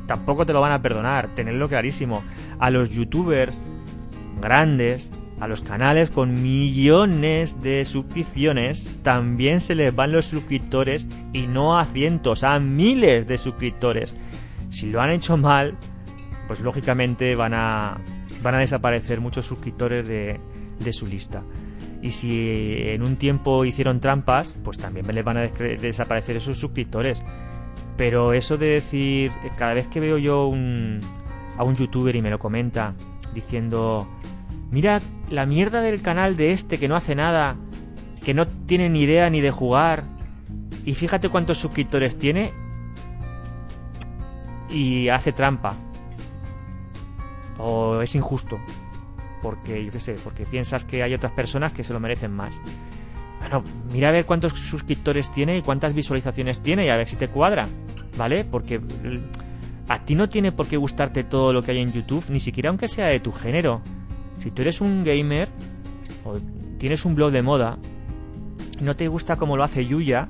tampoco 0.07 0.47
te 0.47 0.53
lo 0.53 0.61
van 0.61 0.73
a 0.73 0.83
perdonar, 0.83 1.35
tenedlo 1.35 1.69
clarísimo. 1.69 2.23
A 2.59 2.71
los 2.71 2.91
youtubers 2.91 3.67
grandes 4.41 5.13
a 5.41 5.47
los 5.47 5.61
canales 5.61 6.11
con 6.11 6.43
millones 6.43 7.63
de 7.63 7.85
suscripciones 7.85 8.99
también 9.03 9.61
se 9.61 9.75
les 9.75 9.95
van 9.95 10.13
los 10.13 10.27
suscriptores 10.27 11.09
y 11.33 11.47
no 11.47 11.79
a 11.79 11.85
cientos, 11.85 12.45
a 12.45 12.59
miles 12.59 13.27
de 13.27 13.39
suscriptores. 13.39 14.15
Si 14.71 14.91
lo 14.91 15.01
han 15.01 15.11
hecho 15.11 15.37
mal, 15.37 15.77
pues 16.47 16.61
lógicamente 16.61 17.35
van 17.35 17.55
a, 17.55 17.99
van 18.43 18.55
a 18.57 18.59
desaparecer 18.59 19.21
muchos 19.21 19.47
suscriptores 19.47 20.07
de, 20.09 20.41
de 20.79 20.93
su 20.93 21.07
lista. 21.07 21.43
Y 22.03 22.13
si 22.13 22.77
en 22.77 23.03
un 23.03 23.17
tiempo 23.17 23.65
hicieron 23.65 24.01
trampas, 24.01 24.59
pues 24.63 24.79
también 24.79 25.07
les 25.07 25.25
van 25.25 25.37
a 25.37 25.41
desaparecer 25.43 26.37
esos 26.37 26.59
suscriptores. 26.59 27.23
Pero 27.97 28.33
eso 28.33 28.57
de 28.57 28.67
decir, 28.67 29.33
cada 29.57 29.75
vez 29.75 29.89
que 29.89 29.99
veo 29.99 30.19
yo 30.19 30.47
un, 30.47 31.01
a 31.57 31.65
un 31.65 31.75
youtuber 31.75 32.15
y 32.15 32.23
me 32.23 32.31
lo 32.31 32.39
comenta, 32.39 32.95
diciendo, 33.35 34.09
Mira 34.71 35.01
la 35.31 35.47
mierda 35.47 35.81
del 35.81 36.03
canal 36.03 36.37
de 36.37 36.53
este 36.53 36.79
que 36.79 36.89
no 36.89 36.97
hace 36.97 37.15
nada, 37.15 37.57
que 38.23 38.35
no 38.35 38.47
tiene 38.47 38.89
ni 38.91 39.03
idea 39.03 39.31
ni 39.31 39.41
de 39.41 39.51
jugar. 39.51 40.05
Y 40.85 40.95
fíjate 40.95 41.29
cuántos 41.29 41.59
suscriptores 41.59 42.19
tiene. 42.19 42.53
Y 44.71 45.09
hace 45.09 45.33
trampa. 45.33 45.75
O 47.59 48.01
es 48.03 48.15
injusto. 48.15 48.59
Porque, 49.43 49.85
yo 49.85 49.91
qué 49.91 50.01
sé, 50.01 50.17
porque 50.23 50.45
piensas 50.45 50.85
que 50.85 51.03
hay 51.03 51.15
otras 51.15 51.33
personas 51.33 51.73
que 51.73 51.85
se 51.85 51.93
lo 51.93 52.01
merecen 52.01 52.35
más. 52.35 52.55
Bueno, 53.41 53.63
mira 53.93 54.09
a 54.09 54.13
ver 54.13 54.27
cuántos 54.27 54.53
suscriptores 54.53 55.31
tiene 55.31 55.57
y 55.57 55.63
cuántas 55.63 55.95
visualizaciones 55.95 56.61
tiene 56.61 56.85
y 56.85 56.89
a 56.91 56.97
ver 56.97 57.07
si 57.07 57.17
te 57.17 57.29
cuadra. 57.29 57.67
¿Vale? 58.17 58.45
Porque 58.45 58.81
a 59.89 60.05
ti 60.05 60.15
no 60.15 60.29
tiene 60.29 60.53
por 60.53 60.67
qué 60.67 60.77
gustarte 60.77 61.25
todo 61.25 61.53
lo 61.53 61.63
que 61.63 61.71
hay 61.71 61.79
en 61.79 61.93
YouTube, 61.93 62.25
ni 62.29 62.41
siquiera 62.41 62.69
aunque 62.69 62.89
sea 62.89 63.07
de 63.07 63.21
tu 63.21 63.33
género. 63.33 63.81
Si 64.39 64.51
tú 64.51 64.63
eres 64.63 64.81
un 64.81 65.05
gamer 65.05 65.49
o 66.25 66.37
tienes 66.79 67.05
un 67.05 67.15
blog 67.15 67.33
de 67.33 67.43
moda 67.43 67.79
y 68.81 68.85
no 68.85 68.97
te 68.97 69.09
gusta 69.09 69.37
como 69.37 69.57
lo 69.57 69.65
hace 69.65 69.87
Yuya, 69.87 70.29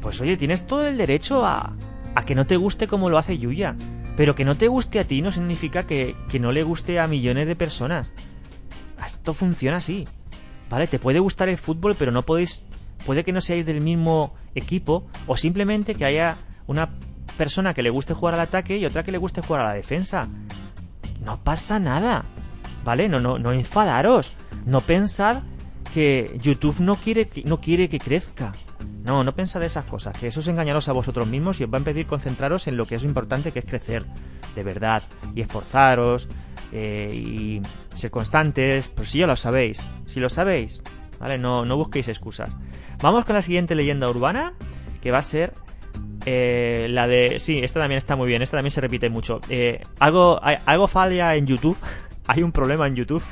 pues 0.00 0.20
oye, 0.20 0.36
tienes 0.36 0.66
todo 0.66 0.86
el 0.86 0.96
derecho 0.96 1.44
a, 1.44 1.76
a 2.14 2.24
que 2.24 2.34
no 2.34 2.46
te 2.46 2.56
guste 2.56 2.86
como 2.86 3.10
lo 3.10 3.18
hace 3.18 3.38
Yuya. 3.38 3.76
Pero 4.16 4.34
que 4.34 4.46
no 4.46 4.56
te 4.56 4.68
guste 4.68 4.98
a 4.98 5.04
ti 5.04 5.20
no 5.20 5.30
significa 5.30 5.86
que, 5.86 6.16
que 6.30 6.40
no 6.40 6.50
le 6.50 6.62
guste 6.62 6.98
a 6.98 7.06
millones 7.06 7.46
de 7.46 7.54
personas. 7.54 8.12
Esto 9.04 9.34
funciona 9.34 9.76
así. 9.76 10.08
¿Vale? 10.70 10.86
Te 10.86 10.98
puede 10.98 11.18
gustar 11.18 11.48
el 11.48 11.58
fútbol, 11.58 11.94
pero 11.98 12.10
no 12.10 12.22
podéis. 12.22 12.66
Puede 13.04 13.22
que 13.22 13.32
no 13.32 13.40
seáis 13.40 13.64
del 13.66 13.82
mismo 13.82 14.34
equipo, 14.54 15.06
o 15.26 15.36
simplemente 15.36 15.94
que 15.94 16.04
haya 16.04 16.38
una 16.66 16.90
persona 17.36 17.74
que 17.74 17.82
le 17.82 17.90
guste 17.90 18.14
jugar 18.14 18.34
al 18.34 18.40
ataque 18.40 18.78
y 18.78 18.86
otra 18.86 19.04
que 19.04 19.12
le 19.12 19.18
guste 19.18 19.42
jugar 19.42 19.64
a 19.64 19.68
la 19.68 19.74
defensa. 19.74 20.28
No 21.22 21.42
pasa 21.44 21.78
nada. 21.78 22.24
¿Vale? 22.86 23.08
No, 23.08 23.18
no, 23.18 23.38
no 23.38 23.52
enfadaros. 23.52 24.32
No 24.64 24.80
pensad 24.80 25.42
que 25.92 26.38
YouTube 26.40 26.80
no 26.80 26.94
quiere, 26.94 27.28
no 27.44 27.60
quiere 27.60 27.90
que 27.90 27.98
crezca. 27.98 28.52
No, 29.02 29.22
no 29.22 29.34
pensad 29.34 29.62
esas 29.62 29.84
cosas, 29.84 30.16
que 30.18 30.28
eso 30.28 30.40
es 30.40 30.48
engañaros 30.48 30.88
a 30.88 30.92
vosotros 30.92 31.26
mismos 31.28 31.60
y 31.60 31.64
os 31.64 31.72
va 31.72 31.76
a 31.76 31.78
impedir 31.78 32.06
concentraros 32.06 32.66
en 32.66 32.76
lo 32.76 32.86
que 32.86 32.96
es 32.96 33.04
importante, 33.04 33.52
que 33.52 33.60
es 33.60 33.64
crecer, 33.64 34.04
de 34.54 34.62
verdad, 34.64 35.02
y 35.34 35.42
esforzaros, 35.42 36.28
eh, 36.72 37.12
y 37.14 37.62
ser 37.94 38.10
constantes, 38.10 38.88
pues 38.88 39.10
si 39.10 39.18
ya 39.18 39.28
lo 39.28 39.36
sabéis, 39.36 39.86
si 40.06 40.18
lo 40.18 40.28
sabéis, 40.28 40.82
¿vale? 41.20 41.38
No, 41.38 41.64
no 41.64 41.76
busquéis 41.76 42.08
excusas. 42.08 42.50
Vamos 43.00 43.24
con 43.24 43.36
la 43.36 43.42
siguiente 43.42 43.76
leyenda 43.76 44.10
urbana, 44.10 44.54
que 45.00 45.12
va 45.12 45.18
a 45.18 45.22
ser 45.22 45.54
eh, 46.24 46.88
la 46.90 47.06
de... 47.06 47.38
Sí, 47.38 47.60
esta 47.62 47.78
también 47.78 47.98
está 47.98 48.16
muy 48.16 48.26
bien, 48.26 48.42
esta 48.42 48.56
también 48.56 48.72
se 48.72 48.80
repite 48.80 49.08
mucho. 49.08 49.40
Eh, 49.48 49.84
algo, 50.00 50.40
algo 50.42 50.88
falla 50.88 51.36
en 51.36 51.46
YouTube 51.46 51.78
hay 52.26 52.42
un 52.42 52.52
problema 52.52 52.86
en 52.86 52.96
YouTube 52.96 53.22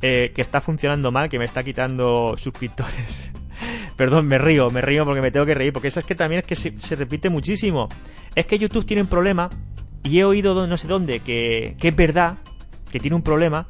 eh, 0.00 0.32
que 0.34 0.42
está 0.42 0.60
funcionando 0.60 1.10
mal, 1.10 1.28
que 1.28 1.38
me 1.38 1.44
está 1.44 1.64
quitando 1.64 2.34
suscriptores. 2.36 3.32
Perdón, 3.96 4.26
me 4.26 4.38
río, 4.38 4.70
me 4.70 4.80
río 4.80 5.04
porque 5.04 5.20
me 5.20 5.30
tengo 5.30 5.46
que 5.46 5.54
reír, 5.54 5.72
porque 5.72 5.88
eso 5.88 6.00
es 6.00 6.06
que 6.06 6.14
también 6.14 6.40
es 6.40 6.46
que 6.46 6.54
se, 6.54 6.96
repite 6.96 7.30
muchísimo. 7.30 7.88
Es 8.34 8.46
que 8.46 8.58
YouTube 8.58 8.86
tiene 8.86 9.02
un 9.02 9.08
problema, 9.08 9.50
y 10.04 10.20
he 10.20 10.24
oído 10.24 10.66
no 10.66 10.76
sé 10.76 10.86
dónde 10.86 11.20
que, 11.20 11.74
que 11.80 11.88
es 11.88 11.96
verdad, 11.96 12.38
que 12.92 13.00
tiene 13.00 13.16
un 13.16 13.22
problema, 13.22 13.68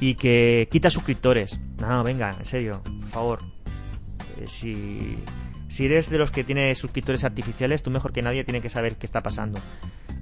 y 0.00 0.14
que 0.14 0.68
quita 0.70 0.90
suscriptores. 0.90 1.58
No, 1.80 2.02
venga, 2.04 2.34
en 2.38 2.44
serio, 2.44 2.82
por 2.82 3.08
favor. 3.08 3.38
Eh, 4.38 4.44
si, 4.46 5.16
si 5.68 5.86
eres 5.86 6.10
de 6.10 6.18
los 6.18 6.30
que 6.30 6.44
tiene 6.44 6.74
suscriptores 6.74 7.24
artificiales, 7.24 7.82
tú 7.82 7.90
mejor 7.90 8.12
que 8.12 8.22
nadie 8.22 8.44
tiene 8.44 8.60
que 8.60 8.68
saber 8.68 8.96
qué 8.96 9.06
está 9.06 9.22
pasando. 9.22 9.58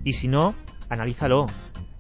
Y 0.05 0.13
si 0.13 0.29
no, 0.29 0.55
analízalo. 0.89 1.47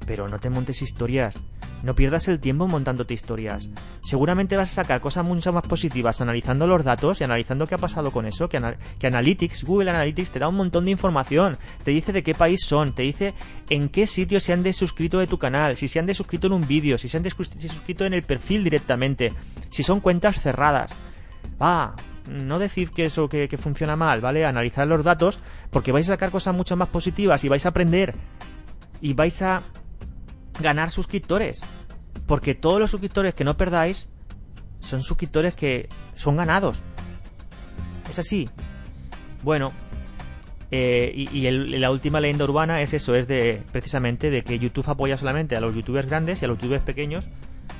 Pero 0.07 0.29
no 0.29 0.39
te 0.39 0.51
montes 0.51 0.83
historias. 0.83 1.41
No 1.83 1.95
pierdas 1.95 2.29
el 2.29 2.41
tiempo 2.41 2.67
montándote 2.67 3.13
historias. 3.13 3.69
Seguramente 4.03 4.57
vas 4.57 4.73
a 4.73 4.83
sacar 4.83 5.03
cosas 5.03 5.23
mucho 5.23 5.53
más 5.53 5.67
positivas 5.67 6.23
analizando 6.23 6.67
los 6.67 6.83
datos 6.83 7.21
y 7.21 7.25
analizando 7.25 7.67
qué 7.67 7.75
ha 7.75 7.79
pasado 7.79 8.11
con 8.11 8.25
eso. 8.25 8.49
Que, 8.49 8.59
que, 8.99 9.07
Analytics, 9.07 9.65
Google 9.65 9.91
Analytics, 9.91 10.33
te 10.33 10.39
da 10.39 10.49
un 10.49 10.57
montón 10.57 10.87
de 10.87 10.93
información. 10.93 11.59
Te 11.85 11.91
dice 11.91 12.13
de 12.13 12.23
qué 12.23 12.35
país 12.35 12.65
son, 12.65 12.95
te 12.95 13.03
dice 13.03 13.35
en 13.69 13.91
qué 13.91 14.07
sitio 14.07 14.41
se 14.41 14.55
han 14.55 14.63
desuscrito 14.63 15.19
de 15.19 15.27
tu 15.27 15.39
canal, 15.39 15.77
si 15.77 15.89
se 15.89 15.99
han 15.99 16.07
desuscrito 16.07 16.47
en 16.47 16.55
un 16.55 16.67
vídeo, 16.67 16.97
si 16.97 17.09
se 17.09 17.19
han 17.19 17.23
desuscrito 17.23 18.07
en 18.07 18.15
el 18.15 18.23
perfil 18.23 18.65
directamente, 18.65 19.33
si 19.69 19.83
son 19.83 20.01
cuentas 20.01 20.41
cerradas. 20.41 20.97
Va, 21.61 21.95
no 22.31 22.59
decid 22.59 22.89
que 22.89 23.05
eso 23.05 23.29
que, 23.29 23.49
que 23.49 23.59
funciona 23.59 23.95
mal, 23.97 24.23
¿vale? 24.23 24.47
Analizar 24.47 24.87
los 24.87 25.05
datos 25.05 25.39
porque 25.71 25.93
vais 25.93 26.09
a 26.09 26.15
sacar 26.15 26.31
cosas 26.31 26.57
mucho 26.57 26.77
más 26.77 26.89
positivas 26.89 27.45
y 27.45 27.49
vais 27.49 27.67
a 27.67 27.69
aprender. 27.69 28.15
Y 29.03 29.13
vais 29.13 29.43
a 29.43 29.63
ganar 30.61 30.91
suscriptores. 30.91 31.61
Porque 32.27 32.55
todos 32.55 32.81
los 32.81 32.91
suscriptores 32.91 33.35
que 33.35 33.45
no 33.45 33.57
perdáis 33.57 34.09
son 34.81 35.03
suscriptores 35.03 35.55
que 35.55 35.89
son 36.15 36.37
ganados. 36.37 36.83
Es 38.09 38.19
así. 38.19 38.49
Bueno, 39.43 39.73
eh, 40.71 41.13
y, 41.15 41.51
la 41.79 41.91
última 41.91 42.21
leyenda 42.21 42.45
urbana 42.45 42.83
es 42.83 42.95
eso, 42.95 43.15
es 43.15 43.29
de 43.29 43.63
precisamente 43.73 44.31
de 44.31 44.43
que 44.43 44.59
YouTube 44.59 44.89
apoya 44.89 45.17
solamente 45.17 45.57
a 45.57 45.61
los 45.61 45.75
youtubers 45.75 46.09
grandes 46.09 46.43
y 46.43 46.45
a 46.45 46.49
los 46.49 46.59
youtubers 46.59 46.83
pequeños 46.83 47.29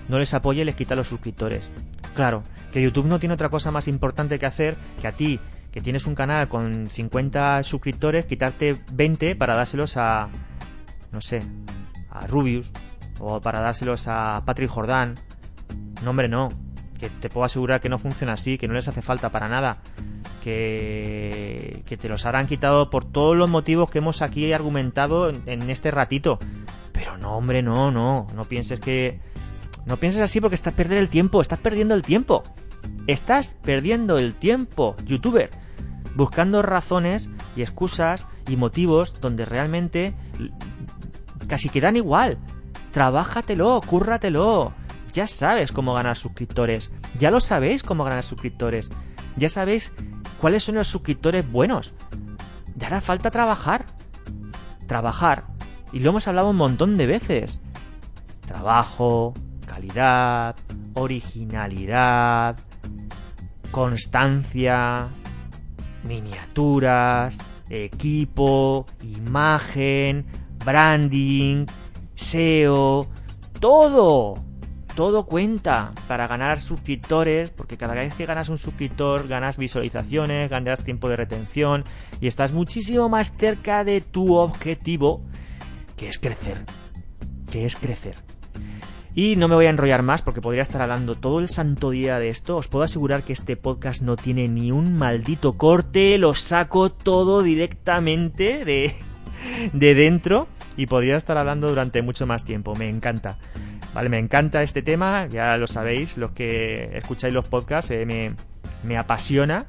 no 0.09 0.19
les 0.19 0.35
apoya 0.35 0.63
y 0.63 0.65
les 0.65 0.75
quita 0.75 0.95
los 0.95 1.09
suscriptores. 1.09 1.71
Claro, 2.15 2.43
que 2.73 2.83
YouTube 2.83 3.07
no 3.07 3.19
tiene 3.19 3.35
otra 3.35 3.49
cosa 3.49 3.71
más 3.71 3.89
importante 3.89 4.39
que 4.39 4.47
hacer 4.47 4.77
que 5.01 5.09
a 5.09 5.13
ti, 5.13 5.41
que 5.73 5.81
tienes 5.81 6.07
un 6.07 6.15
canal 6.15 6.49
con 6.49 6.87
50 6.87 7.63
suscriptores, 7.63 8.27
quitarte 8.27 8.79
20 8.93 9.35
para 9.35 9.57
dárselos 9.57 9.97
a, 9.97 10.29
no 11.11 11.21
sé, 11.21 11.43
a 12.15 12.27
Rubius 12.27 12.73
o 13.19 13.41
para 13.41 13.61
dárselos 13.61 14.09
a 14.09 14.43
Patrick 14.47 14.71
Jordan. 14.71 15.15
No, 16.03 16.11
hombre, 16.11 16.29
no. 16.29 16.49
Que 16.99 17.11
te 17.11 17.29
puedo 17.29 17.45
asegurar 17.45 17.81
que 17.81 17.89
no 17.89 17.99
funciona 17.99 18.33
así, 18.33 18.57
que 18.57 18.69
no 18.69 18.75
les 18.75 18.89
hace 18.89 19.03
falta 19.03 19.29
para 19.29 19.49
nada. 19.49 19.77
Que, 20.43 21.83
que 21.87 21.97
te 21.97 22.09
los 22.09 22.25
habrán 22.27 22.47
quitado 22.47 22.91
por 22.91 23.05
todos 23.05 23.37
los 23.37 23.51
motivos 23.51 23.91
que 23.91 23.99
hemos 23.99 24.23
aquí 24.23 24.53
argumentado 24.53 25.29
en 25.29 25.71
este 25.71 25.91
ratito. 25.91 26.39
Pero 26.93 27.19
no, 27.19 27.37
hombre, 27.37 27.63
no, 27.63 27.91
no. 27.91 28.27
No 28.35 28.45
pienses 28.45 28.81
que 28.81 29.21
no 29.87 29.99
pienses 29.99 30.23
así 30.23 30.41
porque 30.41 30.55
estás 30.55 30.73
perdiendo 30.73 31.03
el 31.03 31.09
tiempo, 31.09 31.43
estás 31.43 31.59
perdiendo 31.59 31.95
el 31.95 32.03
tiempo. 32.03 32.45
Estás 33.07 33.59
perdiendo 33.63 34.19
el 34.19 34.35
tiempo, 34.35 34.97
youtuber, 35.05 35.51
buscando 36.15 36.63
razones 36.63 37.29
y 37.57 37.63
excusas 37.63 38.27
y 38.49 38.57
motivos 38.57 39.21
donde 39.21 39.45
realmente 39.45 40.15
casi 41.49 41.69
quedan 41.69 41.97
igual. 41.97 42.39
Trabájatelo, 42.93 43.81
cúrratelo. 43.87 44.73
Ya 45.13 45.27
sabes 45.27 45.73
cómo 45.73 45.95
ganar 45.95 46.17
suscriptores. 46.17 46.93
Ya 47.19 47.31
lo 47.31 47.41
sabéis 47.41 47.83
cómo 47.83 48.05
ganar 48.05 48.23
suscriptores. 48.23 48.91
Ya 49.37 49.49
sabéis 49.49 49.93
cuáles 50.41 50.65
son 50.65 50.77
los 50.77 50.89
suscriptores 50.89 51.51
buenos. 51.51 51.95
Ya 52.77 52.89
hará 52.89 53.01
falta 53.01 53.31
trabajar. 53.31 53.87
Trabajar. 54.87 55.45
Y 55.93 56.01
lo 56.01 56.11
hemos 56.11 56.27
hablado 56.27 56.51
un 56.51 56.57
montón 56.57 56.97
de 56.97 57.07
veces. 57.07 57.61
Trabajo, 58.47 59.35
calidad, 59.67 60.57
originalidad, 60.95 62.57
constancia, 63.71 65.09
miniaturas, 66.05 67.39
equipo, 67.69 68.87
imagen, 69.03 70.27
branding, 70.65 71.67
SEO, 72.15 73.09
todo. 73.61 74.35
Todo 74.95 75.27
cuenta 75.27 75.93
para 76.07 76.29
ganar 76.29 76.61
suscriptores, 76.61 77.51
porque 77.51 77.77
cada 77.77 77.95
vez 77.95 78.15
que 78.15 78.27
ganas 78.27 78.49
un 78.49 78.59
suscriptor 78.59 79.27
ganas 79.27 79.59
visualizaciones, 79.59 80.49
ganas 80.49 80.85
tiempo 80.85 81.09
de 81.09 81.17
retención 81.17 81.83
y 82.21 82.29
estás 82.29 82.53
muchísimo 82.53 83.09
más 83.09 83.33
cerca 83.37 83.83
de 83.83 84.01
tu 84.01 84.37
objetivo, 84.37 85.21
que 85.97 86.09
es 86.09 86.21
crecer. 86.21 86.59
Que 87.51 87.65
es 87.67 87.75
crecer. 87.75 88.15
Y 89.17 89.37
no 89.37 89.47
me 89.47 89.55
voy 89.57 89.67
a 89.67 89.71
enrollar 89.71 90.03
más 90.03 90.23
porque 90.23 90.41
podría 90.41 90.63
estar 90.63 90.83
hablando 90.83 91.17
todo 91.17 91.39
el 91.41 91.49
santo 91.49 91.91
día 91.91 92.19
de 92.19 92.29
esto. 92.29 92.57
Os 92.57 92.69
puedo 92.69 92.85
asegurar 92.85 93.25
que 93.25 93.33
este 93.33 93.57
podcast 93.57 94.03
no 94.03 94.17
tiene 94.17 94.49
ni 94.49 94.73
un 94.73 94.97
maldito 94.97 95.53
corte. 95.53 96.19
Lo 96.19 96.35
saco 96.35 96.91
todo 96.91 97.43
directamente 97.43 98.65
de, 98.65 98.95
de 99.73 99.95
dentro 99.95 100.49
y 100.77 100.87
podría 100.87 101.17
estar 101.17 101.37
hablando 101.37 101.69
durante 101.69 102.03
mucho 102.03 102.27
más 102.27 102.45
tiempo. 102.45 102.75
Me 102.75 102.89
encanta. 102.89 103.37
Vale, 103.95 104.09
me 104.09 104.19
encanta 104.19 104.63
este 104.63 104.83
tema. 104.83 105.27
Ya 105.27 105.57
lo 105.57 105.67
sabéis, 105.67 106.19
los 106.19 106.33
que 106.33 106.91
escucháis 106.97 107.33
los 107.33 107.45
podcasts, 107.45 107.91
eh, 107.91 108.07
me, 108.07 108.35
me, 108.83 108.97
apasiona. 108.97 109.67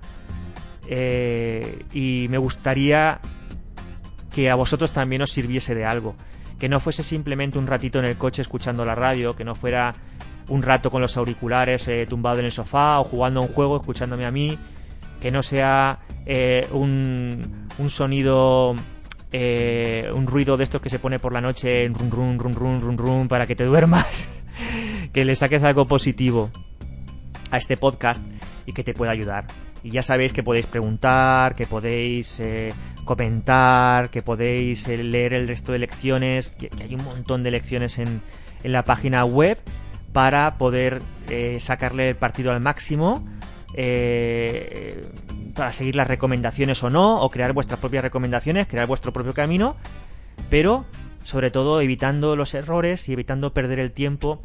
Eh, 0.87 1.85
y 1.93 2.27
me 2.29 2.37
gustaría 2.37 3.19
que 4.33 4.49
a 4.49 4.55
vosotros 4.55 4.91
también 4.91 5.21
os 5.21 5.31
sirviese 5.31 5.73
de 5.73 5.85
algo 5.85 6.15
que 6.59 6.69
no 6.69 6.79
fuese 6.79 7.03
simplemente 7.03 7.57
un 7.57 7.67
ratito 7.67 7.99
en 7.99 8.05
el 8.05 8.17
coche 8.17 8.41
escuchando 8.41 8.85
la 8.85 8.95
radio, 8.95 9.35
que 9.35 9.43
no 9.43 9.55
fuera 9.55 9.93
un 10.47 10.61
rato 10.61 10.91
con 10.91 11.01
los 11.01 11.17
auriculares 11.17 11.87
eh, 11.87 12.05
tumbado 12.07 12.39
en 12.39 12.45
el 12.45 12.51
sofá 12.51 12.99
o 12.99 13.03
jugando 13.03 13.39
a 13.39 13.43
un 13.43 13.49
juego 13.49 13.77
escuchándome 13.77 14.25
a 14.25 14.31
mí, 14.31 14.57
que 15.19 15.31
no 15.31 15.43
sea 15.43 15.99
eh, 16.25 16.67
un, 16.71 17.67
un, 17.77 17.89
sonido, 17.89 18.75
eh, 19.37 20.09
un 20.13 20.27
ruido 20.27 20.55
de 20.55 20.63
estos 20.63 20.79
que 20.79 20.89
se 20.89 20.97
pone 20.97 21.19
por 21.19 21.33
la 21.33 21.41
noche, 21.41 21.89
run 21.89 22.09
run 22.09 22.39
run 22.39 22.53
run 22.53 22.79
run 22.79 22.97
run 22.97 23.27
para 23.27 23.45
que 23.45 23.53
te 23.53 23.65
duermas, 23.65 24.29
que 25.11 25.25
le 25.25 25.35
saques 25.35 25.61
algo 25.63 25.87
positivo 25.87 26.51
a 27.51 27.57
este 27.57 27.75
podcast 27.75 28.23
y 28.65 28.71
que 28.71 28.85
te 28.85 28.93
pueda 28.93 29.11
ayudar. 29.11 29.47
Y 29.83 29.91
ya 29.91 30.03
sabéis 30.03 30.31
que 30.31 30.41
podéis 30.41 30.67
preguntar, 30.67 31.53
que 31.55 31.67
podéis 31.67 32.39
eh, 32.39 32.71
comentar, 33.03 34.09
que 34.09 34.21
podéis 34.21 34.87
eh, 34.87 35.03
leer 35.03 35.33
el 35.33 35.49
resto 35.49 35.73
de 35.73 35.79
lecciones, 35.79 36.55
que, 36.55 36.69
hay 36.81 36.95
un 36.95 37.03
montón 37.03 37.43
de 37.43 37.51
lecciones 37.51 37.97
en, 37.97 38.21
en 38.63 38.71
la 38.71 38.85
página 38.85 39.25
web 39.25 39.57
para 40.13 40.57
poder 40.57 41.01
eh, 41.29 41.57
sacarle 41.59 42.07
el 42.11 42.15
partido 42.15 42.53
al 42.53 42.61
máximo, 42.61 43.27
para 45.55 45.73
seguir 45.73 45.95
las 45.95 46.07
recomendaciones 46.07 46.83
o 46.83 46.89
no, 46.89 47.21
o 47.21 47.29
crear 47.29 47.53
vuestras 47.53 47.79
propias 47.79 48.03
recomendaciones, 48.03 48.67
crear 48.67 48.87
vuestro 48.87 49.13
propio 49.13 49.33
camino, 49.33 49.75
pero 50.49 50.85
sobre 51.23 51.49
todo 51.49 51.81
evitando 51.81 52.35
los 52.35 52.53
errores 52.53 53.09
y 53.09 53.13
evitando 53.13 53.53
perder 53.53 53.79
el 53.79 53.91
tiempo 53.91 54.41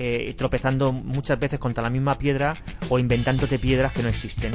eh, 0.00 0.34
tropezando 0.36 0.92
muchas 0.92 1.40
veces 1.40 1.58
contra 1.58 1.82
la 1.82 1.90
misma 1.90 2.18
piedra 2.18 2.54
o 2.88 3.00
inventándote 3.00 3.58
piedras 3.58 3.92
que 3.92 4.02
no 4.02 4.08
existen. 4.08 4.52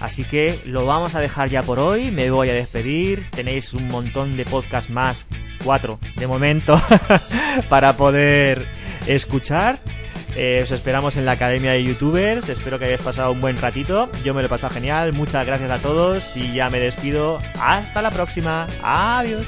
Así 0.00 0.24
que 0.24 0.58
lo 0.64 0.86
vamos 0.86 1.14
a 1.14 1.20
dejar 1.20 1.50
ya 1.50 1.62
por 1.62 1.78
hoy, 1.78 2.10
me 2.10 2.30
voy 2.30 2.48
a 2.48 2.54
despedir, 2.54 3.26
tenéis 3.30 3.74
un 3.74 3.88
montón 3.88 4.38
de 4.38 4.46
podcasts 4.46 4.90
más, 4.90 5.26
cuatro 5.62 5.98
de 6.16 6.26
momento, 6.26 6.80
para 7.68 7.96
poder 7.96 8.66
escuchar. 9.06 9.80
Eh, 10.36 10.60
os 10.62 10.70
esperamos 10.70 11.16
en 11.16 11.24
la 11.24 11.32
Academia 11.32 11.72
de 11.72 11.84
Youtubers. 11.84 12.48
Espero 12.48 12.78
que 12.78 12.86
hayáis 12.86 13.00
pasado 13.00 13.32
un 13.32 13.40
buen 13.40 13.56
ratito. 13.58 14.08
Yo 14.24 14.34
me 14.34 14.42
lo 14.42 14.46
he 14.46 14.48
pasado 14.48 14.72
genial. 14.72 15.12
Muchas 15.12 15.46
gracias 15.46 15.70
a 15.70 15.78
todos 15.78 16.36
y 16.36 16.52
ya 16.52 16.70
me 16.70 16.78
despido. 16.80 17.40
Hasta 17.60 18.02
la 18.02 18.10
próxima. 18.10 18.66
Adiós. 18.82 19.46